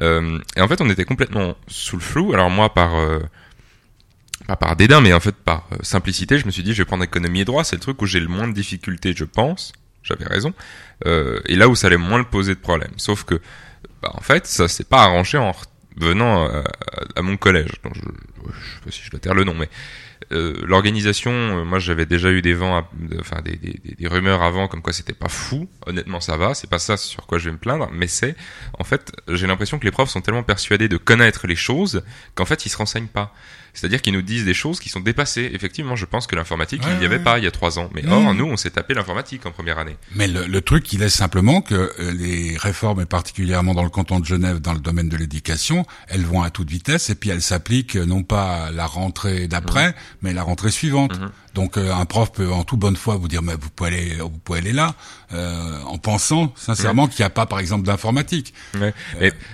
Euh, 0.00 0.38
et 0.56 0.60
en 0.60 0.68
fait, 0.68 0.80
on 0.80 0.88
était 0.88 1.04
complètement 1.04 1.56
sous 1.66 1.96
le 1.96 2.02
flou. 2.02 2.32
Alors 2.32 2.48
moi, 2.48 2.72
par 2.72 2.96
euh, 2.96 3.20
pas 4.46 4.56
par 4.56 4.76
dédain, 4.76 5.00
mais 5.02 5.12
en 5.12 5.20
fait 5.20 5.36
par 5.36 5.68
euh, 5.72 5.76
simplicité, 5.82 6.38
je 6.38 6.46
me 6.46 6.50
suis 6.50 6.62
dit, 6.62 6.72
je 6.72 6.78
vais 6.78 6.86
prendre 6.86 7.04
économie 7.04 7.40
et 7.40 7.44
droit. 7.44 7.64
C'est 7.64 7.76
le 7.76 7.80
truc 7.80 8.00
où 8.00 8.06
j'ai 8.06 8.20
le 8.20 8.28
moins 8.28 8.48
de 8.48 8.54
difficultés, 8.54 9.12
je 9.14 9.24
pense. 9.24 9.72
J'avais 10.08 10.26
raison. 10.26 10.54
Euh, 11.06 11.40
et 11.46 11.56
là 11.56 11.68
où 11.68 11.74
ça 11.74 11.88
allait 11.88 11.96
moins 11.96 12.18
le 12.18 12.24
poser 12.24 12.54
de 12.54 12.60
problème. 12.60 12.92
Sauf 12.96 13.24
que, 13.24 13.40
bah, 14.02 14.10
en 14.14 14.20
fait, 14.20 14.46
ça 14.46 14.68
s'est 14.68 14.84
pas 14.84 15.02
arrangé 15.02 15.38
en 15.38 15.52
venant 15.96 16.46
à, 16.46 16.64
à 17.16 17.22
mon 17.22 17.36
collège. 17.36 17.72
Donc, 17.84 17.94
je, 17.94 18.00
je 18.00 18.74
sais 18.74 18.80
pas 18.84 18.90
si 18.90 19.02
je 19.02 19.10
dois 19.16 19.34
le 19.34 19.44
nom, 19.44 19.54
mais 19.54 19.68
euh, 20.32 20.54
l'organisation, 20.66 21.30
euh, 21.30 21.64
moi 21.64 21.78
j'avais 21.78 22.04
déjà 22.04 22.30
eu 22.30 22.42
des 22.42 22.52
vents, 22.52 22.86
enfin 23.18 23.40
des 23.42 24.08
rumeurs 24.08 24.42
avant 24.42 24.68
comme 24.68 24.82
quoi 24.82 24.92
c'était 24.92 25.14
pas 25.14 25.28
fou. 25.28 25.68
Honnêtement, 25.86 26.20
ça 26.20 26.36
va. 26.36 26.54
C'est 26.54 26.68
pas 26.68 26.78
ça 26.78 26.96
sur 26.96 27.26
quoi 27.26 27.38
je 27.38 27.46
vais 27.46 27.52
me 27.52 27.58
plaindre, 27.58 27.88
mais 27.92 28.08
c'est 28.08 28.36
en 28.78 28.84
fait 28.84 29.12
j'ai 29.28 29.46
l'impression 29.46 29.78
que 29.78 29.84
les 29.84 29.90
profs 29.90 30.10
sont 30.10 30.20
tellement 30.20 30.42
persuadés 30.42 30.88
de 30.88 30.96
connaître 30.96 31.46
les 31.46 31.56
choses 31.56 32.02
qu'en 32.34 32.44
fait 32.44 32.66
ils 32.66 32.68
se 32.68 32.76
renseignent 32.76 33.06
pas. 33.06 33.34
C'est-à-dire 33.78 34.02
qu'ils 34.02 34.12
nous 34.12 34.22
disent 34.22 34.44
des 34.44 34.54
choses 34.54 34.80
qui 34.80 34.88
sont 34.88 35.00
dépassées. 35.00 35.50
Effectivement, 35.54 35.94
je 35.96 36.04
pense 36.04 36.26
que 36.26 36.34
l'informatique, 36.36 36.82
Ouais, 36.82 36.88
il 36.94 36.98
n'y 36.98 37.06
avait 37.06 37.16
ouais. 37.18 37.22
pas 37.22 37.38
il 37.38 37.44
y 37.44 37.46
a 37.46 37.50
trois 37.50 37.78
ans. 37.78 37.88
Mais 37.94 38.02
Mmh. 38.02 38.12
or, 38.12 38.34
nous, 38.34 38.44
on 38.46 38.56
s'est 38.56 38.70
tapé 38.70 38.94
l'informatique 38.94 39.46
en 39.46 39.52
première 39.52 39.78
année. 39.78 39.96
Mais 40.14 40.26
le, 40.26 40.46
le 40.46 40.60
truc, 40.60 40.92
il 40.92 41.02
est 41.02 41.08
simplement 41.08 41.60
que 41.60 41.74
euh, 41.74 42.12
les 42.12 42.56
réformes, 42.56 43.00
et 43.00 43.06
particulièrement 43.06 43.74
dans 43.74 43.84
le 43.84 43.90
canton 43.90 44.18
de 44.20 44.24
Genève, 44.26 44.58
dans 44.60 44.72
le 44.72 44.80
domaine 44.80 45.08
de 45.08 45.16
l'éducation, 45.16 45.86
elles 46.08 46.24
vont 46.24 46.42
à 46.42 46.50
toute 46.50 46.70
vitesse 46.70 47.10
et 47.10 47.14
puis 47.14 47.30
elles 47.30 47.42
s'appliquent 47.42 47.96
euh, 47.96 48.04
non 48.06 48.22
pas 48.22 48.66
à 48.66 48.70
la 48.72 48.86
rentrée 48.86 49.46
d'après, 49.48 49.94
mais 50.22 50.32
la 50.32 50.42
rentrée 50.42 50.70
suivante. 50.70 51.18
Mhm. 51.18 51.30
Donc 51.58 51.76
euh, 51.76 51.92
un 51.92 52.04
prof 52.04 52.30
peut 52.30 52.52
en 52.52 52.62
toute 52.62 52.78
bonne 52.78 52.94
foi 52.94 53.16
vous 53.16 53.26
dire 53.26 53.42
mais 53.42 53.54
vous 53.54 53.68
pouvez 53.68 53.88
aller, 53.88 54.14
vous 54.20 54.30
pouvez 54.30 54.60
aller 54.60 54.72
là, 54.72 54.94
euh, 55.32 55.80
en 55.86 55.98
pensant 55.98 56.52
sincèrement 56.54 57.08
qu'il 57.08 57.20
n'y 57.20 57.26
a 57.26 57.30
pas 57.30 57.46
par 57.46 57.58
exemple 57.58 57.84
d'informatique. 57.84 58.54
Ouais. 58.78 58.94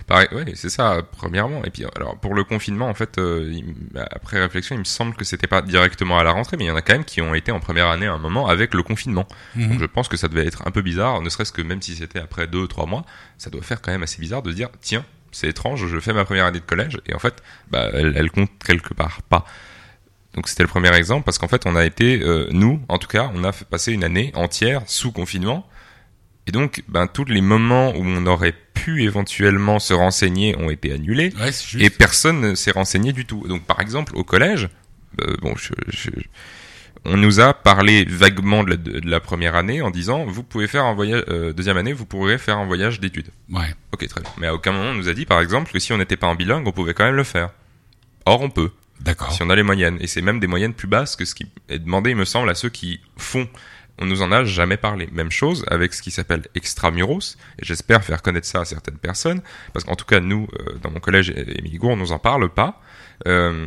Pareil, 0.06 0.28
ouais, 0.32 0.52
c'est 0.54 0.68
ça, 0.68 1.00
premièrement. 1.12 1.64
Et 1.64 1.70
puis, 1.70 1.86
alors, 1.96 2.18
pour 2.18 2.34
le 2.34 2.44
confinement, 2.44 2.90
en 2.90 2.94
fait, 2.94 3.16
euh, 3.16 3.50
il 3.50 3.64
après 4.10 4.38
réflexion, 4.38 4.76
il 4.76 4.80
me 4.80 4.84
semble 4.84 5.14
que 5.14 5.24
c'était 5.24 5.46
pas 5.46 5.62
directement 5.62 6.18
à 6.18 6.24
la 6.24 6.32
rentrée, 6.32 6.58
mais 6.58 6.64
il 6.64 6.68
y 6.68 6.70
en 6.70 6.76
a 6.76 6.82
quand 6.82 6.92
même 6.92 7.06
qui 7.06 7.22
ont 7.22 7.34
été 7.34 7.50
en 7.52 7.60
première 7.60 7.86
année 7.88 8.06
à 8.06 8.12
un 8.12 8.18
moment 8.18 8.48
avec 8.48 8.74
le 8.74 8.82
confinement. 8.82 9.26
Mhm. 9.54 9.70
Donc, 9.70 9.80
je 9.80 9.86
pense 9.86 10.08
que 10.08 10.18
ça 10.18 10.28
devait 10.28 10.46
être 10.46 10.66
un 10.66 10.70
peu 10.70 10.82
bizarre, 10.82 11.22
ne 11.22 11.30
serait-ce 11.30 11.52
que 11.52 11.62
même 11.62 11.80
si 11.80 11.96
c'était 11.96 12.20
après 12.20 12.46
deux 12.46 12.60
ou 12.60 12.66
trois 12.66 12.84
mois, 12.84 13.06
ça 13.38 13.48
doit 13.48 13.62
faire 13.62 13.80
quand 13.80 13.92
même 13.92 14.02
assez 14.02 14.20
bizarre 14.20 14.42
de 14.42 14.50
se 14.50 14.56
dire, 14.56 14.68
tiens, 14.82 15.06
c'est 15.32 15.48
étrange, 15.48 15.86
je 15.86 15.98
fais 16.00 16.12
ma 16.12 16.26
première 16.26 16.44
année 16.44 16.60
de 16.60 16.66
collège, 16.66 17.00
et 17.06 17.14
en 17.14 17.18
fait, 17.18 17.42
bah, 17.70 17.88
elle, 17.94 18.12
elle 18.14 18.30
compte 18.30 18.50
quelque 18.62 18.92
part 18.92 19.22
pas. 19.22 19.46
Donc 20.34 20.48
c'était 20.48 20.62
le 20.64 20.68
premier 20.68 20.94
exemple 20.96 21.24
parce 21.24 21.38
qu'en 21.38 21.48
fait 21.48 21.62
on 21.66 21.76
a 21.76 21.84
été 21.84 22.20
euh, 22.22 22.48
nous 22.50 22.80
en 22.88 22.98
tout 22.98 23.06
cas 23.08 23.30
on 23.34 23.44
a 23.44 23.52
passer 23.52 23.92
une 23.92 24.02
année 24.04 24.32
entière 24.34 24.82
sous 24.86 25.12
confinement 25.12 25.66
et 26.46 26.52
donc 26.52 26.82
ben 26.88 27.06
tous 27.06 27.24
les 27.24 27.40
moments 27.40 27.90
où 27.90 28.02
on 28.04 28.26
aurait 28.26 28.54
pu 28.74 29.02
éventuellement 29.04 29.78
se 29.78 29.94
renseigner 29.94 30.56
ont 30.58 30.70
été 30.70 30.92
annulés 30.92 31.32
Ouais, 31.40 31.50
et 31.80 31.88
personne 31.90 32.40
ne 32.40 32.54
s'est 32.54 32.72
renseigné 32.72 33.12
du 33.12 33.24
tout. 33.24 33.46
Donc 33.48 33.62
par 33.64 33.80
exemple 33.80 34.14
au 34.16 34.24
collège, 34.24 34.68
euh, 35.22 35.36
bon, 35.40 35.54
je, 35.56 35.72
je- 35.88 36.10
on 37.06 37.16
nous 37.16 37.38
a 37.40 37.54
parlé 37.54 38.04
vaguement 38.04 38.64
de 38.64 38.70
la, 38.70 38.76
de 38.76 39.08
la 39.08 39.20
première 39.20 39.54
année 39.54 39.80
en 39.82 39.90
disant 39.90 40.24
vous 40.26 40.42
pouvez 40.42 40.66
faire 40.66 40.84
un 40.84 40.94
voyage 40.94 41.22
euh, 41.28 41.52
deuxième 41.52 41.76
année, 41.76 41.92
vous 41.92 42.06
pourrez 42.06 42.38
faire 42.38 42.58
un 42.58 42.66
voyage 42.66 42.98
d'études. 42.98 43.28
Ouais. 43.50 43.72
Ok 43.92 44.06
très 44.08 44.20
bien. 44.20 44.30
Mais 44.38 44.46
à 44.48 44.54
aucun 44.54 44.72
moment 44.72 44.90
on 44.90 44.94
nous 44.94 45.08
a 45.08 45.14
dit 45.14 45.26
par 45.26 45.40
exemple 45.40 45.70
que 45.70 45.78
si 45.78 45.92
on 45.92 45.98
n'était 45.98 46.16
pas 46.16 46.26
en 46.26 46.34
bilingue, 46.34 46.66
on 46.66 46.72
pouvait 46.72 46.92
quand 46.94 47.04
même 47.04 47.14
le 47.16 47.24
faire. 47.24 47.50
Or 48.26 48.40
on 48.42 48.50
peut 48.50 48.70
D'accord. 49.00 49.32
si 49.32 49.42
on 49.42 49.50
a 49.50 49.56
les 49.56 49.62
moyennes. 49.62 49.98
Et 50.00 50.06
c'est 50.06 50.22
même 50.22 50.40
des 50.40 50.46
moyennes 50.46 50.74
plus 50.74 50.88
basses 50.88 51.16
que 51.16 51.24
ce 51.24 51.34
qui 51.34 51.46
est 51.68 51.78
demandé, 51.78 52.10
il 52.10 52.16
me 52.16 52.24
semble, 52.24 52.48
à 52.50 52.54
ceux 52.54 52.70
qui 52.70 53.00
font. 53.16 53.48
On 53.98 54.06
nous 54.06 54.22
en 54.22 54.32
a 54.32 54.44
jamais 54.44 54.76
parlé. 54.76 55.08
Même 55.12 55.30
chose 55.30 55.64
avec 55.68 55.94
ce 55.94 56.02
qui 56.02 56.10
s'appelle 56.10 56.42
extramuros. 56.54 57.36
Et 57.58 57.64
j'espère 57.64 58.02
faire 58.02 58.22
connaître 58.22 58.46
ça 58.46 58.60
à 58.60 58.64
certaines 58.64 58.98
personnes. 58.98 59.40
Parce 59.72 59.84
qu'en 59.84 59.94
tout 59.94 60.06
cas, 60.06 60.20
nous, 60.20 60.48
euh, 60.58 60.78
dans 60.82 60.90
mon 60.90 61.00
collège, 61.00 61.30
Émilie 61.30 61.78
Gour, 61.78 61.90
on 61.90 61.96
nous 61.96 62.12
en 62.12 62.18
parle 62.18 62.48
pas. 62.48 62.80
Euh, 63.26 63.66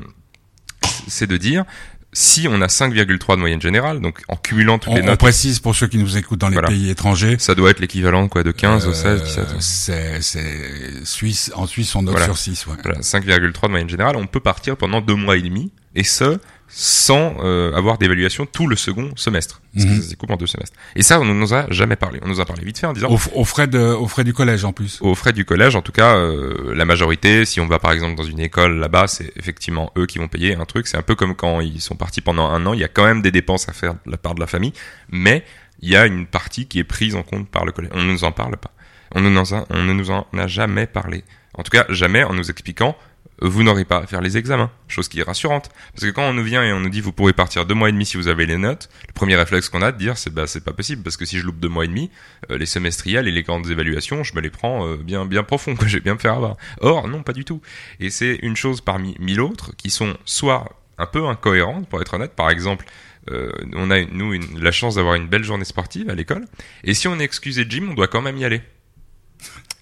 c'est 1.07 1.27
de 1.27 1.37
dire, 1.37 1.65
si 2.13 2.47
on 2.49 2.61
a 2.61 2.67
5,3 2.67 3.35
de 3.35 3.39
moyenne 3.39 3.61
générale, 3.61 3.99
donc 3.99 4.21
en 4.27 4.35
cumulant 4.35 4.79
toutes 4.79 4.93
On, 4.93 4.95
les 4.95 5.01
on 5.01 5.05
notes, 5.07 5.19
précise 5.19 5.59
pour 5.59 5.75
ceux 5.75 5.87
qui 5.87 5.97
nous 5.97 6.17
écoutent 6.17 6.39
dans 6.39 6.47
les 6.47 6.53
Voilà. 6.53 6.69
pays 6.69 6.89
étrangers. 6.89 7.35
ça 7.39 7.53
doit 7.53 7.69
être 7.69 7.79
l'équivalent 7.79 8.27
quoi 8.27 8.43
de 8.43 8.51
15 8.51 8.87
ou 8.87 8.93
16, 8.93 9.05
euh, 9.21 9.23
17. 9.25 9.47
c'est, 9.59 10.21
c'est 10.21 11.05
Suisse. 11.05 11.51
En 11.55 11.67
Suisse, 11.67 11.93
on 11.95 12.01
note 12.03 12.11
Voilà. 12.13 12.25
sur 12.25 12.37
6. 12.37 12.65
Ouais. 12.67 12.75
Voilà, 12.83 12.99
5,3 13.01 13.67
de 13.67 13.69
moyenne 13.71 13.89
générale, 13.89 14.15
on 14.15 14.25
peut 14.27 14.39
partir 14.39 14.77
pendant 14.77 15.01
deux 15.01 15.15
mois 15.15 15.37
et 15.37 15.41
demi, 15.41 15.71
et 15.97 16.03
ce, 16.03 16.39
sans 16.69 17.37
euh, 17.43 17.73
avoir 17.75 17.97
d'évaluation 17.97 18.45
tout 18.45 18.67
le 18.67 18.75
second 18.75 19.11
semestre. 19.15 19.61
Parce 19.73 19.85
Mhm. 19.85 19.91
que 19.91 19.97
ça 19.97 20.05
se 20.05 20.09
découpe 20.09 20.29
en 20.31 20.35
deux 20.35 20.47
semestres. 20.47 20.75
Et 20.95 21.01
ça, 21.01 21.19
on 21.19 21.25
ne 21.25 21.33
nous 21.33 21.53
a 21.53 21.65
jamais 21.71 21.95
parlé. 21.95 22.19
On 22.23 22.27
nous 22.27 22.41
a 22.41 22.45
parlé 22.45 22.63
vite 22.65 22.77
fait 22.77 22.87
en 22.87 22.93
disant, 22.93 23.07
Au, 23.09 23.17
aux 23.33 23.45
frais 23.45 23.67
de, 23.67 23.79
aux 23.79 24.07
frais 24.07 24.23
du 24.25 24.33
collège 24.33 24.65
en 24.65 24.73
plus. 24.73 24.99
aux 25.01 25.15
frais 25.15 25.31
du 25.33 25.45
collège, 25.45 25.75
en 25.77 25.81
tout 25.81 25.93
cas, 25.93 26.15
euh, 26.17 26.73
la 26.75 26.83
majorité, 26.85 27.45
si 27.45 27.59
on 27.61 27.67
va 27.67 27.79
par 27.79 27.91
exemple 27.93 28.15
dans 28.15 28.23
une 28.23 28.39
école 28.41 28.77
là-bas, 28.79 29.07
c'est 29.07 29.31
effectivement 29.37 29.91
eux 29.97 30.05
qui 30.05 30.19
vont 30.19 30.27
payer 30.27 30.55
un 30.55 30.65
truc. 30.65 30.87
C'est 30.87 30.97
un 30.97 31.01
peu 31.03 31.15
comme 31.15 31.35
quand 31.35 31.61
ils 31.61 31.79
sont 31.81 31.95
partis 31.95 32.21
pendant 32.21 32.47
un 32.49 32.65
an, 32.65 32.73
il 32.73 32.79
y 32.81 32.83
a 32.83 32.89
quand 32.89 33.05
même 33.05 33.21
des 33.21 33.31
dépenses 33.31 33.69
à 33.69 33.73
faire 33.73 33.93
de 34.05 34.11
la 34.11 34.17
part 34.17 34.35
de 34.35 34.39
la 34.41 34.47
famille, 34.47 34.73
mais 35.09 35.43
il 35.81 35.89
y 35.89 35.95
a 35.95 36.05
une 36.05 36.25
partie 36.25 36.67
qui 36.67 36.79
est 36.79 36.83
prise 36.83 37.15
en 37.15 37.23
compte 37.23 37.49
par 37.49 37.65
le 37.65 37.71
collège. 37.71 37.91
On 37.95 38.03
ne 38.03 38.11
nous 38.11 38.23
en 38.23 38.31
parle 38.31 38.57
pas. 38.57 38.71
On 39.15 39.21
ne 39.21 39.29
nous 39.29 39.53
en, 39.53 39.65
on 39.69 39.83
ne 39.83 39.93
nous 39.93 40.11
en 40.11 40.27
a 40.37 40.47
jamais 40.47 40.85
parlé. 40.85 41.23
En 41.53 41.63
tout 41.63 41.71
cas, 41.71 41.85
jamais 41.89 42.23
en 42.23 42.33
nous 42.33 42.51
expliquant, 42.51 42.95
vous 43.41 43.63
n'aurez 43.63 43.85
pas 43.85 43.99
à 43.99 44.07
faire 44.07 44.21
les 44.21 44.37
examens. 44.37 44.71
Chose 44.87 45.07
qui 45.07 45.19
est 45.19 45.23
rassurante. 45.23 45.69
Parce 45.93 46.03
que 46.03 46.11
quand 46.11 46.23
on 46.23 46.33
nous 46.33 46.43
vient 46.43 46.63
et 46.63 46.73
on 46.73 46.79
nous 46.79 46.89
dit, 46.89 47.01
vous 47.01 47.11
pourrez 47.11 47.33
partir 47.33 47.65
deux 47.65 47.75
mois 47.75 47.89
et 47.89 47.91
demi 47.91 48.05
si 48.05 48.17
vous 48.17 48.27
avez 48.27 48.45
les 48.45 48.57
notes, 48.57 48.89
le 49.07 49.13
premier 49.13 49.35
réflexe 49.35 49.69
qu'on 49.69 49.81
a 49.81 49.91
de 49.91 49.97
dire, 49.97 50.17
c'est 50.17 50.33
bah, 50.33 50.47
c'est 50.47 50.63
pas 50.63 50.73
possible. 50.73 51.03
Parce 51.03 51.17
que 51.17 51.25
si 51.25 51.39
je 51.39 51.45
loupe 51.45 51.59
deux 51.59 51.69
mois 51.69 51.85
et 51.85 51.87
demi, 51.87 52.09
euh, 52.51 52.57
les 52.57 52.65
semestriels 52.65 53.27
et 53.27 53.31
les 53.31 53.43
grandes 53.43 53.69
évaluations, 53.69 54.23
je 54.23 54.35
me 54.35 54.41
les 54.41 54.49
prends 54.49 54.87
euh, 54.87 54.97
bien 54.97 55.25
bien 55.25 55.43
profond, 55.43 55.75
quoi. 55.75 55.87
Je 55.97 55.97
vais 55.97 56.03
bien 56.03 56.15
me 56.15 56.19
faire 56.19 56.33
avoir. 56.33 56.57
Or, 56.81 57.07
non, 57.07 57.23
pas 57.23 57.33
du 57.33 57.45
tout. 57.45 57.61
Et 57.99 58.09
c'est 58.09 58.39
une 58.41 58.55
chose 58.55 58.81
parmi 58.81 59.15
mille 59.19 59.41
autres 59.41 59.75
qui 59.77 59.89
sont 59.89 60.17
soit 60.25 60.77
un 60.97 61.05
peu 61.05 61.25
incohérentes, 61.27 61.87
pour 61.87 62.01
être 62.01 62.13
honnête. 62.15 62.33
Par 62.35 62.49
exemple, 62.49 62.85
euh, 63.31 63.51
on 63.73 63.91
a 63.91 64.03
nous 64.05 64.33
la 64.59 64.71
chance 64.71 64.95
d'avoir 64.95 65.15
une 65.15 65.27
belle 65.27 65.43
journée 65.43 65.65
sportive 65.65 66.09
à 66.09 66.15
l'école, 66.15 66.45
et 66.83 66.93
si 66.93 67.07
on 67.07 67.19
est 67.19 67.23
excusé 67.23 67.65
de 67.65 67.71
gym, 67.71 67.91
on 67.91 67.93
doit 67.93 68.07
quand 68.07 68.21
même 68.21 68.37
y 68.37 68.45
aller. 68.45 68.61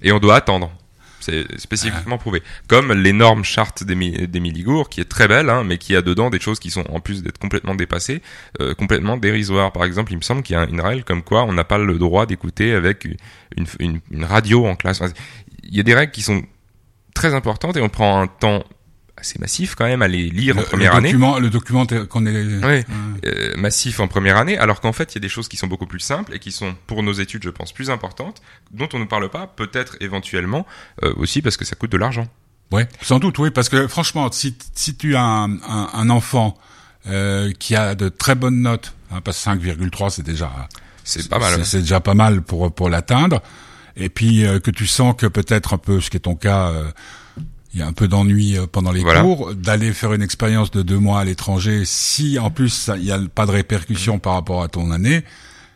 Et 0.01 0.11
on 0.11 0.19
doit 0.19 0.35
attendre. 0.35 0.71
C'est 1.25 1.59
spécifiquement 1.59 2.19
prouvé. 2.19 2.43
Comme 2.67 2.93
l'énorme 2.93 3.43
charte 3.43 3.83
d'Émi- 3.83 4.27
d'Émilie 4.27 4.61
Gour, 4.61 4.89
qui 4.89 5.01
est 5.01 5.09
très 5.09 5.27
belle, 5.27 5.49
hein, 5.49 5.63
mais 5.63 5.79
qui 5.79 5.95
a 5.95 6.03
dedans 6.03 6.29
des 6.29 6.39
choses 6.39 6.59
qui 6.59 6.69
sont, 6.69 6.83
en 6.91 6.99
plus 6.99 7.23
d'être 7.23 7.39
complètement 7.39 7.73
dépassées, 7.73 8.21
euh, 8.61 8.75
complètement 8.75 9.17
dérisoires. 9.17 9.71
Par 9.71 9.85
exemple, 9.85 10.11
il 10.11 10.17
me 10.17 10.21
semble 10.21 10.43
qu'il 10.43 10.55
y 10.55 10.59
a 10.59 10.65
une 10.69 10.81
règle 10.81 11.03
comme 11.03 11.23
quoi 11.23 11.43
on 11.45 11.53
n'a 11.53 11.63
pas 11.63 11.79
le 11.79 11.97
droit 11.97 12.27
d'écouter 12.27 12.73
avec 12.73 13.05
une, 13.05 13.65
une, 13.79 13.99
une 14.11 14.23
radio 14.23 14.67
en 14.67 14.75
classe. 14.75 15.01
Enfin, 15.01 15.11
Il 15.63 15.75
y 15.75 15.79
a 15.79 15.83
des 15.83 15.95
règles 15.95 16.11
qui 16.11 16.21
sont 16.21 16.43
très 17.15 17.33
importantes 17.33 17.75
et 17.77 17.81
on 17.81 17.89
prend 17.89 18.21
un 18.21 18.27
temps 18.27 18.63
assez 19.17 19.39
massif 19.39 19.75
quand 19.75 19.85
même 19.85 20.01
à 20.01 20.07
les 20.07 20.29
lire 20.29 20.57
en 20.57 20.63
première 20.63 20.91
le 20.93 20.97
année. 20.97 21.07
document, 21.09 21.39
le 21.39 21.49
document 21.49 21.85
qu'on 22.09 22.25
est. 22.25 22.33
Euh, 22.35 23.53
massif 23.57 23.99
en 23.99 24.07
première 24.07 24.37
année, 24.37 24.57
alors 24.57 24.81
qu'en 24.81 24.91
fait, 24.93 25.13
il 25.13 25.15
y 25.15 25.19
a 25.19 25.21
des 25.21 25.29
choses 25.29 25.47
qui 25.47 25.57
sont 25.57 25.67
beaucoup 25.67 25.87
plus 25.87 25.99
simples 26.01 26.35
et 26.35 26.39
qui 26.39 26.51
sont, 26.51 26.75
pour 26.87 27.01
nos 27.01 27.13
études, 27.13 27.43
je 27.43 27.49
pense, 27.49 27.71
plus 27.71 27.89
importantes, 27.89 28.41
dont 28.71 28.89
on 28.93 28.99
ne 28.99 29.05
parle 29.05 29.29
pas, 29.29 29.47
peut-être 29.47 29.95
éventuellement, 30.01 30.65
euh, 31.03 31.13
aussi 31.15 31.41
parce 31.41 31.55
que 31.57 31.65
ça 31.65 31.75
coûte 31.75 31.91
de 31.91 31.97
l'argent. 31.97 32.27
Ouais, 32.71 32.87
sans 33.01 33.19
doute, 33.19 33.37
oui, 33.39 33.51
parce 33.51 33.69
que 33.69 33.87
franchement, 33.87 34.29
si, 34.31 34.57
si 34.73 34.95
tu 34.97 35.15
as 35.15 35.21
un, 35.23 35.53
un, 35.61 35.89
un 35.93 36.09
enfant 36.09 36.57
euh, 37.07 37.51
qui 37.59 37.75
a 37.75 37.95
de 37.95 38.09
très 38.09 38.35
bonnes 38.35 38.61
notes, 38.61 38.93
hein, 39.11 39.21
parce 39.23 39.37
que 39.43 39.49
5,3 39.51 40.09
c'est 40.09 40.23
déjà 40.23 40.51
C'est 41.03 41.29
pas 41.29 41.37
mal. 41.39 41.53
c'est- 41.53 41.59
hein. 41.61 41.63
c'est 41.63 41.79
déjà 41.81 41.99
pas 41.99 42.15
mal 42.15 42.41
pour 42.41 42.73
pour 42.73 42.89
l'atteindre, 42.89 43.41
et 43.95 44.09
puis 44.09 44.45
euh, 44.45 44.59
que 44.59 44.71
tu 44.71 44.87
sens 44.87 45.15
que 45.15 45.27
peut-être 45.27 45.73
un 45.75 45.77
peu, 45.77 46.01
ce 46.01 46.09
qui 46.09 46.17
est 46.17 46.21
ton 46.21 46.35
cas, 46.35 46.69
euh, 46.69 46.91
il 47.75 47.79
y 47.79 47.81
a 47.83 47.87
un 47.87 47.93
peu 47.93 48.07
d'ennui 48.07 48.57
euh, 48.57 48.65
pendant 48.71 48.91
les 48.93 49.01
Voilà. 49.01 49.21
cours, 49.21 49.53
d'aller 49.53 49.91
faire 49.93 50.13
une 50.13 50.21
expérience 50.23 50.71
de 50.71 50.81
deux 50.81 50.97
mois 50.97 51.19
à 51.19 51.25
l'étranger, 51.25 51.83
si 51.85 52.39
en 52.39 52.49
plus 52.49 52.69
ça- 52.69 52.95
il 52.97 53.03
y 53.03 53.11
a 53.11 53.19
pas 53.19 53.45
de 53.45 53.51
répercussions 53.51 54.17
par 54.17 54.33
rapport 54.33 54.63
à 54.63 54.69
ton 54.69 54.91
année, 54.91 55.23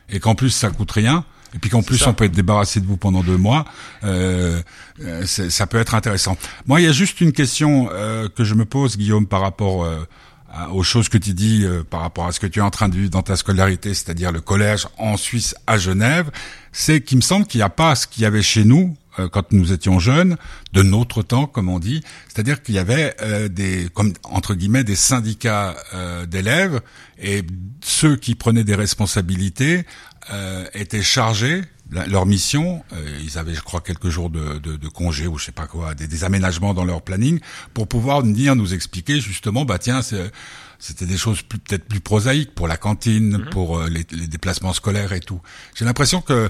et 0.09 0.19
qu'en 0.19 0.33
plus 0.33 0.49
ça 0.49 0.69
coûte 0.71 0.91
rien. 0.91 1.25
Et 1.55 1.59
puis 1.59 1.69
qu'en 1.71 1.81
plus 1.81 1.97
ça. 1.97 2.09
on 2.09 2.13
peut 2.13 2.25
être 2.25 2.31
débarrassé 2.31 2.79
de 2.79 2.85
vous 2.85 2.95
pendant 2.97 3.21
deux 3.23 3.35
mois, 3.37 3.65
euh, 4.03 4.61
euh, 5.03 5.25
ça 5.25 5.67
peut 5.67 5.79
être 5.79 5.95
intéressant. 5.95 6.37
Moi, 6.67 6.79
il 6.79 6.85
y 6.85 6.87
a 6.87 6.91
juste 6.91 7.21
une 7.21 7.31
question 7.31 7.89
euh, 7.91 8.29
que 8.29 8.43
je 8.43 8.53
me 8.53 8.65
pose, 8.65 8.97
Guillaume, 8.97 9.25
par 9.25 9.41
rapport 9.41 9.83
euh, 9.83 9.97
à- 10.53 10.69
aux 10.69 10.83
choses 10.83 11.09
que 11.09 11.17
tu 11.17 11.33
dis, 11.33 11.63
euh, 11.65 11.83
par 11.83 12.01
rapport 12.01 12.27
à 12.27 12.31
ce 12.31 12.39
que 12.39 12.45
tu 12.47 12.59
es 12.59 12.61
en 12.61 12.69
train 12.69 12.87
de 12.87 12.95
vivre 12.95 13.09
dans 13.09 13.23
ta 13.23 13.35
scolarité, 13.35 13.93
c'est-à-dire 13.95 14.31
le 14.31 14.41
collège 14.41 14.87
en 14.99 15.17
Suisse 15.17 15.55
à 15.65 15.77
Genève. 15.79 16.29
C'est 16.71 17.01
qu'il 17.01 17.17
me 17.17 17.23
semble 17.23 17.47
qu'il 17.47 17.57
n'y 17.59 17.63
a 17.63 17.69
pas 17.69 17.95
ce 17.95 18.05
qu'il 18.07 18.21
y 18.23 18.25
avait 18.27 18.43
chez 18.43 18.63
nous 18.63 18.95
euh, 19.19 19.29
quand 19.29 19.51
nous 19.51 19.73
étions 19.73 19.99
jeunes, 19.99 20.37
de 20.73 20.81
notre 20.81 21.21
temps, 21.21 21.45
comme 21.45 21.69
on 21.69 21.79
dit, 21.79 22.01
c'est-à-dire 22.27 22.61
qu'il 22.63 22.75
y 22.75 22.79
avait 22.79 23.15
euh, 23.21 23.47
des, 23.47 23.89
comme 23.93 24.13
entre 24.23 24.55
guillemets, 24.55 24.83
des 24.83 24.95
syndicats 24.95 25.75
euh, 25.93 26.25
d'élèves 26.25 26.81
et 27.21 27.43
ceux 27.81 28.15
qui 28.15 28.35
prenaient 28.35 28.63
des 28.63 28.75
responsabilités 28.75 29.85
euh, 30.31 30.65
étaient 30.73 31.03
chargés 31.03 31.63
leur 31.91 32.25
mission, 32.25 32.83
euh, 32.93 33.19
ils 33.23 33.37
avaient, 33.37 33.55
je 33.55 33.61
crois, 33.61 33.81
quelques 33.81 34.09
jours 34.09 34.29
de, 34.29 34.59
de, 34.59 34.75
de 34.75 34.87
congé 34.87 35.27
ou 35.27 35.37
je 35.37 35.45
sais 35.45 35.51
pas 35.51 35.67
quoi, 35.67 35.95
des, 35.95 36.07
des 36.07 36.23
aménagements 36.23 36.73
dans 36.73 36.85
leur 36.85 37.01
planning 37.01 37.39
pour 37.73 37.87
pouvoir 37.87 38.21
venir 38.21 38.55
nous 38.55 38.73
expliquer 38.73 39.19
justement, 39.19 39.65
bah 39.65 39.79
tiens, 39.79 40.01
c'était 40.77 41.05
des 41.05 41.17
choses 41.17 41.41
peut-être 41.41 41.85
plus 41.85 41.99
prosaïques 41.99 42.53
pour 42.53 42.67
la 42.67 42.77
cantine, 42.77 43.45
pour 43.51 43.79
euh, 43.79 43.89
les, 43.89 44.05
les 44.11 44.27
déplacements 44.27 44.73
scolaires 44.73 45.13
et 45.13 45.19
tout. 45.19 45.41
J'ai 45.75 45.85
l'impression 45.85 46.21
que 46.21 46.49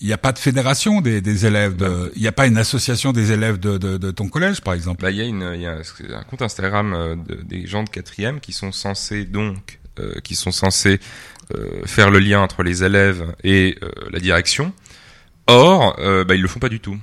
il 0.00 0.06
n'y 0.06 0.12
a 0.12 0.18
pas 0.18 0.32
de 0.32 0.38
fédération 0.38 1.00
des, 1.00 1.20
des 1.20 1.46
élèves, 1.46 1.74
de, 1.76 2.12
il 2.16 2.22
n'y 2.22 2.28
a 2.28 2.32
pas 2.32 2.46
une 2.46 2.58
association 2.58 3.12
des 3.12 3.32
élèves 3.32 3.58
de, 3.58 3.78
de, 3.78 3.96
de 3.96 4.10
ton 4.10 4.28
collège, 4.28 4.60
par 4.60 4.74
exemple? 4.74 5.02
Bah, 5.02 5.10
il 5.10 5.16
y 5.16 5.20
a, 5.22 5.24
une, 5.24 5.54
y 5.58 5.66
a 5.66 5.72
un- 5.78 6.22
compte 6.24 6.42
Instagram 6.42 6.92
euh, 6.94 7.16
de- 7.16 7.42
des 7.42 7.66
gens 7.66 7.82
de 7.82 7.88
quatrième 7.88 8.40
qui 8.40 8.52
sont 8.52 8.72
censés 8.72 9.24
donc, 9.24 9.78
euh, 9.98 10.12
qui 10.22 10.34
sont 10.34 10.50
censés 10.52 11.00
euh, 11.54 11.82
faire 11.86 12.10
le 12.10 12.18
lien 12.18 12.40
entre 12.40 12.62
les 12.62 12.84
élèves 12.84 13.24
et 13.44 13.78
euh, 13.82 13.88
la 14.12 14.18
direction. 14.18 14.72
Or, 15.46 15.96
euh, 15.98 16.24
bah, 16.24 16.34
ils 16.34 16.42
le 16.42 16.48
font 16.48 16.58
pas 16.60 16.68
du 16.68 16.80
tout. 16.80 16.98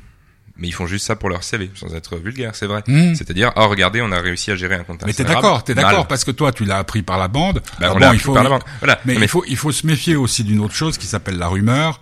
Mais 0.56 0.68
ils 0.68 0.72
font 0.74 0.86
juste 0.86 1.08
ça 1.08 1.16
pour 1.16 1.30
leur 1.30 1.44
CV, 1.44 1.72
sans 1.74 1.96
être 1.96 2.18
vulgaire, 2.18 2.54
c'est 2.54 2.68
vrai. 2.68 2.84
Mmh. 2.86 3.16
C'est-à-dire, 3.16 3.52
oh 3.56 3.68
regardez, 3.70 4.04
on 4.04 4.12
a 4.12 4.20
réussi 4.20 4.52
à 4.52 4.56
gérer 4.56 4.76
un 4.76 4.84
compte 4.84 5.02
Mais 5.04 5.12
t'es 5.12 5.24
Instagram. 5.24 5.42
d'accord, 5.42 5.64
t'es 5.64 5.74
d'accord 5.74 6.08
parce 6.08 6.24
que 6.24 6.30
toi 6.30 6.52
tu 6.52 6.64
l'as 6.64 6.78
appris 6.78 7.02
par 7.02 7.18
la 7.18 7.28
bande. 7.28 7.64
Bah, 7.80 7.88
Ah 7.88 7.90
on 7.90 7.94
bon, 7.94 8.00
l'a 8.00 8.14
il 8.14 8.20
faut, 8.20 8.34
par 8.36 8.44
la 8.44 8.50
bande. 8.50 8.62
Voilà. 8.80 9.00
mais, 9.04 9.16
Non, 9.16 9.22
il 9.24 9.28
faut 9.28 9.44
il 9.48 9.58
faut 9.58 9.72
se 9.72 9.88
méfier 9.88 10.16
aussi 10.16 10.44
d'une 10.44 10.60
autre 10.60 10.76
chose 10.76 11.00
qui 11.00 11.08
s'appelle 11.08 11.40
la 11.40 11.48
rumeur. 11.48 12.00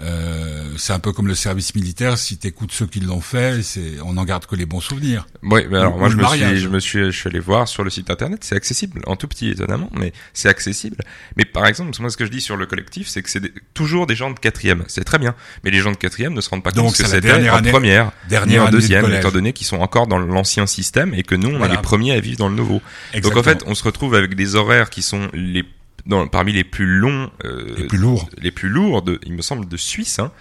Euh, 0.00 0.64
c'est 0.76 0.92
un 0.92 0.98
peu 0.98 1.12
comme 1.12 1.28
le 1.28 1.34
service 1.36 1.74
militaire. 1.74 2.18
Si 2.18 2.36
t'écoutes 2.36 2.72
ceux 2.72 2.86
qui 2.86 2.98
l'ont 3.00 3.20
fait, 3.20 3.62
c'est 3.62 4.00
on 4.04 4.14
n'en 4.14 4.24
garde 4.24 4.44
que 4.46 4.56
les 4.56 4.66
bons 4.66 4.80
souvenirs. 4.80 5.26
Oui, 5.42 5.62
mais 5.70 5.78
alors 5.78 5.94
Ou- 5.94 5.98
moi 5.98 6.08
ou 6.08 6.10
je 6.10 6.16
me, 6.16 6.24
suis, 6.26 6.56
je 6.58 6.68
me 6.68 6.80
suis, 6.80 7.04
je 7.06 7.10
suis 7.10 7.28
allé 7.28 7.38
voir 7.38 7.68
sur 7.68 7.84
le 7.84 7.90
site 7.90 8.10
internet, 8.10 8.40
c'est 8.42 8.56
accessible, 8.56 9.00
en 9.06 9.14
tout 9.14 9.28
petit 9.28 9.50
étonnamment, 9.50 9.90
mais 9.96 10.12
c'est 10.32 10.48
accessible. 10.48 10.96
Mais 11.36 11.44
par 11.44 11.66
exemple, 11.66 11.92
moi 12.00 12.10
ce 12.10 12.16
que 12.16 12.24
je 12.24 12.30
dis 12.30 12.40
sur 12.40 12.56
le 12.56 12.66
collectif, 12.66 13.06
c'est 13.08 13.22
que 13.22 13.30
c'est 13.30 13.42
toujours 13.72 14.06
des 14.08 14.16
gens 14.16 14.30
de 14.32 14.38
quatrième, 14.38 14.82
c'est 14.88 15.04
très 15.04 15.18
bien, 15.18 15.34
mais 15.62 15.70
les 15.70 15.78
gens 15.78 15.92
de 15.92 15.96
quatrième 15.96 16.34
ne 16.34 16.40
se 16.40 16.50
rendent 16.50 16.64
pas 16.64 16.72
Donc, 16.72 16.86
compte 16.86 16.96
que 16.96 17.06
c'était 17.06 17.30
en 17.50 17.62
première, 17.62 18.10
dernière 18.28 18.46
ni 18.46 18.58
en 18.58 18.66
de 18.66 18.70
deuxième, 18.72 19.12
étant 19.12 19.30
donné 19.30 19.52
qu'ils 19.52 19.66
sont 19.66 19.78
encore 19.78 20.08
dans 20.08 20.18
l'ancien 20.18 20.66
système 20.66 21.14
et 21.14 21.22
que 21.22 21.36
nous 21.36 21.50
on 21.50 21.58
Voilà. 21.58 21.74
est 21.74 21.76
les 21.76 21.82
premiers 21.82 22.12
à 22.12 22.20
vivre 22.20 22.38
dans 22.38 22.48
le 22.48 22.56
nouveau. 22.56 22.82
Donc 23.22 23.36
en 23.36 23.42
fait, 23.44 23.62
on 23.66 23.74
se 23.76 23.84
retrouve 23.84 24.14
avec 24.16 24.34
des 24.34 24.56
horaires 24.56 24.90
qui 24.90 25.02
sont 25.02 25.28
les 25.32 25.64
dans, 26.06 26.26
parmi 26.28 26.52
les 26.52 26.64
plus 26.64 26.86
longs, 26.86 27.30
euh, 27.44 27.74
les 27.76 27.86
plus 27.86 27.98
lourds. 27.98 28.28
les 28.38 28.50
plus 28.50 28.68
lourds, 28.68 29.02
de, 29.02 29.18
il 29.24 29.32
me 29.32 29.42
semble, 29.42 29.66
de 29.68 29.76
Suisse, 29.76 30.18
hein, 30.18 30.32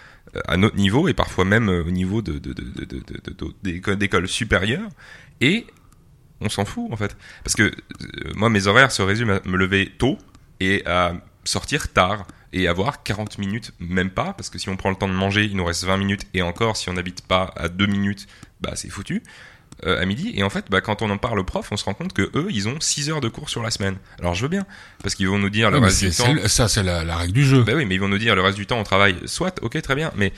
à 0.48 0.58
notre 0.58 0.76
niveau 0.78 1.08
et 1.08 1.14
parfois 1.14 1.46
même 1.46 1.70
euh, 1.70 1.84
au 1.84 1.92
niveau 1.92 2.22
de, 2.22 2.34
de, 2.40 2.54
de, 2.54 2.64
de, 2.64 2.86
de, 2.86 3.00
de- 3.00 3.34
de- 3.34 3.54
d'éco- 3.64 3.96
d'écoles 3.96 4.28
supérieures. 4.28 4.90
Et 5.42 5.66
on 6.42 6.50
s'en 6.50 6.66
fout 6.66 6.92
en 6.92 6.96
fait, 6.98 7.16
parce 7.44 7.56
que 7.56 7.64
euh, 7.64 7.72
moi 8.36 8.50
mes 8.50 8.68
horaires 8.68 8.92
se 8.92 9.02
résument 9.02 9.34
à 9.44 9.48
me 9.48 9.58
lever 9.58 9.92
tôt 9.98 10.18
et 10.60 10.86
à 10.86 11.14
sortir 11.46 11.92
tard 11.94 12.26
et 12.52 12.68
avoir 12.68 13.04
40 13.04 13.38
minutes, 13.40 13.72
même 13.80 14.10
pas, 14.12 14.34
parce 14.34 14.50
que 14.50 14.60
si 14.60 14.70
on 14.70 14.76
prend 14.78 14.90
le 14.90 14.96
temps 14.96 15.08
de 15.08 15.14
manger, 15.14 15.46
il 15.46 15.56
nous 15.56 15.66
reste 15.66 15.84
20 15.86 15.98
minutes 15.98 16.28
et 16.34 16.42
encore 16.42 16.78
si 16.78 16.90
on 16.90 16.94
n'habite 16.94 17.26
pas 17.26 17.52
à 17.56 17.68
2 17.70 17.86
minutes, 17.88 18.28
bah 18.62 18.74
c'est 18.76 18.90
foutu. 18.90 19.24
Euh, 19.86 20.02
à 20.02 20.06
midi 20.06 20.32
et 20.36 20.44
en 20.44 20.50
fait 20.50 20.66
bah, 20.70 20.82
quand 20.82 21.02
on 21.02 21.10
en 21.10 21.18
parle 21.18 21.40
aux 21.40 21.44
profs 21.44 21.72
on 21.72 21.78
se 21.78 21.86
rend 21.86 21.94
compte 21.94 22.14
que 22.14 22.30
eux 22.36 22.48
ils 22.50 22.68
ont 22.68 22.80
6 22.80 23.10
heures 23.10 23.22
de 23.22 23.30
cours 23.30 23.50
sur 23.50 23.62
la 23.62 23.72
semaine 23.72 23.98
alors 24.20 24.34
je 24.34 24.42
veux 24.44 24.48
bien 24.48 24.66
parce 25.02 25.16
qu'ils 25.16 25.28
vont 25.28 25.38
nous 25.40 25.50
dire 25.50 25.72
le 25.72 25.80
mais 25.80 25.88
reste 25.88 26.04
du 26.04 26.12
temps 26.12 26.48
ça, 26.48 26.68
c'est 26.68 26.84
la, 26.84 27.04
la 27.04 27.18
règle 27.18 27.34
du 27.34 27.44
jeu. 27.46 27.64
bah 27.64 27.74
oui, 27.76 27.86
mais 27.86 27.96
ils 27.96 28.02
vont 28.02 28.08
nous 28.08 28.18
dire 28.18 28.36
le 28.36 28.42
reste 28.42 28.58
du 28.58 28.66
temps 28.66 28.80
on 28.80 28.84
travaille. 28.84 29.16
Soit, 29.26 29.60
ok, 29.62 29.82
très 29.82 29.96
bien, 29.96 30.12
mais 30.16 30.34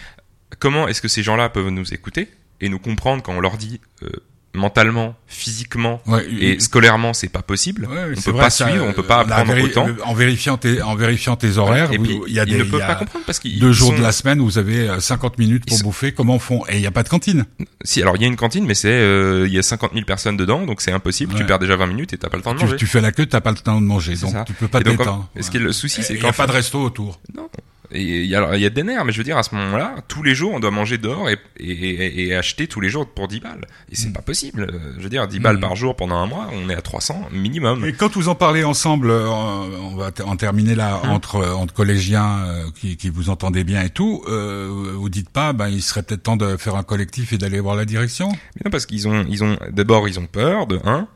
comment 0.59 0.87
est-ce 0.87 1.01
que 1.01 1.07
ces 1.07 1.23
gens-là 1.23 1.49
peuvent 1.49 1.69
nous 1.69 1.93
écouter 1.93 2.29
et 2.61 2.69
nous 2.69 2.79
comprendre 2.79 3.21
quand 3.23 3.33
on 3.33 3.39
leur 3.39 3.57
dit 3.57 3.81
euh, 4.03 4.09
mentalement, 4.55 5.15
physiquement 5.27 6.01
Ouais, 6.07 6.25
et 6.39 6.59
scolairement 6.59 7.13
c'est 7.13 7.29
pas 7.29 7.41
possible. 7.41 7.85
Ouais, 7.85 8.13
on 8.17 8.21
peut 8.21 8.31
vrai, 8.31 8.41
pas 8.45 8.49
ça, 8.49 8.67
suivre, 8.67 8.85
on 8.87 8.93
peut 8.93 9.01
euh, 9.01 9.03
pas 9.03 9.19
apprendre 9.19 9.53
véri- 9.53 9.63
autant. 9.65 9.87
En 10.05 10.13
vérifiant 10.13 10.57
tes, 10.57 10.81
en 10.81 10.95
vérifiant 10.95 11.35
tes 11.35 11.57
horaires, 11.57 11.91
et 11.91 11.97
vous- 11.97 12.03
puis 12.03 12.19
il 12.27 12.33
y 12.33 12.39
a 12.39 12.45
ils 12.45 12.57
ne 12.57 12.63
y 12.63 12.67
peuvent 12.69 12.79
pas 12.79 12.95
comprendre 12.95 13.25
parce 13.25 13.39
qu'ils 13.39 13.59
deux 13.59 13.71
jours 13.71 13.91
sont- 13.91 13.97
de 13.97 14.01
la 14.03 14.11
semaine 14.11 14.39
où 14.39 14.45
vous 14.45 14.57
avez 14.57 14.89
euh, 14.89 14.99
50 14.99 15.37
minutes 15.37 15.65
pour 15.67 15.77
sont- 15.77 15.83
bouffer. 15.83 16.11
Comment 16.13 16.39
font? 16.39 16.65
Et 16.67 16.75
il 16.75 16.81
n'y 16.81 16.87
a 16.87 16.91
pas 16.91 17.03
de 17.03 17.09
cantine. 17.09 17.45
Si, 17.83 18.01
alors 18.01 18.15
il 18.15 18.21
y 18.21 18.25
a 18.25 18.27
une 18.27 18.35
cantine, 18.35 18.65
mais 18.65 18.73
c'est 18.75 18.89
euh, 18.91 19.45
il 19.47 19.53
y 19.53 19.59
a 19.59 19.63
50 19.63 19.93
000 19.93 20.05
personnes 20.05 20.37
dedans, 20.37 20.65
donc 20.65 20.81
c'est 20.81 20.91
impossible. 20.91 21.35
Tu 21.35 21.45
perds 21.45 21.59
déjà 21.59 21.75
20 21.75 21.87
minutes 21.87 22.13
et 22.13 22.17
t'as 22.17 22.29
pas 22.29 22.37
le 22.37 22.43
temps 22.43 22.53
de 22.53 22.59
manger. 22.59 22.77
tu 22.77 22.87
fais 22.87 23.01
la 23.01 23.11
queue, 23.11 23.25
t'as 23.25 23.41
pas 23.41 23.51
le 23.51 23.57
temps 23.57 23.79
de 23.79 23.85
manger, 23.85 24.15
donc 24.15 24.31
ça. 24.31 24.43
tu 24.45 24.53
peux 24.53 24.67
pas 24.67 24.79
te 24.81 24.89
détendre. 24.89 25.29
en- 25.37 25.41
ce 25.41 25.51
qui 25.51 25.57
est 25.57 25.59
le 25.59 25.73
souci, 25.73 26.01
c'est 26.03 26.13
Et 26.13 26.15
il 26.15 26.21
qu'en 26.21 26.27
n'y 26.27 26.31
a 26.31 26.33
pas 26.33 26.47
de 26.47 26.51
resto 26.53 26.79
autour. 26.81 27.19
Non. 27.35 27.49
Et 27.95 28.01
il 28.01 28.25
y 28.25 28.35
a, 28.35 28.39
alors, 28.39 28.55
il 28.55 28.61
y 28.61 28.65
a 28.65 28.69
des 28.69 28.83
nerfs, 28.83 29.05
mais 29.05 29.11
je 29.13 29.17
veux 29.17 29.23
dire, 29.23 29.37
à 29.37 29.43
ce 29.43 29.55
moment-là, 29.55 29.95
tous 30.07 30.21
les 30.21 30.35
jours, 30.35 30.53
on 30.53 30.59
doit 30.59 30.71
manger 30.71 30.97
dehors 30.97 31.29
et, 31.29 31.37
et, 31.59 31.71
et- 31.71 32.27
et 32.27 32.35
acheter 32.35 32.67
tous 32.67 32.81
les 32.81 32.89
jours 32.89 33.07
pour 33.07 33.27
10 33.27 33.39
balles. 33.39 33.65
Et 33.91 33.95
c'est 33.95 34.09
Mm. 34.09 34.13
pas 34.13 34.21
possible. 34.21 34.67
Je 34.97 35.03
veux 35.03 35.09
dire, 35.09 35.27
10 35.27 35.39
balles 35.39 35.57
Mm. 35.57 35.61
par 35.61 35.75
jour 35.75 35.95
pendant 35.95 36.17
un 36.17 36.27
mois, 36.27 36.49
on 36.53 36.69
est 36.69 36.75
à 36.75 36.81
300 36.81 37.27
minimum. 37.31 37.85
Et 37.85 37.93
quand 37.93 38.11
vous 38.13 38.27
en 38.29 38.35
parlez 38.35 38.63
ensemble, 38.63 39.09
euh, 39.09 39.27
on 39.29 39.95
va 39.95 40.11
en 40.25 40.35
terminer 40.35 40.75
là 40.75 41.01
entre 41.05 41.35
euh, 41.37 41.53
entre 41.53 41.73
collégiens 41.73 42.39
euh, 42.45 42.63
qui, 42.79 42.97
qui 42.97 43.09
vous 43.09 43.29
entendez 43.29 43.63
bien 43.63 43.81
et 43.83 43.89
tout. 43.89 44.23
Euh, 44.27 44.67
vous 44.95 45.09
dites 45.09 45.29
pas, 45.29 45.53
ben 45.53 45.69
il 45.69 45.81
serait 45.81 46.03
peut-être 46.03 46.23
temps 46.23 46.37
de 46.37 46.57
faire 46.57 46.75
un 46.75 46.83
collectif 46.83 47.31
et 47.33 47.37
d'aller 47.37 47.59
voir 47.59 47.75
la 47.75 47.85
direction. 47.85 48.29
Mais 48.29 48.61
non, 48.65 48.71
parce 48.71 48.85
qu'ils 48.85 49.07
ont, 49.07 49.25
ils 49.29 49.43
ont, 49.43 49.57
d'abord, 49.71 50.07
ils 50.09 50.19
ont 50.19 50.27
peur, 50.27 50.67
de 50.67 50.79
un. 50.85 51.07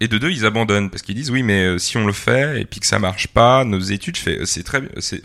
Et 0.00 0.06
de 0.08 0.16
deux, 0.18 0.30
ils 0.30 0.46
abandonnent. 0.46 0.90
Parce 0.90 1.02
qu'ils 1.02 1.14
disent, 1.16 1.30
oui, 1.30 1.42
mais 1.42 1.78
si 1.78 1.96
on 1.96 2.06
le 2.06 2.12
fait 2.12 2.60
et 2.60 2.64
puis 2.64 2.78
que 2.80 2.86
ça 2.86 2.98
marche 3.00 3.26
pas, 3.28 3.64
nos 3.64 3.80
études, 3.80 4.16
c'est 4.44 4.62
très, 4.62 4.82
c'est 4.98 5.20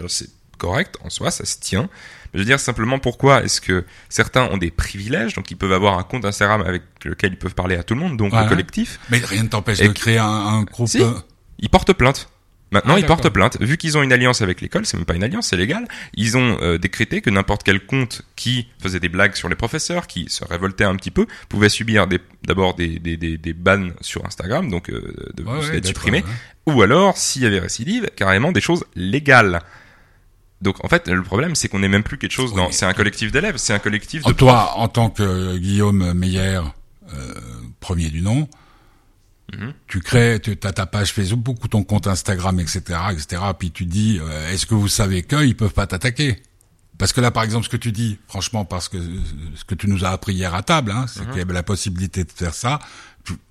correct 0.64 0.96
en 1.04 1.10
soi, 1.10 1.30
ça 1.30 1.46
se 1.46 1.58
tient. 1.60 1.90
Mais 2.34 2.36
je 2.36 2.40
veux 2.40 2.46
dire 2.46 2.60
simplement 2.60 2.98
pourquoi 3.00 3.44
est-ce 3.44 3.60
que 3.62 3.86
certains 4.10 4.46
ont 4.52 4.58
des 4.58 4.72
privilèges, 4.72 5.34
donc 5.36 5.52
ils 5.52 5.58
peuvent 5.58 5.74
avoir 5.74 5.98
un 6.00 6.04
compte 6.04 6.26
Instagram 6.26 6.64
avec 6.66 6.82
lequel 7.06 7.34
ils 7.34 7.38
peuvent 7.38 7.54
parler 7.56 7.76
à 7.76 7.84
tout 7.84 7.94
le 7.96 8.00
monde, 8.00 8.16
donc 8.18 8.30
Voilà. 8.32 8.46
le 8.46 8.50
collectif. 8.50 9.00
Mais 9.10 9.20
rien 9.20 9.44
ne 9.44 9.50
t'empêche 9.50 9.80
de 9.80 9.88
créer 9.90 10.18
un, 10.18 10.26
un 10.26 10.64
groupe. 10.64 10.88
Si. 10.88 11.02
euh, 11.02 11.12
Ils 11.60 11.70
portent 11.70 11.94
plainte. 11.94 12.30
Maintenant, 12.72 12.96
Ah, 12.96 13.00
ils 13.00 13.06
portent 13.06 13.30
plainte. 13.30 13.58
Vu 13.62 13.78
qu'ils 13.78 14.00
ont 14.00 14.02
une 14.02 14.12
alliance 14.12 14.42
avec 14.42 14.60
l'école, 14.60 14.88
c'est 14.88 14.98
même 14.98 15.06
pas 15.06 15.14
une 15.14 15.24
alliance, 15.24 15.50
c'est 15.50 15.58
légal. 15.58 15.88
Ils 16.16 16.36
ont 16.38 16.58
euh, 16.64 16.80
décrété 16.80 17.22
que 17.22 17.30
n'importe 17.30 17.62
quel 17.62 17.86
compte 17.86 18.24
qui 18.36 18.68
faisait 18.82 19.00
des 19.00 19.10
blagues 19.10 19.36
sur 19.36 19.48
les 19.48 19.56
professeurs, 19.56 20.08
qui 20.08 20.26
se 20.28 20.44
révoltait 20.44 20.84
un 20.86 20.96
petit 20.96 21.12
peu, 21.12 21.28
pouvait 21.50 21.70
subir 21.70 22.08
d'abord 22.48 22.74
des, 22.74 22.98
des, 22.98 23.16
des, 23.16 23.38
des 23.38 23.54
bans 23.54 23.90
sur 24.02 24.26
Instagram, 24.26 24.72
donc 24.72 24.90
euh, 24.90 25.14
de, 25.36 25.44
ouais, 25.44 25.60
ouais, 25.60 25.78
être 25.78 25.86
supprimé. 25.86 26.24
Ou 26.66 26.82
alors, 26.82 27.16
s'il 27.16 27.44
y 27.44 27.46
avait 27.46 27.60
récidive, 27.60 28.10
carrément 28.16 28.52
des 28.52 28.62
choses 28.62 28.86
légales. 28.96 29.62
Donc 30.64 30.84
en 30.84 30.88
fait, 30.88 31.08
le 31.08 31.22
problème, 31.24 31.56
c'est 31.56 31.68
qu'on 31.68 31.80
n'est 31.80 31.88
même 31.90 32.04
plus 32.04 32.18
quelque 32.18 32.32
chose 32.32 32.54
dans. 32.54 32.72
C'est 32.72 32.86
un 32.86 32.94
collectif 32.94 33.32
d'élèves, 33.32 33.58
c'est 33.58 33.74
un 33.74 33.80
collectif 33.80 34.24
de. 34.24 34.30
En 34.30 34.34
toi, 34.34 34.74
en 34.78 34.88
tant 34.88 35.10
que 35.10 35.58
Guillaume 35.58 36.14
Meyer, 36.14 36.62
euh, 37.14 37.34
premier 37.80 38.10
du 38.10 38.22
nom, 38.22 38.48
Mhm. 39.54 39.74
tu 39.88 40.00
crées, 40.00 40.40
tu 40.42 40.58
as 40.64 40.72
ta 40.72 40.86
page 40.86 41.12
Facebook 41.14 41.58
ou 41.64 41.68
ton 41.68 41.84
compte 41.84 42.08
Instagram, 42.08 42.60
etc., 42.60 42.82
etc. 43.12 43.42
Puis 43.60 43.72
tu 43.72 43.86
dis, 43.86 44.20
euh, 44.22 44.50
est-ce 44.52 44.66
que 44.66 44.74
vous 44.74 44.88
savez 44.88 45.22
qu'ils 45.22 45.56
peuvent 45.56 45.74
pas 45.74 45.86
t'attaquer? 45.86 46.42
Parce 46.98 47.12
que 47.12 47.22
là, 47.22 47.30
par 47.30 47.44
exemple, 47.44 47.66
ce 47.66 47.70
que 47.70 47.78
tu 47.78 47.92
dis, 47.92 48.18
franchement, 48.28 48.66
parce 48.66 48.88
que 48.88 48.98
euh, 48.98 49.20
ce 49.56 49.66
que 49.66 49.76
tu 49.76 49.88
nous 49.90 50.06
as 50.06 50.10
appris 50.10 50.34
hier 50.34 50.56
à 50.56 50.64
table, 50.64 50.92
hein, 50.92 51.06
c'est 51.08 51.22
Mhm. 51.22 51.28
qu'il 51.30 51.38
y 51.40 51.42
avait 51.42 51.54
la 51.54 51.62
possibilité 51.64 52.24
de 52.24 52.32
faire 52.32 52.54
ça. 52.54 52.80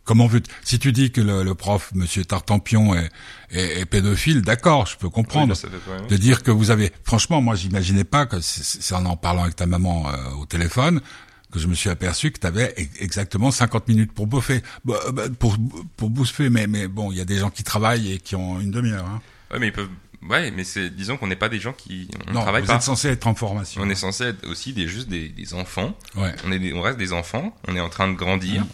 Comment 0.05 0.27
veux 0.27 0.43
si 0.64 0.79
tu 0.79 0.93
dis 0.93 1.12
que 1.12 1.20
le, 1.20 1.43
le 1.45 1.55
prof, 1.55 1.91
Monsieur 1.95 2.25
Tartampion, 2.25 2.95
est, 2.95 3.09
est, 3.53 3.81
est 3.81 3.85
pédophile, 3.87 4.43
d'accord, 4.43 4.87
je 4.87 4.97
peux 4.97 5.09
comprendre 5.09 5.55
Oui, 5.64 6.07
de 6.09 6.16
dire 6.16 6.43
que 6.43 6.51
vous 6.51 6.70
avez 6.70 6.93
franchement 7.05 7.41
moi 7.41 7.55
j'imaginais 7.55 8.05
pas 8.05 8.27
que 8.27 8.41
c'est- 8.41 8.93
en 8.95 9.05
en 9.07 9.16
parlant 9.16 9.45
avec 9.45 9.57
ta 9.57 9.66
maman 9.66 10.09
euh, 10.11 10.31
au 10.41 10.45
téléphone 10.47 11.01
que 11.53 11.59
je 11.59 11.66
me 11.68 11.75
suis 11.75 11.89
aperçu 11.91 12.33
que 12.33 12.41
tu 12.41 12.47
avais 12.47 12.75
exactement 12.99 13.51
50 13.51 13.87
minutes 13.89 14.12
pour 14.12 14.27
bouffer 14.27 14.62
Bah, 14.85 14.99
bah, 15.12 15.25
pour 15.39 15.57
pour 15.97 16.11
bouffer 16.11 16.51
mais 16.51 16.66
mais 16.66 16.89
bon 16.89 17.12
il 17.12 17.18
y 17.18 17.20
a 17.20 17.25
des 17.25 17.39
gens 17.39 17.51
qui 17.51 17.62
travaillent 17.62 18.12
et 18.12 18.18
qui 18.18 18.35
ont 18.37 18.61
une 18.61 18.70
demi-heure 18.73 19.07
hein. 19.07 19.20
Ouais, 19.53 19.59
mais 19.59 19.66
ils 19.68 19.73
peuvent. 19.73 19.89
Ouais, 20.31 20.51
mais 20.51 20.64
c'est. 20.64 20.89
Disons 20.89 21.16
qu'on 21.18 21.27
n'est 21.27 21.37
pas 21.37 21.49
des 21.51 21.59
gens 21.61 21.73
qui. 21.75 22.09
On 22.29 22.33
non 22.33 22.41
travaille 22.43 22.62
vous 22.62 22.68
pas. 22.68 22.77
êtes 22.77 22.83
censé 22.83 23.09
être 23.09 23.27
en 23.27 23.35
formation 23.35 23.83
On 23.83 23.91
est 23.91 23.95
censé 23.97 24.25
être 24.25 24.47
aussi 24.49 24.73
des, 24.73 24.87
juste 24.89 25.09
des, 25.09 25.29
des 25.29 25.53
enfants. 25.53 25.95
ouais 26.16 26.33
On, 26.47 26.53
est 26.53 26.59
des- 26.59 26.73
on 26.73 26.81
reste 26.81 26.97
des 26.97 27.12
enfants. 27.12 27.55
On 27.68 27.75
est 27.77 27.81
en 27.81 27.91
train 27.91 28.09
de 28.09 28.14
grandir. 28.14 28.64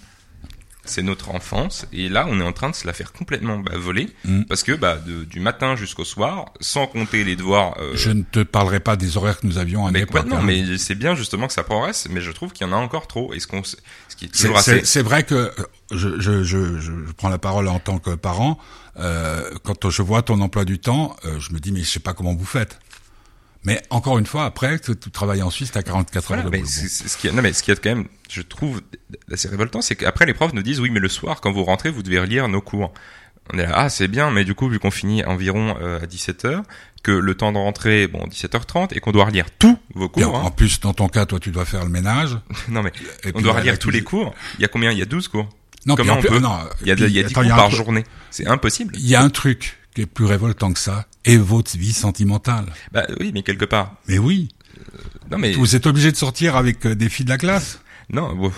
C'est 0.89 1.03
notre 1.03 1.31
enfance. 1.31 1.87
Et 1.93 2.09
là, 2.09 2.27
on 2.29 2.41
est 2.41 2.45
en 2.45 2.53
train 2.53 2.71
de 2.71 2.75
se 2.75 2.87
la 2.87 2.93
faire 2.93 3.13
complètement 3.13 3.59
bah, 3.59 3.73
voler. 3.77 4.09
Mm. 4.25 4.43
Parce 4.45 4.63
que 4.63 4.73
bah, 4.73 4.97
de- 4.97 5.25
du 5.25 5.41
matin 5.41 5.77
jusqu'au 5.77 6.05
soir, 6.05 6.47
sans 6.61 6.87
compter 6.87 7.25
les 7.25 7.37
devoirs. 7.37 7.77
euh, 7.81 7.93
je 7.95 8.11
ne 8.11 8.23
te 8.23 8.43
parlerai 8.43 8.81
pas 8.81 8.97
des 8.97 9.17
horaires 9.17 9.39
que 9.41 9.47
nous 9.47 9.59
avions 9.59 9.87
à 9.87 9.91
l'époque 9.91 10.23
complètement, 10.23 10.39
hein. 10.39 10.43
mais 10.45 10.79
c'est 10.79 10.95
bien 10.95 11.15
justement 11.15 11.47
que 11.47 11.53
ça 11.53 11.63
progresse, 11.63 12.09
mais 12.11 12.21
je 12.21 12.31
trouve 12.33 12.53
qu'il 12.53 12.67
y 12.67 12.71
en 12.71 12.73
a 12.73 12.77
encore 12.77 13.07
trop. 13.07 13.33
Et 13.35 13.41
ce, 13.41 13.47
qu'on, 13.47 13.63
ce 13.65 13.77
qui 14.17 14.25
est 14.27 14.29
toujours 14.29 14.57
assez. 14.59 14.85
c'est 14.85 15.03
vrai 15.03 15.23
que 15.23 15.35
euh, 15.35 15.51
je, 15.93 16.19
je, 16.21 16.43
je, 16.43 16.79
je 16.79 16.93
prends 17.17 17.29
la 17.29 17.39
parole 17.39 17.69
en 17.69 17.79
tant 17.79 17.99
que 17.99 18.11
parent. 18.15 18.59
Euh, 19.01 19.49
quand 19.63 19.89
je 19.91 20.03
vois 20.03 20.23
ton 20.23 20.41
emploi 20.41 20.65
du 20.65 20.79
temps, 20.81 21.15
euh, 21.25 21.39
je 21.39 21.53
me 21.53 21.61
dis 21.61 21.71
mais 21.71 21.81
je 21.83 21.89
sais 21.91 22.01
pas 22.01 22.15
comment 22.15 22.35
vous 22.35 22.45
faites. 22.45 22.81
Mais 23.65 23.83
encore 23.91 24.19
une 24.19 24.27
fois, 24.27 24.45
après, 24.45 24.79
tu, 24.79 24.97
tu 24.97 25.11
travailles 25.11 25.43
en 25.43 25.51
Suisse, 25.51 25.73
t'as 25.73 25.83
44 25.83 26.27
Voilà, 26.29 26.43
heures 26.43 26.47
de 26.51 26.57
mais 26.57 26.63
boulot. 26.63 26.71
ce 26.71 27.17
qui 27.17 27.31
non, 27.33 27.43
mais 27.43 27.53
ce 27.53 27.63
qui 27.63 27.71
est 27.71 27.83
quand 27.83 27.91
même, 27.95 28.07
je 28.31 28.41
trouve 28.43 28.81
assez 29.33 29.49
révoltant, 29.49 29.83
c'est 29.83 29.97
qu'après 29.97 30.27
les 30.27 30.35
profs 30.35 30.53
nous 30.55 30.63
disent 30.63 30.81
oui, 30.81 30.91
mais 30.91 31.01
le 31.01 31.09
soir, 31.09 31.41
quand 31.41 31.53
vous 31.53 31.65
rentrez, 31.65 31.91
vous 31.91 32.03
devez 32.03 32.21
relire 32.21 32.49
nos 32.49 32.61
cours. 32.61 32.93
On 33.53 33.59
est 33.59 33.63
là, 33.65 33.73
ah, 33.75 33.89
c'est 33.89 34.09
bien, 34.09 34.31
mais 34.31 34.45
du 34.45 34.55
coup, 34.55 34.69
vu 34.69 34.79
qu'on 34.79 34.91
finit 34.91 35.25
environ 35.25 35.77
euh, 35.81 36.01
à 36.01 36.07
17h, 36.07 36.63
que 37.03 37.11
le 37.11 37.35
temps 37.35 37.51
de 37.51 37.57
rentrer, 37.57 38.07
bon, 38.07 38.27
17h30, 38.27 38.89
et 38.95 39.01
qu'on 39.01 39.11
doit 39.13 39.25
relire 39.25 39.47
tous 39.59 39.79
vos 39.95 40.09
cours, 40.09 40.35
en, 40.35 40.41
hein. 40.41 40.43
en 40.45 40.51
plus, 40.51 40.81
dans 40.81 40.93
ton 40.93 41.09
cas, 41.09 41.25
toi, 41.27 41.41
tu 41.41 41.51
dois 41.51 41.65
faire 41.65 41.83
le 41.85 41.91
ménage. 41.91 42.39
non 42.69 42.83
mais, 42.83 42.93
Et 43.25 43.33
on 43.35 43.41
doit 43.41 43.55
la- 43.55 43.61
relire 43.61 43.79
tous 43.79 43.91
les 43.91 44.03
cours. 44.03 44.35
Il 44.59 44.63
y 44.63 44.65
a 44.67 44.69
combien? 44.69 44.93
Il 44.93 44.99
y 44.99 45.03
a 45.03 45.07
12 45.07 45.29
cours. 45.29 45.49
Non, 45.87 45.95
Comment 45.95 46.15
en 46.15 46.17
on 46.19 46.21
plus- 46.21 46.29
peut? 46.29 46.39
non, 46.41 46.59
Il 46.83 46.89
y 46.89 46.91
a, 46.91 46.95
puis, 46.97 47.05
il 47.07 47.13
y 47.13 47.19
a 47.21 47.23
10 47.23 47.31
attends, 47.33 47.41
cours 47.41 47.49
y 47.49 47.53
a 47.53 47.57
par 47.57 47.71
journée. 47.71 48.05
C'est 48.31 48.47
impossible. 48.47 48.95
Il 48.99 49.07
y 49.09 49.15
a 49.17 49.23
un 49.23 49.31
truc 49.31 49.79
qui 49.95 50.03
est 50.03 50.07
plus 50.07 50.25
révoltant 50.27 50.73
que 50.73 50.79
ça, 50.79 51.07
et 51.25 51.37
votre 51.37 51.77
vie 51.77 51.93
sentimentale. 51.93 52.67
Bah 52.93 53.07
oui, 53.21 53.31
mais 53.35 53.43
quelque 53.43 53.65
part. 53.65 53.97
Mais 54.07 54.19
oui, 54.19 54.49
Non 55.31 55.39
mais, 55.39 55.53
vous 55.53 55.77
êtes 55.77 55.87
obligé 55.87 56.11
de 56.13 56.17
sortir 56.17 56.57
avec 56.57 56.87
euh, 56.87 56.95
des 56.95 57.09
filles 57.09 57.25
de 57.25 57.31
la 57.31 57.39
classe. 57.39 57.81
non, 58.11 58.35
bon. 58.35 58.53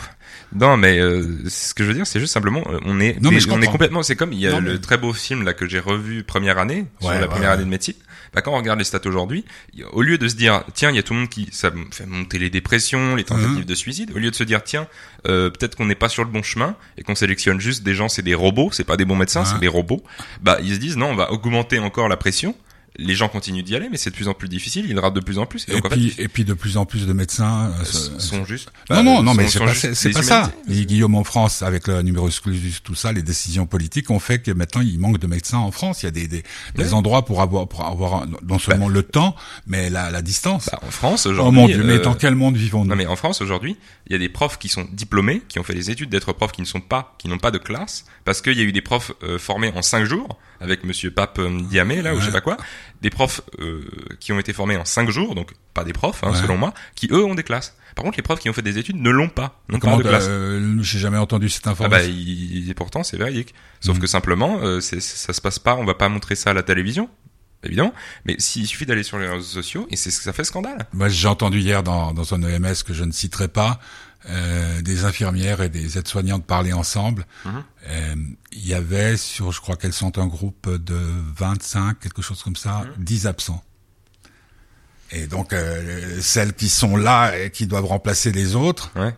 Non 0.55 0.77
mais 0.77 0.99
euh, 0.99 1.25
ce 1.49 1.75
que 1.75 1.83
je 1.85 1.89
veux 1.89 1.95
dire, 1.95 2.07
c'est 2.07 2.21
juste 2.21 2.33
simplement, 2.33 2.63
euh, 2.71 2.79
on 2.85 3.01
est, 3.01 3.21
Non, 3.21 3.31
mais 3.31 3.37
des- 3.37 3.41
je 3.41 3.49
on 3.49 3.53
est 3.53 3.61
comprends. 3.61 3.73
complètement. 3.73 4.03
C'est 4.03 4.17
comme 4.17 4.33
il 4.33 4.41
y 4.41 4.47
a 4.47 4.53
Non, 4.53 4.61
le 4.61 4.73
mais- 4.75 4.79
très 4.79 4.99
beau 4.99 5.13
film 5.13 5.45
là 5.45 5.55
que 5.55 5.69
j'ai 5.69 5.79
revu 5.81 6.23
première 6.25 6.59
année 6.59 6.87
sur 7.01 7.09
Ouais, 7.11 7.15
la 7.17 7.23
ouais, 7.23 7.29
première 7.29 7.49
ouais. 7.51 7.55
année 7.55 7.65
de 7.65 7.69
médecine. 7.71 7.95
Bah, 8.33 8.43
quand 8.43 8.53
on 8.53 8.57
regarde 8.59 8.79
les 8.79 8.85
stats 8.85 9.01
aujourd'hui, 9.07 9.45
y 9.75 9.83
au 9.83 10.03
lieu 10.03 10.17
de 10.17 10.29
se 10.29 10.37
dire 10.37 10.63
tiens 10.75 10.91
il 10.91 10.97
y 10.97 10.99
a 11.01 11.03
tout 11.03 11.15
le 11.15 11.21
monde 11.21 11.29
qui 11.29 11.49
ça 11.51 11.71
me 11.71 11.85
fait 11.91 12.07
monter 12.07 12.39
les 12.39 12.49
dépressions, 12.51 13.17
les 13.17 13.25
tentatives 13.25 13.59
Mhm. 13.59 13.65
de 13.65 13.75
suicide, 13.75 14.13
au 14.15 14.19
lieu 14.19 14.31
de 14.31 14.37
se 14.37 14.45
dire 14.45 14.63
tiens 14.63 14.87
euh, 15.27 15.51
peut-être 15.51 15.75
qu'on 15.77 15.87
n'est 15.87 15.97
pas 15.97 16.09
sur 16.09 16.23
le 16.25 16.31
bon 16.31 16.43
chemin 16.43 16.77
et 16.97 17.03
qu'on 17.03 17.17
sélectionne 17.17 17.61
juste 17.61 17.83
des 17.83 17.95
gens 17.95 18.09
c'est 18.09 18.23
des 18.23 18.35
robots, 18.37 18.71
c'est 18.73 18.85
pas 18.85 18.97
des 18.97 19.05
bons 19.05 19.17
médecins, 19.17 19.41
Ouais. 19.41 19.47
c'est 19.53 19.59
des 19.61 19.69
robots. 19.69 20.03
Bah 20.43 20.59
ils 20.63 20.75
se 20.75 20.79
disent 20.79 20.97
non 20.97 21.07
on 21.11 21.17
va 21.17 21.33
augmenter 21.33 21.81
encore 21.81 22.09
la 22.09 22.17
pression 22.17 22.55
les 22.97 23.15
gens 23.15 23.29
continuent 23.29 23.63
d'y 23.63 23.77
aller, 23.77 23.89
mais 23.91 23.97
c'est 23.97 24.11
de 24.11 24.15
plus 24.17 24.29
en 24.29 24.35
plus 24.35 24.49
difficile, 24.49 24.87
ils 24.89 24.99
ratent 24.99 25.15
de 25.15 25.21
plus 25.21 25.39
en 25.39 25.47
plus. 25.47 25.65
Et 25.69 25.73
Et 25.77 25.81
fait, 25.81 25.89
puis, 25.91 26.15
et 26.19 26.29
puis 26.29 26.45
de 26.45 26.55
plus 26.55 26.77
en 26.77 26.85
plus 26.87 27.07
de 27.07 27.13
médecins. 27.13 27.73
euh, 27.81 27.85
sont 28.19 28.45
juste. 28.45 28.71
Non, 28.91 28.97
bah, 28.97 29.03
non, 29.03 29.23
non, 29.23 29.33
sont- 29.33 29.37
mais 29.39 29.49
c'est 29.49 29.59
pas, 29.61 29.75
c'est 29.75 30.11
des 30.13 30.23
ça. 30.23 30.51
Et 30.69 30.85
Guillaume 30.87 31.15
en 31.15 31.25
France, 31.25 31.63
avec 31.63 31.87
le 31.87 32.03
numerus 32.03 32.41
clausus, 32.41 32.83
tout 32.83 32.95
ça, 32.95 33.13
les 33.13 33.23
décisions 33.23 33.67
politiques 33.67 34.11
ont 34.11 34.19
fait 34.19 34.41
que 34.41 34.51
maintenant 34.51 34.81
il 34.83 34.99
manque 34.99 35.19
de 35.19 35.27
médecins 35.27 35.59
en 35.59 35.71
France. 35.71 36.03
Il 36.03 36.07
y 36.07 36.09
a 36.09 36.13
des, 36.13 36.27
des, 36.29 36.43
des 36.75 36.85
Ouais. 36.85 36.93
endroits 36.95 37.25
pour 37.25 37.41
avoir, 37.43 37.69
pour 37.69 37.85
avoir 37.87 38.27
non 38.27 38.59
seulement 38.59 38.89
le 38.89 39.03
temps, 39.03 39.35
mais 39.67 39.89
la, 39.91 40.11
la 40.11 40.21
distance. 40.23 40.69
Bah, 40.73 40.81
en 40.87 40.91
France, 40.91 41.27
oh 41.27 41.31
aujourd'hui. 41.31 41.61
mon 41.61 41.67
Dieu, 41.67 41.83
mais 41.85 41.95
euh, 41.95 42.03
dans 42.03 42.15
quel 42.15 42.35
monde 42.35 42.57
vivons-nous? 42.57 42.91
Non 42.91 42.97
mais 42.97 43.07
en 43.07 43.17
France 43.17 43.41
aujourd'hui, 43.41 43.77
il 44.09 44.13
y 44.13 44.17
a 44.17 44.19
des 44.19 44.29
profs 44.29 44.59
qui 44.59 44.69
sont 44.69 44.87
diplômés, 44.93 45.43
qui 45.49 45.59
ont 45.59 45.63
fait 45.65 45.75
les 45.75 45.91
études 45.91 46.11
d'être 46.11 46.33
profs, 46.33 46.53
qui 46.53 46.61
ne 46.61 46.67
sont 46.67 46.81
pas, 46.81 47.15
qui 47.19 47.29
n'ont 47.29 47.39
pas 47.39 47.51
de 47.53 47.59
classe, 47.59 48.05
parce 48.25 48.43
qu'il 48.43 48.59
y 48.59 48.61
a 48.61 48.65
eu 48.65 48.73
des 48.73 48.83
profs 48.83 49.13
euh, 49.23 49.39
formés 49.39 49.73
en 49.77 49.83
cinq 49.83 50.05
jours 50.05 50.39
avec 50.61 50.85
Monsieur 50.85 51.11
Pape 51.11 51.41
Diamé 51.71 52.03
là 52.03 52.15
ou 52.15 52.21
je 52.21 52.27
sais 52.27 52.33
pas 52.33 52.43
quoi, 52.43 52.59
des 53.03 53.11
profs 53.11 53.41
euh, 53.61 53.83
qui 54.21 54.33
ont 54.33 54.39
été 54.39 54.53
formés 54.53 54.77
en 54.77 54.85
cinq 54.85 55.09
jours, 55.11 55.35
donc 55.35 55.53
pas 55.75 55.85
des 55.85 55.93
profs 55.93 56.23
hein, 56.25 56.33
Ouais. 56.33 56.39
selon 56.41 56.57
moi, 56.59 56.75
qui 56.95 57.09
eux 57.11 57.25
ont 57.25 57.35
des 57.35 57.43
classes. 57.43 57.75
Par 57.97 58.05
contre, 58.05 58.17
les 58.19 58.23
profs 58.23 58.39
qui 58.41 58.49
ont 58.49 58.53
fait 58.53 58.63
des 58.63 58.79
études 58.79 58.97
ne 59.01 59.11
l'ont 59.11 59.29
pas, 59.29 59.61
pas 59.69 59.79
Comment 59.79 59.97
de 59.97 60.03
classe. 60.03 60.27
euh, 60.29 60.77
J'ai 60.83 60.99
jamais 60.99 61.17
entendu 61.19 61.49
cette 61.49 61.67
Ah 61.67 61.71
information. 61.71 62.07
bah, 62.09 62.15
il- 62.15 62.71
et 62.71 62.75
pourtant 62.75 63.03
c'est 63.03 63.17
véridique. 63.17 63.55
Sauf 63.81 63.97
Mhm. 63.97 64.03
que 64.03 64.07
simplement, 64.07 64.59
euh, 64.63 64.81
ça 64.81 65.01
se 65.33 65.41
passe 65.41 65.59
pas, 65.59 65.75
on 65.77 65.85
va 65.85 65.95
pas 65.95 66.09
montrer 66.09 66.35
ça 66.37 66.51
à 66.51 66.53
la 66.53 66.63
télévision, 66.63 67.09
évidemment. 67.65 67.93
Mais 68.27 68.37
s'il 68.39 68.67
suffit 68.67 68.87
d'aller 68.87 69.03
sur 69.03 69.19
les 69.19 69.29
réseaux 69.29 69.43
sociaux, 69.43 69.87
et 69.91 69.97
c'est 69.97 70.11
ça 70.11 70.33
fait 70.33 70.45
scandale. 70.45 70.87
Moi, 70.93 71.09
j'ai 71.09 71.29
entendu 71.29 71.59
hier 71.61 71.83
dans, 71.83 72.13
dans 72.13 72.35
un 72.35 72.43
EMS 72.43 72.83
que 72.87 72.93
je 72.95 73.05
ne 73.05 73.13
citerai 73.13 73.49
pas, 73.49 73.81
euh, 74.29 74.83
des 74.83 75.05
infirmières 75.05 75.63
et 75.63 75.69
des 75.71 75.97
aides-soignantes 75.99 76.45
parler 76.45 76.73
ensemble. 76.73 77.27
Mhm. 77.45 77.53
Euh, 77.89 78.15
Il 78.53 78.67
y 78.67 78.75
avait 78.75 79.17
sur, 79.17 79.53
je 79.53 79.61
crois 79.61 79.77
qu'elles 79.77 79.93
sont 79.95 80.19
un 80.19 80.27
groupe 80.27 80.69
de 80.69 80.99
25, 81.37 81.99
quelque 82.01 82.21
chose 82.23 82.43
comme 82.43 82.57
ça, 82.57 82.83
Mhm. 82.99 83.05
10 83.05 83.27
absents. 83.27 83.63
Et 85.13 85.27
donc, 85.27 85.53
euh, 85.53 86.19
celles 86.21 86.53
qui 86.55 86.69
sont 86.69 86.97
là 86.97 87.37
et 87.37 87.51
qui 87.51 87.67
doivent 87.67 87.87
remplacer 87.87 88.31
les 88.33 88.55
autres 88.55 88.91
Ouais. 88.97 89.15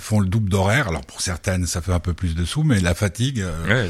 font 0.00 0.20
le 0.20 0.26
double 0.28 0.50
d'horaire. 0.50 0.88
Alors 0.88 1.06
pour 1.06 1.20
certaines, 1.22 1.66
ça 1.66 1.80
fait 1.80 1.92
un 1.92 2.00
peu 2.00 2.12
plus 2.12 2.34
de 2.34 2.44
sous, 2.44 2.62
mais 2.64 2.80
la 2.80 2.94
fatigue. 2.94 3.42
Ouais, 3.66 3.88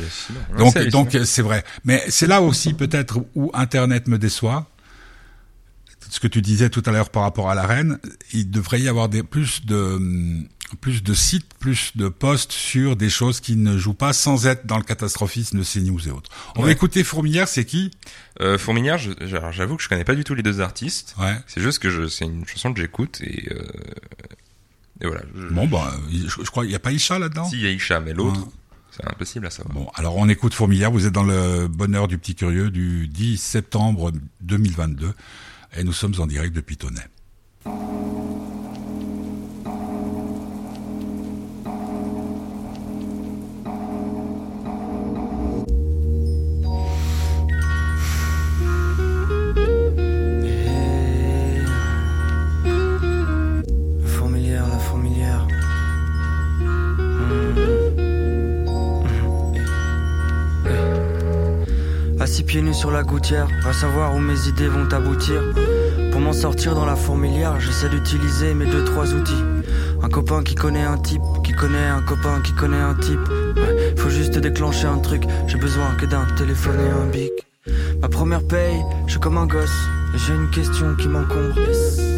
donc, 0.90 1.16
c'est 1.24 1.42
vrai. 1.42 1.64
Mais 1.84 2.04
c'est 2.08 2.28
là 2.28 2.40
aussi 2.42 2.74
peut-être 2.74 3.24
où 3.34 3.50
Internet 3.54 4.06
me 4.06 4.18
déçoit. 4.18 4.70
Ce 6.14 6.20
que 6.20 6.28
tu 6.28 6.40
disais 6.42 6.70
tout 6.70 6.82
à 6.86 6.92
l'heure 6.92 7.10
par 7.10 7.24
rapport 7.24 7.50
à 7.50 7.56
la 7.56 7.66
reine, 7.66 7.98
il 8.32 8.48
devrait 8.48 8.80
y 8.80 8.86
avoir 8.86 9.08
des, 9.08 9.24
plus 9.24 9.66
de 9.66 9.98
plus 10.80 11.02
de 11.02 11.12
sites, 11.12 11.52
plus 11.58 11.90
de 11.96 12.06
posts 12.08 12.52
sur 12.52 12.94
des 12.94 13.10
choses 13.10 13.40
qui 13.40 13.56
ne 13.56 13.76
jouent 13.76 13.94
pas 13.94 14.12
sans 14.12 14.46
être 14.46 14.64
dans 14.64 14.76
le 14.76 14.84
catastrophisme 14.84 15.58
de 15.58 15.64
CNews 15.64 16.06
et 16.06 16.12
autres. 16.12 16.30
On 16.54 16.62
va 16.62 16.70
écouter 16.70 17.02
Fourmilière, 17.02 17.48
c'est 17.48 17.64
qui? 17.64 17.90
Euh, 18.40 18.58
Fourmilière, 18.58 18.96
j'avoue 18.98 19.76
que 19.76 19.82
je 19.82 19.88
connais 19.88 20.04
pas 20.04 20.14
du 20.14 20.22
tout 20.22 20.36
les 20.36 20.44
deux 20.44 20.60
artistes. 20.60 21.16
Ouais. 21.18 21.34
C'est 21.48 21.60
juste 21.60 21.80
que 21.80 22.06
c'est 22.06 22.26
une 22.26 22.46
chanson 22.46 22.72
que 22.72 22.80
j'écoute 22.80 23.20
et, 23.20 23.48
euh, 23.50 23.64
et 25.00 25.06
voilà. 25.08 25.22
Je, 25.34 25.48
Bon, 25.52 25.66
bah, 25.66 25.96
je, 26.12 26.28
je 26.28 26.50
crois 26.50 26.64
il 26.64 26.70
y 26.70 26.76
a 26.76 26.78
pas 26.80 26.92
Isha 26.92 27.18
là-dedans? 27.18 27.48
Si, 27.48 27.56
il 27.56 27.62
y 27.62 27.66
a 27.66 27.70
Isha, 27.72 27.98
mais 27.98 28.12
l'autre, 28.12 28.38
Ouais. 28.38 28.52
c'est 28.96 29.04
impossible 29.08 29.46
à 29.48 29.50
savoir. 29.50 29.74
Bon, 29.74 29.90
alors 29.96 30.16
on 30.16 30.28
écoute 30.28 30.54
Fourmilière. 30.54 30.92
Vous 30.92 31.06
êtes 31.06 31.12
dans 31.12 31.24
le 31.24 31.66
bonheur 31.66 32.06
du 32.06 32.18
petit 32.18 32.36
curieux 32.36 32.70
du 32.70 33.08
10 33.08 33.36
septembre 33.36 34.12
2022 34.42 35.12
et 35.76 35.84
nous 35.84 35.92
sommes 35.92 36.14
en 36.18 36.26
direct 36.26 36.54
depuis 36.54 36.76
Tonnet. 36.76 37.06
Sur 62.84 62.90
la 62.90 63.02
gouttière, 63.02 63.48
va 63.62 63.72
savoir 63.72 64.14
où 64.14 64.18
mes 64.18 64.46
idées 64.46 64.68
vont 64.68 64.86
aboutir. 64.92 65.40
Pour 66.12 66.20
m'en 66.20 66.34
sortir 66.34 66.74
dans 66.74 66.84
la 66.84 66.96
fourmilière, 66.96 67.58
j'essaie 67.58 67.88
d'utiliser 67.88 68.52
mes 68.52 68.66
deux 68.66 68.84
trois 68.84 69.14
outils. 69.14 69.42
Un 70.02 70.10
copain 70.10 70.42
qui 70.42 70.54
connaît 70.54 70.82
un 70.82 70.98
type, 70.98 71.22
qui 71.42 71.52
connaît 71.52 71.86
un 71.86 72.02
copain 72.02 72.42
qui 72.44 72.52
connaît 72.52 72.76
un 72.76 72.92
type. 72.92 73.26
Ouais, 73.56 73.94
faut 73.96 74.10
juste 74.10 74.36
déclencher 74.36 74.86
un 74.86 74.98
truc, 74.98 75.22
j'ai 75.46 75.56
besoin 75.56 75.94
que 75.98 76.04
d'un 76.04 76.26
téléphone 76.36 76.78
et 76.78 76.90
un 76.90 77.06
bic. 77.06 77.32
Ma 78.02 78.10
première 78.10 78.46
paye, 78.46 78.82
je 79.06 79.12
suis 79.12 79.20
comme 79.20 79.38
un 79.38 79.46
gosse. 79.46 79.88
J'ai 80.16 80.34
une 80.34 80.50
question 80.50 80.94
qui 80.94 81.08
m'encombre. 81.08 81.54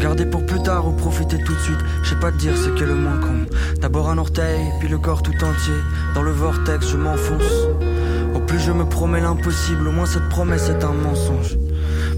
Garder 0.01 0.25
pour 0.25 0.45
plus 0.45 0.61
tard 0.61 0.85
ou 0.85 0.91
profiter 0.91 1.41
tout 1.41 1.53
de 1.53 1.59
suite. 1.59 1.79
Je 2.03 2.09
sais 2.09 2.19
pas 2.19 2.33
te 2.33 2.37
dire 2.37 2.57
ce 2.57 2.67
qu'est 2.71 2.85
le 2.85 2.93
moins 2.93 3.17
con. 3.19 3.45
D'abord 3.79 4.09
un 4.09 4.17
orteil, 4.17 4.65
puis 4.81 4.89
le 4.89 4.97
corps 4.97 5.23
tout 5.23 5.31
entier. 5.31 5.79
Dans 6.13 6.23
le 6.23 6.31
vortex, 6.31 6.89
je 6.89 6.97
m'enfonce. 6.97 7.67
Au 8.37 8.39
plus 8.39 8.59
je 8.59 8.71
me 8.71 8.85
promets 8.85 9.19
l'impossible, 9.19 9.87
au 9.87 9.91
moins 9.91 10.05
cette 10.05 10.29
promesse 10.29 10.69
est 10.69 10.83
un 10.83 10.93
mensonge. 10.93 11.57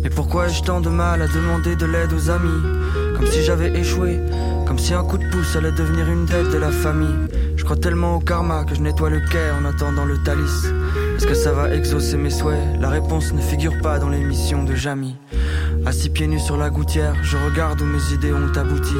Mais 0.04 0.10
pourquoi 0.10 0.48
ai-je 0.48 0.64
tant 0.64 0.82
de 0.82 0.90
mal 0.90 1.22
à 1.22 1.28
demander 1.28 1.78
de 1.78 1.86
l'aide 1.86 2.12
aux 2.12 2.30
amis? 2.30 2.62
Comme 3.16 3.26
si 3.26 3.42
j'avais 3.42 3.70
échoué, 3.80 4.20
comme 4.68 4.78
si 4.78 4.94
un 4.94 5.06
coup 5.06 5.18
de 5.18 5.24
pouce 5.30 5.56
allait 5.56 5.72
devenir 5.72 6.10
une 6.10 6.26
dette 6.26 6.52
de 6.52 6.58
la 6.58 6.72
famille. 6.72 7.16
Je 7.56 7.64
crois 7.64 7.78
tellement 7.78 8.18
au 8.18 8.20
karma 8.20 8.66
que 8.66 8.76
je 8.76 8.82
nettoie 8.82 9.10
le 9.10 9.22
quai 9.22 9.50
en 9.62 9.64
attendant 9.64 10.04
le 10.04 10.18
talis. 10.18 10.68
Est-ce 11.16 11.26
que 11.26 11.34
ça 11.34 11.54
va 11.54 11.74
exaucer 11.74 12.18
mes 12.18 12.32
souhaits? 12.32 12.82
La 12.82 12.90
réponse 12.90 13.32
ne 13.32 13.40
figure 13.40 13.80
pas 13.82 13.98
dans 13.98 14.10
l'émission 14.10 14.64
de 14.64 14.76
Jamy. 14.76 15.16
Assis 15.90 16.12
pieds 16.12 16.28
nus 16.28 16.38
sur 16.38 16.56
la 16.56 16.70
gouttière, 16.70 17.16
je 17.24 17.36
regarde 17.36 17.82
où 17.82 17.86
mes 17.86 18.14
idées 18.14 18.32
ont 18.32 18.56
abouti. 18.56 18.94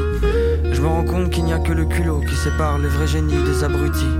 Je 0.72 0.80
me 0.80 0.88
rends 0.88 1.04
compte 1.04 1.30
qu'il 1.30 1.44
n'y 1.44 1.52
a 1.52 1.60
que 1.60 1.72
le 1.72 1.84
culot 1.84 2.20
qui 2.28 2.34
sépare 2.34 2.80
les 2.80 2.88
vrais 2.88 3.06
génies 3.06 3.44
des 3.44 3.62
abrutis. 3.62 4.10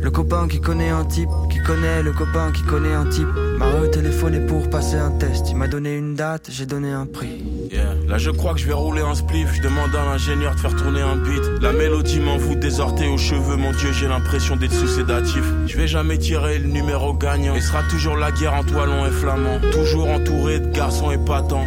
Le 0.00 0.10
copain 0.12 0.46
qui 0.46 0.60
connaît 0.60 0.90
un 0.90 1.04
type, 1.04 1.28
qui 1.50 1.58
connaît 1.58 2.04
le 2.04 2.12
copain 2.12 2.52
qui 2.52 2.62
connaît 2.62 2.92
un 2.92 3.06
type, 3.06 3.26
m'a 3.58 3.68
retéléphoné 3.70 4.38
pour 4.46 4.70
passer 4.70 4.94
un 4.94 5.10
test. 5.10 5.50
Il 5.50 5.56
m'a 5.56 5.66
donné 5.66 5.96
une 5.96 6.14
date, 6.14 6.50
j'ai 6.52 6.66
donné 6.66 6.92
un 6.92 7.04
prix. 7.04 7.42
Là 8.06 8.18
je 8.18 8.30
crois 8.30 8.54
que 8.54 8.60
je 8.60 8.66
vais 8.66 8.74
rouler 8.74 9.02
un 9.02 9.16
spliff, 9.16 9.52
je 9.54 9.62
demande 9.62 9.92
à 9.96 10.04
l'ingénieur 10.04 10.54
de 10.54 10.60
faire 10.60 10.74
tourner 10.74 11.00
un 11.00 11.16
beat 11.16 11.42
La 11.60 11.72
mélodie 11.72 12.18
m'envoûte 12.18 12.58
des 12.58 12.80
orteils 12.80 13.08
aux 13.08 13.18
cheveux, 13.18 13.56
mon 13.56 13.70
dieu 13.70 13.92
j'ai 13.92 14.08
l'impression 14.08 14.56
d'être 14.56 14.72
sous 14.72 14.88
sédatif 14.88 15.44
Je 15.66 15.76
vais 15.76 15.86
jamais 15.86 16.18
tirer 16.18 16.58
le 16.58 16.66
numéro 16.66 17.14
gagnant, 17.14 17.54
et 17.54 17.60
sera 17.60 17.84
toujours 17.84 18.16
la 18.16 18.32
guerre 18.32 18.54
en 18.54 18.64
toilon 18.64 19.06
et 19.06 19.10
flamand 19.10 19.60
Toujours 19.72 20.08
entouré 20.08 20.58
de 20.58 20.66
garçons 20.72 21.12
épatants 21.12 21.66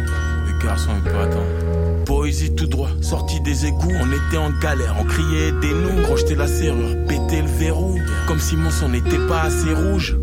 Poésie 2.04 2.54
tout 2.54 2.66
droit, 2.66 2.90
sortie 3.00 3.40
des 3.40 3.66
égouts, 3.66 3.92
on 4.00 4.12
était 4.12 4.36
en 4.36 4.50
galère, 4.60 4.96
on 5.00 5.04
criait 5.04 5.48
aidez-nous 5.48 6.02
Crocheter 6.02 6.34
la 6.34 6.46
serrure, 6.46 6.96
péter 7.06 7.42
le 7.42 7.48
verrou, 7.48 7.98
comme 8.26 8.38
si 8.38 8.56
mon 8.56 8.70
sang 8.70 8.88
n'était 8.88 9.26
pas 9.28 9.42
assez 9.42 9.72
rouge 9.72 10.16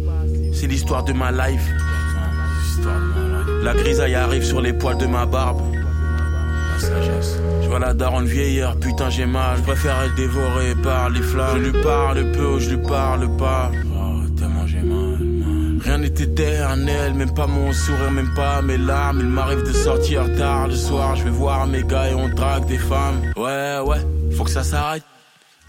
C'est 0.54 0.68
l'histoire 0.68 1.04
de 1.04 1.14
ma 1.14 1.32
life 1.32 1.68
la 3.64 3.74
grisaille 3.76 4.16
arrive 4.16 4.44
sur 4.44 4.62
les 4.62 4.74
poils 4.74 4.98
de 4.98 5.06
ma 5.06 5.26
barbe. 5.26 5.62
La 6.74 6.80
sagesse. 6.80 7.40
Je 7.62 7.68
vois 7.68 7.80
la 7.80 7.94
daronne 7.94 8.26
vieilleur, 8.26 8.76
putain 8.78 9.10
j'ai 9.10 9.26
mal. 9.26 9.58
Je 9.58 9.64
préfère 9.64 10.02
être 10.02 10.16
dévoré 10.16 10.74
par 10.82 11.10
les 11.10 11.22
flammes. 11.22 11.58
Je 11.58 11.70
lui 11.70 11.84
parle 11.84 12.32
peu 12.32 12.46
ou 12.46 12.60
je 12.60 12.72
lui 12.72 12.78
parle 12.78 13.30
pas. 13.38 13.72
Rien 15.84 15.98
n'est 15.98 16.08
éternel, 16.08 17.14
même 17.16 17.34
pas 17.34 17.48
mon 17.48 17.74
sourire, 17.74 18.12
même 18.12 18.34
pas 18.36 18.62
mes 18.62 18.78
larmes. 18.78 19.20
Il 19.22 19.28
m'arrive 19.28 19.64
de 19.64 19.74
sortir 19.74 20.32
tard 20.36 20.68
le 20.68 20.76
soir. 20.76 21.16
Je 21.16 21.24
vais 21.24 21.32
voir 21.32 21.66
mes 21.66 21.84
gars 21.84 22.10
et 22.10 22.14
on 22.14 22.30
drague 22.30 22.66
des 22.68 22.78
femmes. 22.78 23.22
Ouais, 23.36 23.80
ouais, 23.84 23.98
faut 24.36 24.44
que 24.44 24.52
ça 24.52 24.64
s'arrête. 24.64 25.04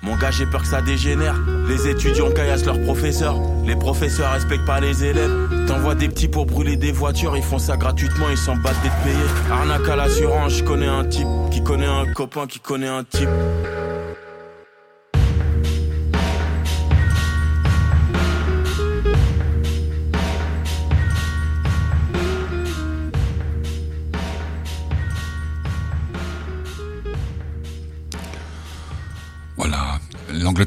Mon 0.03 0.17
gars, 0.17 0.33
j'ai 0.33 0.47
peur 0.47 0.63
que 0.63 0.67
ça 0.67 0.83
dégénère. 0.83 1.37
Les 1.69 1.89
étudiants 1.89 2.31
caillassent 2.33 2.67
leurs 2.67 2.83
professeurs. 2.83 3.37
Les 3.65 3.77
professeurs 3.77 4.33
respectent 4.33 4.67
pas 4.67 4.81
les 4.81 5.05
élèves. 5.05 5.33
T'envoies 5.69 5.95
des 5.95 6.09
petits 6.09 6.27
pour 6.27 6.45
brûler 6.45 6.77
des 6.77 6.91
voitures. 6.91 7.37
Ils 7.37 7.43
font 7.43 7.61
ça 7.61 7.77
gratuitement, 7.77 8.29
ils 8.29 8.37
s'en 8.37 8.57
battent 8.57 8.83
d'être 8.83 9.01
payés. 9.05 9.17
Arnaque 9.51 9.89
à 9.89 9.97
l'assurance, 9.97 10.55
je 10.55 10.65
connais 10.65 10.89
un 10.89 11.05
type 11.05 11.29
qui 11.53 11.63
connaît 11.63 11.87
un 11.87 12.13
copain 12.13 12.49
qui 12.49 12.59
connaît 12.59 12.89
un 12.89 13.05
type. 13.05 13.29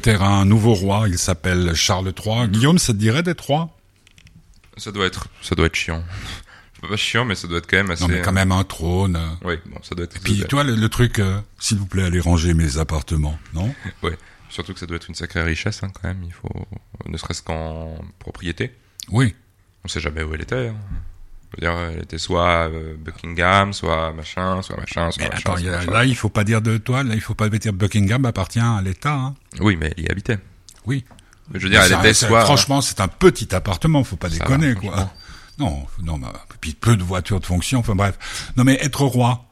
A 0.08 0.28
un 0.28 0.46
nouveau 0.46 0.74
roi, 0.74 1.08
il 1.08 1.18
s'appelle 1.18 1.74
Charles 1.74 2.14
III. 2.24 2.48
Guillaume, 2.48 2.78
ça 2.78 2.94
te 2.94 2.98
dirait 2.98 3.24
d'être 3.24 3.42
roi? 3.46 3.70
Ça 4.78 4.92
doit 4.92 5.06
être, 5.06 5.28
ça 5.42 5.56
doit 5.56 5.66
être 5.68 5.76
chiant. 5.76 6.04
Pas 6.88 6.98
chiant, 6.98 7.26
mais 7.26 7.34
ça 7.34 7.48
doit 7.48 7.58
être 7.58 7.68
quand 7.68 7.78
même 7.78 7.90
assez. 7.90 8.04
Non, 8.04 8.10
mais 8.10 8.22
quand 8.22 8.32
même 8.34 8.52
un 8.52 8.64
trône. 8.64 9.16
euh. 9.16 9.28
Oui, 9.44 9.56
bon, 9.66 9.80
ça 9.82 9.96
doit 9.96 10.06
être. 10.06 10.18
Et 10.18 10.20
puis, 10.20 10.44
toi, 10.48 10.64
le, 10.64 10.76
le 10.76 10.90
truc, 10.90 11.18
euh, 11.20 11.40
s'il 11.58 11.78
vous 11.80 11.88
plaît, 11.88 12.04
allez 12.04 12.20
ranger 12.20 12.54
mes 12.54 12.78
appartements, 12.78 13.40
non? 13.54 13.74
Ouais. 14.04 14.18
Surtout 14.50 14.74
que 14.74 14.80
ça 14.80 14.86
doit 14.86 14.98
être 14.98 15.10
une 15.10 15.16
sacrée 15.16 15.42
richesse, 15.42 15.82
hein, 15.84 15.88
quand 15.94 16.08
même. 16.08 16.22
Il 16.24 16.32
faut, 16.32 16.68
ne 17.08 17.18
serait-ce 17.18 17.42
qu'en 17.42 17.96
propriété. 18.20 18.76
Oui. 19.10 19.34
On 19.84 19.88
sait 19.88 20.00
jamais 20.00 20.22
où 20.24 20.34
elle 20.36 20.42
était. 20.42 20.68
hein. 20.68 20.76
Je 21.58 21.66
veux 21.66 21.72
dire, 21.72 21.80
elle 21.94 22.04
était 22.04 22.18
soit 22.18 22.70
euh, 22.70 22.96
Buckingham, 22.98 23.72
soit 23.74 24.12
machin, 24.14 24.62
soit 24.62 24.76
machin, 24.78 25.12
soit 25.12 25.24
Mais 25.24 25.30
machin. 25.30 25.40
attends, 25.40 25.52
soit 25.54 25.60
il 25.62 25.66
y 25.66 25.70
a- 25.70 25.78
machin. 25.78 25.92
là, 25.92 26.06
il 26.06 26.16
faut 26.16 26.30
pas 26.30 26.44
dire 26.44 26.62
de 26.62 26.78
toi, 26.78 27.04
là, 27.04 27.16
il 27.16 27.22
faut 27.22 27.34
pas 27.34 27.48
dire 27.50 27.72
Buckingham 27.74 28.26
appartient 28.26 28.60
à 28.60 28.82
l'État. 28.84 29.14
Hein. 29.14 29.36
Oui, 29.62 29.78
mais 29.80 29.94
elle 29.98 30.04
y 30.06 30.10
habitait. 30.12 30.40
Oui. 30.86 31.06
Je 31.54 31.60
veux 31.60 31.70
dire, 31.70 31.82
elle 31.84 31.94
était 31.94 32.14
soit. 32.14 32.44
Franchement, 32.46 32.82
c'est 32.82 33.00
un 33.00 33.08
petit 33.08 33.54
appartement, 33.56 34.04
faut 34.04 34.16
pas 34.18 34.30
Ça 34.30 34.40
déconner, 34.40 34.74
va, 34.74 34.80
quoi. 34.82 35.14
Non, 35.58 35.86
non, 36.04 36.20
puis 36.60 36.74
peu 36.74 36.98
de 36.98 37.04
voitures 37.04 37.40
de 37.40 37.46
fonction, 37.46 37.80
enfin 37.80 37.96
bref. 37.96 38.52
Non, 38.58 38.64
mais 38.66 38.78
être 38.84 39.04
roi, 39.06 39.46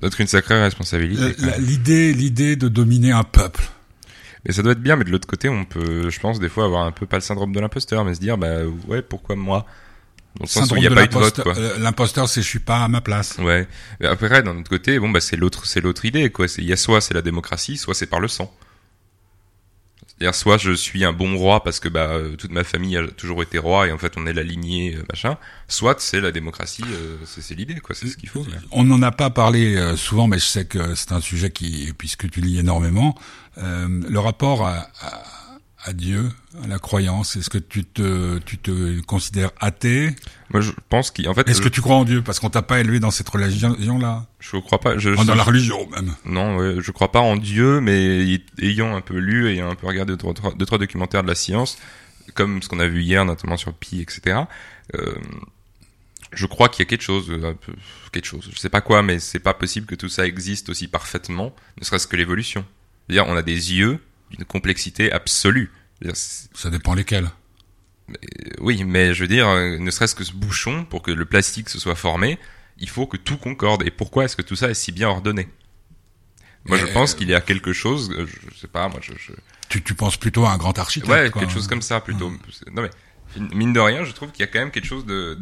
D'autres 0.00 0.20
une 0.20 0.26
sacrée 0.26 0.60
responsabilité. 0.60 1.22
euh, 1.44 1.56
l'idée, 1.58 2.12
l'idée 2.12 2.56
de 2.56 2.68
dominer 2.68 3.12
un 3.12 3.24
peuple. 3.24 3.62
Mais 4.44 4.52
ça 4.52 4.62
doit 4.62 4.72
être 4.72 4.80
bien, 4.82 4.96
mais 4.96 5.04
de 5.04 5.10
l'autre 5.10 5.28
côté, 5.28 5.48
on 5.48 5.64
peut, 5.64 6.10
je 6.10 6.18
pense, 6.20 6.40
des 6.40 6.48
fois 6.48 6.64
avoir 6.64 6.84
un 6.84 6.92
peu 6.92 7.06
pas 7.06 7.16
le 7.16 7.22
syndrome 7.22 7.52
de 7.52 7.60
l'imposteur, 7.60 8.04
mais 8.04 8.14
se 8.14 8.20
dire, 8.20 8.36
bah 8.38 8.62
ouais, 8.88 9.00
pourquoi 9.02 9.36
moi? 9.36 9.64
Dans 10.38 10.44
le 10.44 10.48
sens 10.48 10.70
où 10.70 10.76
il 10.76 10.80
n'y 10.80 10.86
a 10.86 10.90
pas 10.90 11.04
eu 11.04 11.08
de 11.08 11.12
vote, 11.12 11.38
l'imposteur- 11.38 11.58
euh, 11.58 11.78
L'imposteur, 11.78 12.28
c'est 12.28 12.40
je 12.42 12.48
suis 12.48 12.58
pas 12.58 12.78
à 12.84 12.88
ma 12.88 13.00
place. 13.02 13.36
Ouais. 13.38 13.68
Mais 14.00 14.06
après, 14.06 14.42
d'un 14.42 14.56
autre 14.58 14.70
côté, 14.70 14.98
bon, 14.98 15.10
bah 15.10 15.20
c'est 15.20 15.36
l'autre, 15.36 15.66
c'est 15.66 15.80
l'autre 15.80 16.04
idée, 16.06 16.30
quoi. 16.30 16.46
Il 16.58 16.64
y 16.64 16.72
a 16.72 16.76
soit 16.76 17.00
c'est 17.02 17.14
la 17.14 17.22
démocratie, 17.22 17.76
soit 17.76 17.94
c'est 17.94 18.06
par 18.06 18.20
le 18.20 18.28
sang. 18.28 18.52
C'est-à-dire, 20.06 20.34
soit 20.34 20.56
je 20.58 20.72
suis 20.72 21.04
un 21.04 21.12
bon 21.12 21.36
roi 21.36 21.64
parce 21.64 21.80
que 21.80 21.88
bah 21.88 22.10
euh, 22.10 22.36
toute 22.36 22.52
ma 22.52 22.64
famille 22.64 22.96
a 22.96 23.06
toujours 23.08 23.42
été 23.42 23.58
roi 23.58 23.88
et 23.88 23.92
en 23.92 23.98
fait 23.98 24.12
on 24.16 24.26
est 24.26 24.32
la 24.32 24.42
lignée 24.42 24.94
euh, 24.94 25.02
machin. 25.10 25.36
Soit 25.68 26.00
c'est 26.00 26.20
la 26.20 26.30
démocratie, 26.32 26.84
euh, 26.86 27.16
c'est, 27.24 27.54
l'idée, 27.54 27.80
quoi. 27.80 27.94
C'est 27.94 28.06
ce 28.06 28.16
qu'il 28.16 28.28
faut. 28.28 28.46
On 28.70 28.84
n'en 28.84 29.02
a 29.02 29.10
pas 29.10 29.30
parlé 29.30 29.74
euh, 29.76 29.96
souvent, 29.96 30.28
mais 30.28 30.38
je 30.38 30.44
sais 30.44 30.64
que 30.64 30.94
c'est 30.94 31.12
un 31.12 31.20
sujet 31.20 31.50
qui, 31.50 31.92
puisque 31.98 32.30
tu 32.30 32.40
lis 32.40 32.58
énormément, 32.58 33.16
euh, 33.58 33.88
le 34.08 34.18
rapport 34.20 34.66
à, 34.66 34.88
à, 35.00 35.22
à 35.84 35.92
Dieu, 35.92 36.30
à 36.62 36.66
la 36.66 36.78
croyance. 36.78 37.36
Est-ce 37.36 37.50
que 37.50 37.58
tu 37.58 37.84
te, 37.84 38.38
tu 38.38 38.58
te 38.58 39.00
considères 39.02 39.50
athée? 39.60 40.14
Moi, 40.50 40.60
je 40.60 40.70
pense 40.88 41.10
qu'en 41.10 41.34
fait, 41.34 41.48
Est-ce 41.48 41.58
je, 41.58 41.64
que 41.64 41.68
tu 41.68 41.80
crois 41.80 41.96
en 41.96 42.04
Dieu? 42.04 42.22
Parce 42.22 42.38
qu'on 42.40 42.50
t'a 42.50 42.62
pas 42.62 42.78
élevé 42.80 43.00
dans 43.00 43.10
cette 43.10 43.28
religion-là, 43.28 44.26
je 44.38 44.56
crois 44.58 44.78
pas. 44.78 44.96
Je, 44.98 45.10
dans 45.10 45.22
je- 45.22 45.32
la 45.32 45.42
religion 45.42 45.88
même. 45.90 46.14
Non, 46.24 46.56
ouais, 46.56 46.76
je 46.80 46.90
crois 46.92 47.10
pas 47.10 47.20
en 47.20 47.36
Dieu, 47.36 47.80
mais 47.80 48.40
ayant 48.60 48.94
un 48.94 49.00
peu 49.00 49.16
lu, 49.18 49.48
ayant 49.48 49.70
un 49.70 49.74
peu 49.74 49.86
regardé 49.86 50.12
deux, 50.16 50.32
trois, 50.34 50.54
deux, 50.54 50.66
trois 50.66 50.78
documentaires 50.78 51.22
de 51.22 51.28
la 51.28 51.34
science, 51.34 51.78
comme 52.34 52.62
ce 52.62 52.68
qu'on 52.68 52.80
a 52.80 52.86
vu 52.86 53.02
hier, 53.02 53.24
notamment 53.24 53.56
sur 53.56 53.72
Pi, 53.74 54.00
etc. 54.00 54.42
Euh, 54.94 55.14
je 56.32 56.46
crois 56.46 56.68
qu'il 56.68 56.82
y 56.84 56.86
a 56.86 56.88
quelque 56.88 57.02
chose, 57.02 57.26
euh, 57.30 57.54
quelque 58.12 58.26
chose. 58.26 58.48
Je 58.52 58.58
sais 58.58 58.70
pas 58.70 58.80
quoi, 58.80 59.02
mais 59.02 59.18
c'est 59.18 59.38
pas 59.38 59.54
possible 59.54 59.86
que 59.86 59.94
tout 59.94 60.08
ça 60.08 60.26
existe 60.26 60.68
aussi 60.70 60.86
parfaitement, 60.88 61.54
ne 61.80 61.84
serait-ce 61.84 62.06
que 62.06 62.16
l'évolution. 62.16 62.64
C'est-à-dire, 63.08 63.26
on 63.30 63.36
a 63.36 63.42
des 63.42 63.74
yeux 63.74 63.98
d'une 64.32 64.44
complexité 64.44 65.12
absolue. 65.12 65.70
Ça 66.14 66.70
dépend 66.70 66.94
lesquels. 66.94 67.30
euh, 68.10 68.14
oui, 68.60 68.82
mais 68.84 69.14
je 69.14 69.22
veux 69.22 69.28
dire, 69.28 69.48
euh, 69.48 69.78
ne 69.78 69.90
serait-ce 69.90 70.14
que 70.14 70.24
ce 70.24 70.32
bouchon, 70.32 70.84
pour 70.84 71.02
que 71.02 71.10
le 71.12 71.24
plastique 71.24 71.68
se 71.68 71.78
soit 71.78 71.94
formé, 71.94 72.38
il 72.78 72.88
faut 72.88 73.06
que 73.06 73.16
tout 73.16 73.36
concorde. 73.36 73.82
Et 73.86 73.90
pourquoi 73.90 74.24
est-ce 74.24 74.36
que 74.36 74.42
tout 74.42 74.56
ça 74.56 74.68
est 74.70 74.74
si 74.74 74.90
bien 74.92 75.08
ordonné? 75.08 75.48
Moi, 76.64 76.78
je 76.78 76.86
Euh, 76.86 76.92
pense 76.92 77.14
qu'il 77.14 77.28
y 77.28 77.34
a 77.34 77.40
quelque 77.40 77.72
chose, 77.72 78.10
euh, 78.12 78.26
je, 78.26 78.58
sais 78.58 78.68
pas, 78.68 78.88
moi, 78.88 79.00
je, 79.02 79.12
je- 79.18 79.32
Tu, 79.68 79.82
tu 79.82 79.94
penses 79.94 80.16
plutôt 80.16 80.44
à 80.44 80.52
un 80.52 80.56
grand 80.58 80.78
architecte. 80.78 81.10
ouais, 81.12 81.30
quoi. 81.30 81.40
quelque 81.42 81.52
chose 81.52 81.66
comme 81.68 81.82
ça 81.82 82.00
plutôt. 82.00 82.30
Non 82.72 82.82
mais 82.82 82.90
mine 83.54 83.72
de 83.72 83.80
rien, 83.80 84.04
je 84.04 84.12
trouve 84.12 84.30
qu'il 84.30 84.40
y 84.44 84.48
a 84.48 84.52
quand 84.52 84.58
même 84.58 84.70
quelque 84.70 84.86
chose 84.86 85.06
de, 85.06 85.34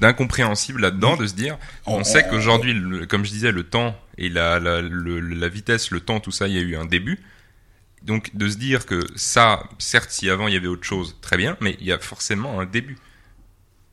d'incompréhensible 0.00 0.80
là-dedans, 0.80 1.16
de 1.16 1.26
se 1.26 1.34
dire, 1.34 1.56
on, 1.86 2.00
On- 2.00 2.04
sait 2.04 2.26
qu'aujourd'hui, 2.28 2.74
comme 3.08 3.24
je 3.24 3.30
disais, 3.30 3.52
le 3.52 3.62
temps 3.64 3.96
et 4.18 4.28
la, 4.28 4.58
la, 4.58 4.80
le- 4.82 5.20
la 5.20 5.48
vitesse, 5.48 5.90
le 5.90 6.00
temps, 6.00 6.20
tout 6.20 6.32
ça, 6.32 6.48
il 6.48 6.54
y 6.54 6.58
a 6.58 6.62
eu 6.62 6.76
un 6.76 6.84
début. 6.86 7.20
Donc 8.04 8.30
de 8.34 8.48
se 8.48 8.56
dire 8.56 8.84
que 8.86 9.00
ça, 9.16 9.62
certes, 9.78 10.10
si 10.10 10.28
avant 10.28 10.46
il 10.48 10.54
y 10.54 10.56
avait 10.56 10.66
autre 10.66 10.84
chose, 10.84 11.16
très 11.22 11.36
bien, 11.36 11.56
mais 11.60 11.76
il 11.80 11.86
y 11.86 11.92
a 11.92 11.98
forcément 11.98 12.60
un 12.60 12.66
début. 12.66 12.98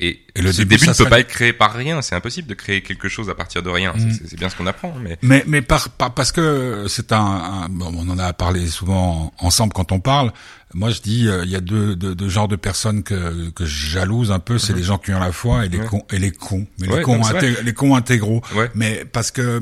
Et, 0.04 0.20
Et 0.34 0.42
le 0.42 0.52
ce 0.52 0.58
début, 0.64 0.78
début, 0.78 0.86
ça 0.86 0.92
ne 0.94 0.98
peut 0.98 1.10
pas 1.12 1.20
être 1.20 1.28
créé 1.28 1.54
par 1.54 1.74
rien. 1.74 2.02
C'est 2.02 2.16
impossible 2.16 2.48
de 2.48 2.56
créer 2.56 2.82
quelque 2.82 3.08
chose 3.08 3.30
à 3.30 3.36
partir 3.36 3.62
de 3.62 3.70
rien. 3.70 3.94
C'est- 4.00 4.28
C'est 4.30 4.36
bien 4.40 4.50
ce 4.50 4.56
qu'on 4.56 4.66
apprend, 4.66 4.96
mais 5.00 5.20
Mais, 5.22 5.44
mais 5.46 5.62
par, 5.62 5.90
par- 5.90 6.12
parce 6.16 6.32
que 6.32 6.88
c'est 6.90 7.12
un, 7.12 7.20
un- 7.20 7.70
bon, 7.70 7.94
on 7.96 8.10
en 8.10 8.18
a 8.18 8.34
parlé 8.34 8.66
souvent 8.68 9.32
ensemble 9.38 9.74
quand 9.74 9.92
on 9.92 10.00
parle. 10.00 10.34
Moi, 10.74 10.90
je 10.90 11.02
dis, 11.02 11.28
euh, 11.28 11.44
il 11.46 11.52
y 11.52 11.56
a 11.56 11.62
deux, 11.62 11.96
deux, 11.96 12.16
deux 12.16 12.30
genres 12.30 12.48
de 12.48 12.56
personnes 12.56 13.04
que, 13.04 13.52
que 13.52 13.64
je 13.64 13.90
jalouse 13.92 14.32
un 14.32 14.40
peu. 14.40 14.58
C'est 14.58 14.74
les 14.74 14.82
gens 14.84 14.98
qui 14.98 15.14
ont 15.14 15.20
la 15.20 15.32
foi 15.32 15.66
et 15.68 15.70
les 15.70 15.78
Mhm. 15.78 15.84
Ouais. 15.84 15.90
cons 15.90 16.06
et 16.12 16.18
les 16.18 16.32
cons. 16.32 16.66
Mais 16.80 16.88
Ouais, 16.88 16.98
les 16.98 17.04
cons, 17.04 17.22
les 17.64 17.74
cons 17.74 17.96
intégraux. 17.96 18.42
ouais. 18.56 18.72
Mais 18.74 19.06
parce 19.06 19.30
que 19.30 19.60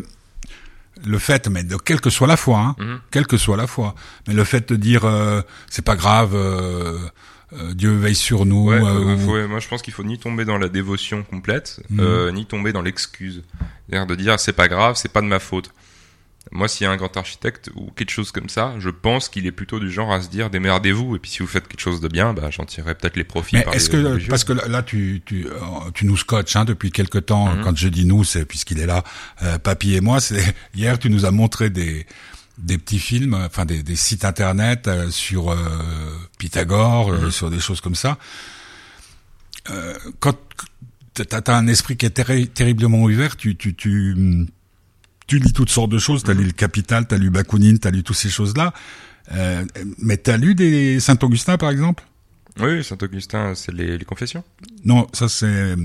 le 1.05 1.17
fait, 1.19 1.47
mais 1.47 1.63
de 1.63 1.75
quelle 1.77 2.01
que 2.01 2.09
soit 2.09 2.27
la 2.27 2.37
foi, 2.37 2.59
hein, 2.59 2.75
Mhm. 2.79 2.99
quelle 3.11 3.27
que 3.27 3.37
soit 3.37 3.57
la 3.57 3.67
foi, 3.67 3.95
mais 4.27 4.33
le 4.33 4.43
fait 4.43 4.69
de 4.69 4.75
dire 4.75 5.05
euh, 5.05 5.41
c'est 5.69 5.85
pas 5.85 5.95
grave, 5.95 6.31
euh, 6.35 6.97
euh, 7.53 7.73
Dieu 7.73 7.91
veille 7.95 8.15
sur 8.15 8.45
nous. 8.45 8.69
Ouais, 8.69 8.77
euh, 8.83 9.15
ou- 9.15 9.47
moi 9.47 9.59
je 9.59 9.67
pense 9.67 9.81
qu'il 9.81 9.93
faut 9.93 10.03
ni 10.03 10.19
tomber 10.19 10.45
dans 10.45 10.57
la 10.57 10.69
dévotion 10.69 11.23
complète, 11.23 11.81
Mhm. 11.89 11.99
euh, 12.01 12.31
ni 12.31 12.45
tomber 12.45 12.73
dans 12.73 12.81
l'excuse. 12.81 13.43
C'est-à-dire 13.87 14.07
de 14.07 14.15
dire 14.15 14.39
c'est 14.39 14.53
pas 14.53 14.67
grave, 14.67 14.95
c'est 14.97 15.11
pas 15.11 15.21
de 15.21 15.27
ma 15.27 15.39
faute. 15.39 15.71
Moi, 16.51 16.67
s'il 16.67 16.85
y 16.85 16.87
a 16.87 16.91
un 16.91 16.97
grand 16.97 17.15
architecte 17.15 17.69
ou 17.75 17.91
quelque 17.91 18.09
chose 18.09 18.31
comme 18.31 18.49
ça, 18.49 18.73
je 18.79 18.89
pense 18.89 19.29
qu'il 19.29 19.45
est 19.45 19.51
plutôt 19.51 19.79
du 19.79 19.91
genre 19.91 20.11
à 20.11 20.19
se 20.21 20.29
dire 20.29 20.49
démerdez-vous 20.49 21.15
et 21.15 21.19
puis 21.19 21.29
si 21.29 21.39
vous 21.39 21.47
faites 21.47 21.67
quelque 21.67 21.79
chose 21.79 22.01
de 22.01 22.07
bien, 22.07 22.33
bah 22.33 22.49
j'en 22.49 22.65
tirerai 22.65 22.95
peut-être 22.95 23.17
les 23.17 23.23
profits. 23.23 23.57
Mais 23.57 23.63
par 23.63 23.75
est-ce 23.75 23.95
les 23.95 24.19
que 24.25 24.29
parce 24.29 24.43
que 24.43 24.53
là, 24.53 24.81
tu 24.81 25.21
tu 25.25 25.45
euh, 25.45 25.51
tu 25.93 26.05
nous 26.07 26.17
scotches 26.17 26.55
hein, 26.55 26.65
depuis 26.65 26.89
quelque 26.91 27.19
temps 27.19 27.53
Mhm. 27.55 27.63
quand 27.63 27.77
je 27.77 27.87
dis 27.87 28.05
nous 28.05 28.23
c'est 28.23 28.45
puisqu'il 28.45 28.79
est 28.79 28.87
là 28.87 29.03
euh, 29.43 29.59
Papy 29.59 29.93
et 29.93 30.01
moi 30.01 30.19
c'est 30.19 30.43
hier 30.73 30.97
tu 30.97 31.09
nous 31.11 31.25
as 31.25 31.31
montré 31.31 31.69
des 31.69 32.07
des 32.57 32.77
petits 32.77 32.99
films 32.99 33.35
enfin 33.35 33.65
des, 33.65 33.83
des 33.83 33.95
sites 33.95 34.25
internet 34.25 34.87
euh, 34.87 35.09
sur 35.11 35.51
euh, 35.51 35.55
Pythagore 36.39 37.11
euh, 37.13 37.25
Mhm. 37.25 37.31
sur 37.31 37.49
des 37.51 37.59
choses 37.59 37.79
comme 37.81 37.95
ça 37.95 38.17
euh, 39.69 39.93
quand 40.19 40.35
t'as 41.13 41.41
as 41.53 41.57
un 41.57 41.67
esprit 41.67 41.95
qui 41.97 42.05
est 42.05 42.17
terri- 42.17 42.47
terriblement 42.47 43.03
ouvert 43.03 43.35
tu 43.37 43.55
tu 43.55 43.75
tu 43.75 44.15
tu 45.29 45.39
lis 45.39 45.53
toutes 45.53 45.69
sortes 45.69 45.91
de 45.91 45.99
choses, 45.99 46.23
t'as 46.23 46.33
Mhm. 46.33 46.39
lu 46.41 46.45
le 46.47 46.51
Capital, 46.51 47.07
t'as 47.07 47.17
lu 47.17 47.29
Bakounine, 47.29 47.79
t'as 47.79 47.91
lu 47.91 48.03
toutes 48.03 48.17
ces 48.17 48.29
choses-là, 48.29 48.73
euh, 49.33 49.63
mais 49.99 50.17
t'as 50.17 50.35
lu 50.37 50.55
des 50.55 50.99
Saint-Augustin 50.99 51.57
par 51.57 51.69
exemple? 51.69 52.03
Oui, 52.59 52.83
Saint 52.83 52.97
Augustin, 53.01 53.53
c'est 53.55 53.71
les, 53.73 53.97
les 53.97 54.03
confessions. 54.05 54.43
Non, 54.83 55.07
ça 55.13 55.29
c'est 55.29 55.45
euh, 55.45 55.75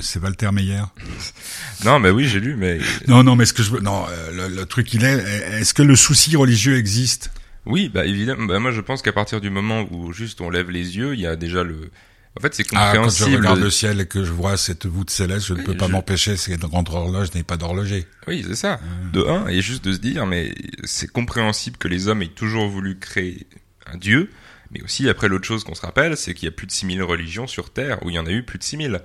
c'est 0.00 0.18
Walter 0.22 0.50
Meyer. 0.52 0.84
Non, 1.84 1.98
mais 1.98 2.10
oui, 2.10 2.26
j'ai 2.26 2.40
lu, 2.40 2.54
mais 2.56 2.78
Non, 3.08 3.22
non, 3.22 3.36
mais 3.36 3.44
ce 3.44 3.52
que 3.52 3.62
je 3.62 3.70
veux, 3.70 3.80
non, 3.80 4.04
euh, 4.08 4.48
le, 4.48 4.54
le 4.54 4.64
truc 4.66 4.94
il 4.94 5.04
est, 5.04 5.18
est-ce 5.60 5.74
que 5.74 5.82
le 5.82 5.96
souci 5.96 6.34
religieux 6.36 6.76
existe? 6.78 7.30
Oui, 7.66 7.90
bah 7.92 8.06
évidemment. 8.06 8.46
Bah, 8.46 8.58
moi, 8.60 8.70
je 8.72 8.80
pense 8.80 9.02
qu'à 9.02 9.12
partir 9.12 9.40
du 9.40 9.50
moment 9.50 9.86
où 9.90 10.12
juste 10.12 10.40
on 10.40 10.48
lève 10.50 10.70
les 10.70 10.96
yeux, 10.96 11.14
il 11.14 11.20
y 11.20 11.26
a 11.26 11.36
déjà 11.36 11.62
le. 11.64 11.90
En 12.38 12.40
fait, 12.40 12.54
c'est 12.54 12.62
Ah, 12.74 12.92
quand 12.94 13.08
je 13.08 13.18
compréhensible. 13.18 13.36
regarde 13.36 13.60
le 13.60 13.70
ciel 13.70 14.00
et 14.00 14.06
que 14.06 14.24
je 14.24 14.32
vois 14.32 14.56
cette 14.56 14.86
voûte 14.86 15.10
céleste, 15.10 15.46
je 15.48 15.54
ne 15.54 15.62
peux 15.62 15.76
pas 15.76 15.86
je- 15.86 15.92
m'empêcher, 15.92 16.36
c'est 16.38 16.52
une 16.54 16.60
grande 16.60 16.88
horloge 16.88 17.28
n'est 17.34 17.42
pas 17.42 17.58
d'horloger. 17.58 18.06
Oui, 18.26 18.42
c'est 18.46 18.54
ça. 18.56 18.80
De 19.12 19.22
un, 19.26 19.46
et 19.48 19.60
juste 19.60 19.84
de 19.84 19.92
se 19.92 19.98
dire, 19.98 20.26
mais 20.26 20.54
c'est 20.84 21.10
compréhensible 21.12 21.76
que 21.76 21.88
les 21.88 22.08
hommes 22.08 22.22
aient 22.22 22.28
toujours 22.28 22.68
voulu 22.68 22.98
créer 22.98 23.46
un 23.86 23.98
dieu, 23.98 24.30
mais 24.70 24.82
aussi 24.82 25.08
après 25.10 25.28
l'autre 25.28 25.44
chose 25.46 25.62
qu'on 25.64 25.74
se 25.74 25.82
rappelle, 25.82 26.16
c'est 26.16 26.32
qu'il 26.32 26.46
y 26.46 26.48
a 26.48 26.52
plus 26.52 26.66
de 26.66 26.72
6000 26.72 27.02
religions 27.02 27.46
sur 27.46 27.68
Terre, 27.70 28.02
où 28.02 28.08
il 28.08 28.14
y 28.16 28.18
en 28.18 28.24
a 28.26 28.30
eu 28.30 28.42
plus 28.42 28.58
de 28.58 28.64
6000. 28.64 29.00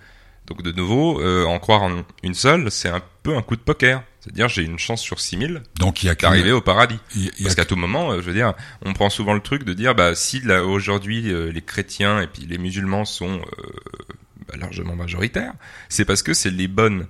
Donc 0.45 0.61
de 0.63 0.71
nouveau, 0.71 1.19
euh, 1.21 1.43
en 1.43 1.59
croire 1.59 1.82
en 1.82 2.03
une 2.23 2.34
seule, 2.34 2.71
c'est 2.71 2.88
un 2.88 3.01
peu 3.23 3.36
un 3.36 3.41
coup 3.41 3.57
de 3.57 3.61
poker. 3.61 4.03
C'est-à-dire, 4.28 4.49
j'ai 4.49 4.63
une 4.63 4.78
chance 4.78 5.01
sur 5.01 5.19
6000 5.21 5.63
Donc 5.80 6.03
il 6.03 6.07
y 6.07 6.09
a 6.09 6.15
d'arriver 6.15 6.51
au 6.51 6.59
paradis. 6.61 6.99
il 7.15 7.23
y 7.23 7.28
a- 7.28 7.32
il 7.36 7.39
y 7.39 7.41
a 7.41 7.43
Parce 7.45 7.55
qu'à 7.55 7.63
tout 7.65 7.78
moment, 7.78 8.11
euh, 8.11 8.17
je 8.21 8.25
veux 8.28 8.34
dire, 8.34 8.53
on 8.84 8.91
prend 8.93 9.09
souvent 9.09 9.34
le 9.34 9.39
truc 9.39 9.63
de 9.63 9.73
dire, 9.73 9.95
bah, 9.95 10.15
si 10.15 10.41
là, 10.41 10.63
aujourd'hui 10.65 11.32
euh, 11.32 11.51
les 11.51 11.61
chrétiens 11.61 12.19
et 12.21 12.28
puis 12.28 12.45
les 12.45 12.57
musulmans 12.57 13.05
sont 13.05 13.39
euh, 13.39 13.69
bah, 14.47 14.55
largement 14.57 14.95
majoritaires, 14.95 15.53
c'est 15.88 16.03
parce 16.05 16.23
que 16.23 16.34
c'est 16.34 16.51
les 16.51 16.67
bonnes 16.67 17.07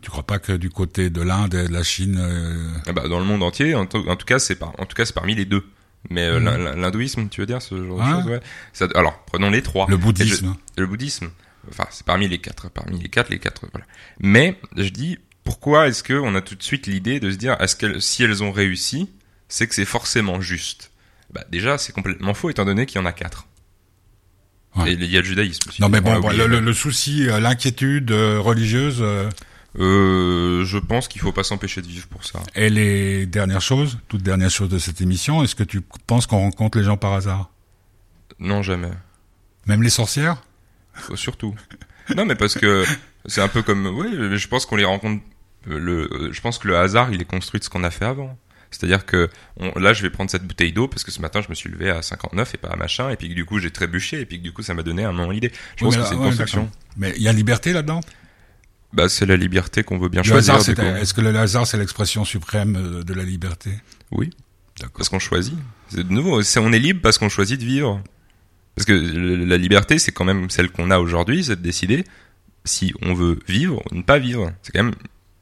Tu 0.00 0.10
crois 0.10 0.24
pas 0.26 0.38
que 0.38 0.52
du 0.52 0.68
côté 0.70 1.10
de 1.10 1.22
l'Inde 1.22 1.54
et 1.54 1.68
de 1.68 1.72
la 1.72 1.82
Chine, 1.84 2.18
euh, 2.20 2.72
Ah 2.86 2.92
bah, 2.92 3.06
dans 3.08 3.18
le 3.20 3.24
monde 3.24 3.42
entier, 3.42 3.74
en, 3.74 3.86
tout- 3.86 4.04
en 4.08 4.16
tout 4.16 4.26
cas, 4.26 4.38
c'est 4.38 4.56
par, 4.56 4.70
en 4.80 4.86
tout 4.86 4.94
cas, 4.96 5.04
c'est 5.04 5.14
parmi 5.14 5.34
les 5.34 5.44
deux. 5.44 5.64
Mais 6.10 6.22
euh, 6.26 6.40
Mhm. 6.40 6.44
l'hin- 6.44 6.74
l'hindouisme, 6.76 7.28
tu 7.28 7.40
veux 7.40 7.46
dire 7.46 7.62
ce 7.62 7.76
genre 7.86 7.98
de 7.98 8.10
choses, 8.12 8.26
ouais. 8.26 8.40
Ça, 8.72 8.88
alors, 8.96 9.24
prenons 9.26 9.50
les 9.50 9.62
trois. 9.62 9.86
le 9.88 9.94
Et 9.94 9.98
je- 9.98 10.02
bouddhisme 10.02 10.56
le 10.76 10.86
bouddhisme, 10.86 11.30
enfin, 11.70 11.86
c'est 11.92 12.04
parmi 12.04 12.26
les 12.26 12.38
quatre, 12.38 12.68
parmi 12.70 12.98
les 12.98 13.08
quatre, 13.08 13.28
les 13.30 13.38
quatre, 13.38 13.66
voilà. 13.70 13.86
Mais 14.18 14.58
je 14.76 14.88
dis, 14.88 15.18
pourquoi 15.44 15.88
est-ce 15.88 16.02
que 16.02 16.14
on 16.14 16.34
a 16.34 16.40
tout 16.42 16.54
de 16.54 16.62
suite 16.62 16.86
l'idée 16.86 17.20
de 17.20 17.30
se 17.30 17.36
dire, 17.36 17.56
est-ce 17.60 17.76
qu'elles, 17.76 18.00
si 18.02 18.22
elles 18.22 18.42
ont 18.42 18.52
réussi, 18.52 19.08
c'est 19.48 19.66
que 19.66 19.74
c'est 19.74 19.84
forcément 19.84 20.40
juste? 20.40 20.90
Bah 21.32 21.44
déjà, 21.50 21.78
c'est 21.78 21.92
complètement 21.92 22.34
faux 22.34 22.50
étant 22.50 22.64
donné 22.64 22.86
qu'il 22.86 23.00
y 23.00 23.02
en 23.02 23.06
a 23.06 23.12
quatre. 23.12 23.46
Ouais. 24.76 24.92
Et 24.92 24.94
il 24.94 25.04
y 25.04 25.16
a 25.16 25.20
le 25.20 25.26
judaïsme 25.26 25.68
aussi. 25.68 25.82
Non 25.82 25.88
mais 25.88 25.98
On 25.98 26.02
bon, 26.02 26.20
bon, 26.20 26.26
oublié. 26.28 26.42
le, 26.42 26.46
le- 26.48 26.60
le 26.60 26.72
souci, 26.72 27.28
euh, 27.28 27.40
l'inquiétude 27.40 28.10
euh, 28.10 28.38
religieuse 28.40 28.98
euh, 29.00 29.28
Euh, 29.78 30.64
je 30.66 30.76
pense 30.78 31.08
qu'il 31.08 31.20
faut 31.22 31.32
pas 31.32 31.42
s'empêcher 31.44 31.80
de 31.82 31.86
vivre 31.86 32.06
pour 32.08 32.24
ça. 32.24 32.40
et 32.54 32.68
les 32.70 33.24
dernières 33.26 33.62
choses, 33.62 33.98
toutes 34.08 34.22
dernières 34.22 34.50
choses 34.50 34.68
de 34.68 34.78
cette 34.78 35.00
émission, 35.00 35.42
est-ce 35.42 35.54
que 35.54 35.62
tu 35.64 35.80
penses 36.06 36.26
qu'on 36.26 36.38
rencontre 36.38 36.76
les 36.78 36.84
gens 36.84 36.96
par 36.98 37.14
hasard? 37.14 37.50
Non, 38.38 38.62
jamais. 38.62 38.90
Même 39.66 39.82
les 39.82 39.88
sorcières? 39.90 40.42
Surtout. 41.14 41.54
Non, 42.16 42.26
mais 42.26 42.34
parce 42.34 42.54
que 42.54 42.84
c'est 43.26 43.40
un 43.40 43.48
peu 43.48 43.62
comme, 43.62 43.86
oui, 43.86 44.08
je 44.38 44.48
pense 44.48 44.66
qu'on 44.66 44.76
les 44.76 44.84
rencontre. 44.84 45.22
Euh, 45.68 45.78
Le, 45.78 46.12
euh, 46.12 46.32
je 46.32 46.40
pense 46.40 46.58
que 46.58 46.68
le 46.68 46.76
hasard, 46.76 47.12
il 47.12 47.20
est 47.20 47.24
construit 47.26 47.58
de 47.60 47.64
ce 47.64 47.70
qu'on 47.70 47.84
a 47.84 47.90
fait 47.90 48.04
avant. 48.04 48.36
C'est-à-dire 48.70 49.04
que 49.04 49.28
on- 49.58 49.78
là, 49.78 49.92
je 49.92 50.02
vais 50.02 50.08
prendre 50.08 50.30
cette 50.30 50.46
bouteille 50.46 50.72
d'eau 50.72 50.88
parce 50.88 51.04
que 51.04 51.10
ce 51.10 51.20
matin, 51.20 51.42
je 51.42 51.48
me 51.50 51.54
suis 51.54 51.68
levé 51.68 51.90
à 51.90 52.00
59 52.00 52.54
et 52.54 52.56
pas 52.58 52.68
à 52.68 52.76
machin, 52.76 53.10
et 53.10 53.16
puis 53.16 53.28
que 53.28 53.34
du 53.34 53.44
coup, 53.44 53.58
j'ai 53.58 53.70
trébuché, 53.70 54.20
et 54.20 54.26
puis 54.26 54.38
que 54.38 54.42
du 54.42 54.52
coup, 54.52 54.62
ça 54.62 54.72
m'a 54.72 54.82
donné 54.82 55.04
un 55.04 55.12
nom 55.12 55.30
idée. 55.30 55.52
Je 55.76 55.84
Oui, 55.84 55.90
pense 55.90 55.96
mais 55.96 56.02
que 56.02 56.08
c'est 56.08 56.14
une 56.14 56.20
ouais, 56.20 56.26
construction. 56.28 56.62
d'accord. 56.62 56.76
Mais 56.96 57.12
il 57.16 57.22
y 57.22 57.28
a 57.28 57.32
liberté 57.32 57.72
là-dedans? 57.74 58.00
Bah, 58.94 59.08
c'est 59.08 59.26
la 59.26 59.36
liberté 59.36 59.82
qu'on 59.82 59.98
veut 59.98 60.08
bien 60.08 60.22
Le 60.22 60.26
choisir. 60.28 60.54
Est-ce 60.56 61.14
que 61.14 61.20
le 61.20 61.36
hasard, 61.36 61.66
c'est 61.66 61.78
l'expression 61.78 62.24
suprême 62.24 62.76
euh, 62.76 63.02
de 63.02 63.14
la 63.14 63.24
liberté? 63.24 63.70
Oui. 64.10 64.30
D'accord. 64.78 64.96
Parce 64.98 65.08
qu'on 65.10 65.18
choisit. 65.18 65.54
C'est 65.88 66.06
de 66.06 66.12
nouveau, 66.12 66.42
c'est- 66.42 66.58
on 66.60 66.72
est 66.72 66.78
libre 66.78 67.00
parce 67.02 67.18
qu'on 67.18 67.28
choisit 67.28 67.60
de 67.60 67.64
vivre. 67.66 68.02
Parce 68.74 68.86
que 68.86 68.92
la 68.94 69.56
liberté, 69.58 69.98
c'est 69.98 70.12
quand 70.12 70.24
même 70.24 70.48
celle 70.48 70.70
qu'on 70.70 70.90
a 70.90 70.98
aujourd'hui, 70.98 71.44
c'est 71.44 71.56
de 71.56 71.60
décider 71.62 72.04
si 72.64 72.94
on 73.02 73.12
veut 73.12 73.38
vivre 73.48 73.82
ou 73.90 73.96
ne 73.96 74.02
pas 74.02 74.18
vivre. 74.18 74.50
C'est 74.62 74.72
quand 74.72 74.82
même 74.84 74.94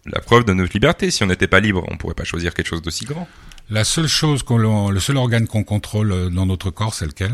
la 0.07 0.21
preuve 0.21 0.45
de 0.45 0.53
notre 0.53 0.73
liberté. 0.73 1.11
Si 1.11 1.23
on 1.23 1.27
n'était 1.27 1.47
pas 1.47 1.61
libre, 1.61 1.85
on 1.89 1.97
pourrait 1.97 2.15
pas 2.15 2.25
choisir 2.25 2.55
quelque 2.55 2.67
chose 2.69 2.83
d'aussi 2.83 3.05
grand. 3.05 3.29
La 3.71 3.85
seule 3.85 4.09
chose 4.09 4.43
qu'on, 4.43 4.91
le 4.91 5.01
seul 5.01 5.17
organe 5.17 5.47
qu'on 5.47 5.65
contrôle 5.65 6.13
euh, 6.13 6.31
dans 6.31 6.47
notre 6.47 6.71
corps, 6.71 6.95
c'est 6.95 7.07
lequel? 7.07 7.33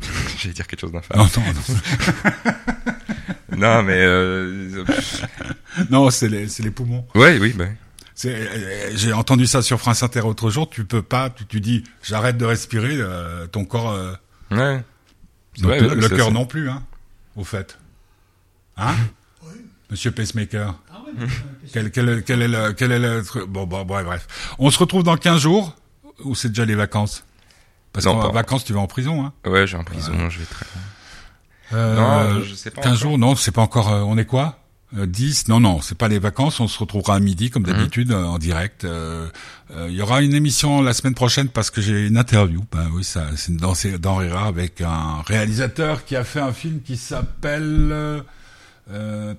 J'allais 0.38 0.54
dire 0.54 0.66
quelque 0.66 0.80
chose 0.80 0.92
d'infâme. 0.92 1.18
Non, 1.18 1.28
non, 1.36 1.52
non. 1.52 3.56
non, 3.56 3.82
mais 3.82 3.98
euh, 4.00 4.84
Non, 5.90 6.10
c'est 6.10 6.28
les, 6.28 6.48
c'est 6.48 6.62
les 6.62 6.70
poumons. 6.70 7.06
ouais, 7.14 7.38
oui, 7.38 7.52
bah, 7.52 7.66
C'est, 8.14 8.34
euh, 8.34 8.90
j'ai 8.94 9.12
entendu 9.12 9.46
ça 9.46 9.60
sur 9.62 9.78
France 9.80 10.02
Inter 10.02 10.20
l'autre 10.20 10.50
jour. 10.50 10.70
Tu 10.70 10.84
peux 10.84 11.02
pas, 11.02 11.30
tu, 11.30 11.44
tu 11.46 11.60
dis, 11.60 11.84
j'arrête 12.02 12.38
de 12.38 12.44
respirer, 12.46 12.96
euh, 12.96 13.46
ton 13.46 13.64
corps, 13.64 13.90
euh, 13.90 14.12
ouais. 14.52 14.82
donc 15.58 15.70
Ouais, 15.70 15.80
le, 15.80 15.88
ouais, 15.88 15.94
le 15.96 16.08
cœur 16.08 16.30
non 16.32 16.46
plus, 16.46 16.70
hein, 16.70 16.82
au 17.36 17.44
fait. 17.44 17.78
Hein? 18.78 18.94
Monsieur 19.90 20.10
Pacemaker. 20.12 20.74
Quel, 21.72 21.90
quel, 21.90 22.08
est- 22.08 22.22
quel 22.22 22.42
est 22.42 22.48
le, 22.48 22.72
quel 22.72 22.92
est 22.92 22.98
le 22.98 23.22
truc? 23.24 23.44
Bon, 23.48 23.66
bon, 23.66 23.84
bref, 23.84 24.04
bref. 24.04 24.26
On 24.58 24.70
se 24.70 24.78
retrouve 24.78 25.02
dans 25.02 25.16
15 25.16 25.40
jours? 25.40 25.74
Ou 26.24 26.34
c'est 26.34 26.48
déjà 26.48 26.64
les 26.64 26.74
vacances? 26.74 27.24
Parce 27.92 28.04
qu'en 28.06 28.20
pas. 28.20 28.30
vacances, 28.30 28.64
tu 28.64 28.72
vas 28.72 28.80
en 28.80 28.86
prison, 28.86 29.24
hein 29.24 29.32
Ouais, 29.44 29.66
j'ai 29.66 29.76
un 29.76 29.82
prison, 29.84 30.12
je 30.30 30.38
vais 30.38 30.44
très. 30.44 30.66
Euh, 31.72 32.36
Non, 32.36 32.42
je 32.42 32.54
sais 32.54 32.70
pas 32.70 32.82
15 32.82 32.92
encore. 32.92 33.00
jours, 33.10 33.18
non, 33.18 33.34
c'est 33.36 33.50
pas 33.52 33.62
encore. 33.62 33.92
euh, 33.92 34.00
on 34.02 34.16
est 34.18 34.24
quoi? 34.26 34.58
Euh, 34.96 35.06
10 35.06 35.48
Non, 35.48 35.60
non, 35.60 35.80
c'est 35.80 35.96
pas 35.96 36.08
les 36.08 36.18
vacances. 36.18 36.58
On 36.60 36.68
se 36.68 36.78
retrouvera 36.78 37.14
à 37.16 37.20
midi, 37.20 37.50
comme 37.50 37.62
Mhm. 37.62 37.72
d'habitude, 37.72 38.12
euh, 38.12 38.24
en 38.24 38.38
direct. 38.38 38.84
Euh, 38.84 39.28
euh, 39.72 39.86
Il 39.88 39.94
y 39.96 40.02
aura 40.02 40.20
une 40.22 40.34
émission 40.34 40.82
la 40.82 40.92
semaine 40.92 41.14
prochaine 41.14 41.48
parce 41.48 41.70
que 41.70 41.80
j'ai 41.80 42.06
une 42.06 42.16
interview. 42.16 42.64
Ben 42.72 42.88
oui, 42.92 43.02
ça, 43.04 43.26
c'est 43.36 43.52
une 43.52 43.56
danse 43.58 43.86
dans 43.86 44.16
Rira 44.16 44.46
avec 44.46 44.80
un 44.80 45.22
réalisateur 45.26 46.04
qui 46.04 46.16
a 46.16 46.24
fait 46.24 46.40
un 46.40 46.52
film 46.52 46.80
qui 46.82 46.96
s'appelle. 46.96 48.22
Euh, 48.92 49.34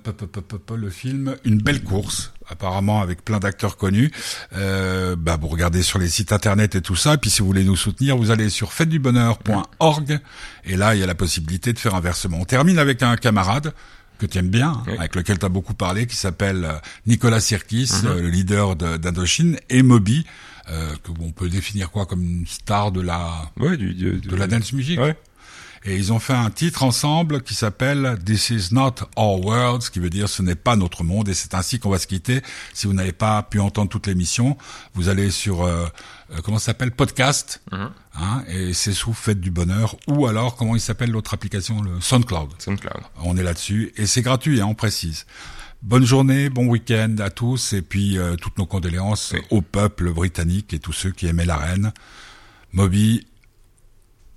le 0.76 0.90
film 0.90 1.36
Une 1.44 1.58
belle 1.58 1.82
course, 1.84 2.32
apparemment 2.48 3.00
avec 3.02 3.24
plein 3.24 3.38
d'acteurs 3.38 3.76
connus. 3.76 4.10
Euh, 4.54 5.14
bah, 5.16 5.36
vous 5.40 5.48
regardez 5.48 5.82
sur 5.82 5.98
les 5.98 6.08
sites 6.08 6.32
internet 6.32 6.74
et 6.74 6.80
tout 6.80 6.96
ça. 6.96 7.14
Et 7.14 7.18
puis 7.18 7.30
si 7.30 7.40
vous 7.40 7.46
voulez 7.46 7.64
nous 7.64 7.76
soutenir, 7.76 8.16
vous 8.16 8.30
allez 8.30 8.48
sur 8.50 8.72
fêtedubonheur.org 8.72 10.20
et 10.64 10.76
là 10.76 10.94
il 10.94 11.00
y 11.00 11.02
a 11.02 11.06
la 11.06 11.14
possibilité 11.14 11.72
de 11.72 11.78
faire 11.78 11.94
un 11.94 12.00
versement. 12.00 12.38
On 12.40 12.44
termine 12.44 12.78
avec 12.78 13.02
un 13.02 13.16
camarade 13.16 13.72
que 14.18 14.26
tu 14.26 14.38
aimes 14.38 14.48
bien, 14.50 14.82
Oui. 14.86 14.94
avec 14.98 15.16
lequel 15.16 15.38
tu 15.38 15.44
as 15.46 15.48
beaucoup 15.48 15.74
parlé, 15.74 16.06
qui 16.06 16.16
s'appelle 16.16 16.64
euh, 16.64 16.72
Nicolas 17.06 17.40
Sirkis, 17.40 17.90
euh, 18.04 18.20
le 18.22 18.28
leader 18.28 18.76
de- 18.76 18.96
d'Indochine, 18.96 19.56
et 19.68 19.82
Moby, 19.82 20.24
euh, 20.70 20.90
que 21.02 21.10
on 21.20 21.32
peut 21.32 21.48
définir 21.48 21.90
quoi 21.90 22.06
comme 22.06 22.22
une 22.22 22.46
star 22.46 22.92
de 22.92 23.00
la 23.00 23.50
Ouais, 23.58 23.76
du, 23.76 23.94
du- 23.94 24.20
de 24.20 24.36
la 24.36 24.46
dance 24.46 24.72
music. 24.72 25.00
Ouais. 25.00 25.16
Et 25.84 25.96
ils 25.96 26.12
ont 26.12 26.20
fait 26.20 26.32
un 26.34 26.48
titre 26.50 26.84
ensemble 26.84 27.42
qui 27.42 27.54
s'appelle 27.54 28.16
This 28.24 28.50
is 28.50 28.68
not 28.72 28.94
our 29.16 29.44
world, 29.44 29.82
ce 29.82 29.90
qui 29.90 29.98
veut 29.98 30.10
dire 30.10 30.28
ce 30.28 30.40
n'est 30.40 30.54
pas 30.54 30.76
notre 30.76 31.02
monde. 31.02 31.28
Et 31.28 31.34
c'est 31.34 31.54
ainsi 31.54 31.80
qu'on 31.80 31.90
va 31.90 31.98
se 31.98 32.06
quitter. 32.06 32.40
Si 32.72 32.86
vous 32.86 32.92
n'avez 32.92 33.10
pas 33.12 33.42
pu 33.42 33.58
entendre 33.58 33.88
toute 33.88 34.06
l'émission, 34.06 34.56
vous 34.94 35.08
allez 35.08 35.32
sur 35.32 35.62
euh, 35.64 35.86
euh, 36.30 36.40
comment 36.44 36.58
ça 36.60 36.66
s'appelle 36.66 36.92
podcast, 36.92 37.60
Mhm. 37.72 37.90
hein, 38.14 38.44
et 38.48 38.72
c'est 38.74 38.92
sous 38.92 39.12
Fête 39.12 39.40
du 39.40 39.50
Bonheur. 39.50 39.96
Ou 40.06 40.26
alors 40.28 40.54
comment 40.54 40.76
il 40.76 40.80
s'appelle 40.80 41.10
l'autre 41.10 41.34
application, 41.34 41.82
le 41.82 42.00
SoundCloud. 42.00 42.50
SoundCloud. 42.60 43.02
On 43.24 43.36
est 43.36 43.42
là-dessus 43.42 43.92
et 43.96 44.06
c'est 44.06 44.22
gratuit, 44.22 44.60
hein, 44.60 44.66
on 44.68 44.74
précise. 44.74 45.26
Bonne 45.82 46.04
journée, 46.04 46.48
bon 46.48 46.66
week-end 46.66 47.16
à 47.18 47.30
tous 47.30 47.72
et 47.72 47.82
puis 47.82 48.18
euh, 48.18 48.36
toutes 48.36 48.56
nos 48.56 48.66
condoléances 48.66 49.32
Oui. 49.34 49.40
au 49.50 49.62
peuple 49.62 50.12
britannique 50.12 50.72
et 50.74 50.78
tous 50.78 50.92
ceux 50.92 51.10
qui 51.10 51.26
aimaient 51.26 51.44
la 51.44 51.56
reine. 51.56 51.92
Moby, 52.72 53.26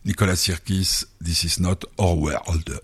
Nicolas 0.05 0.43
Sirkis, 0.43 1.07
This 1.19 1.45
is 1.45 1.59
not 1.59 1.83
our 1.97 2.13
world. 2.13 2.79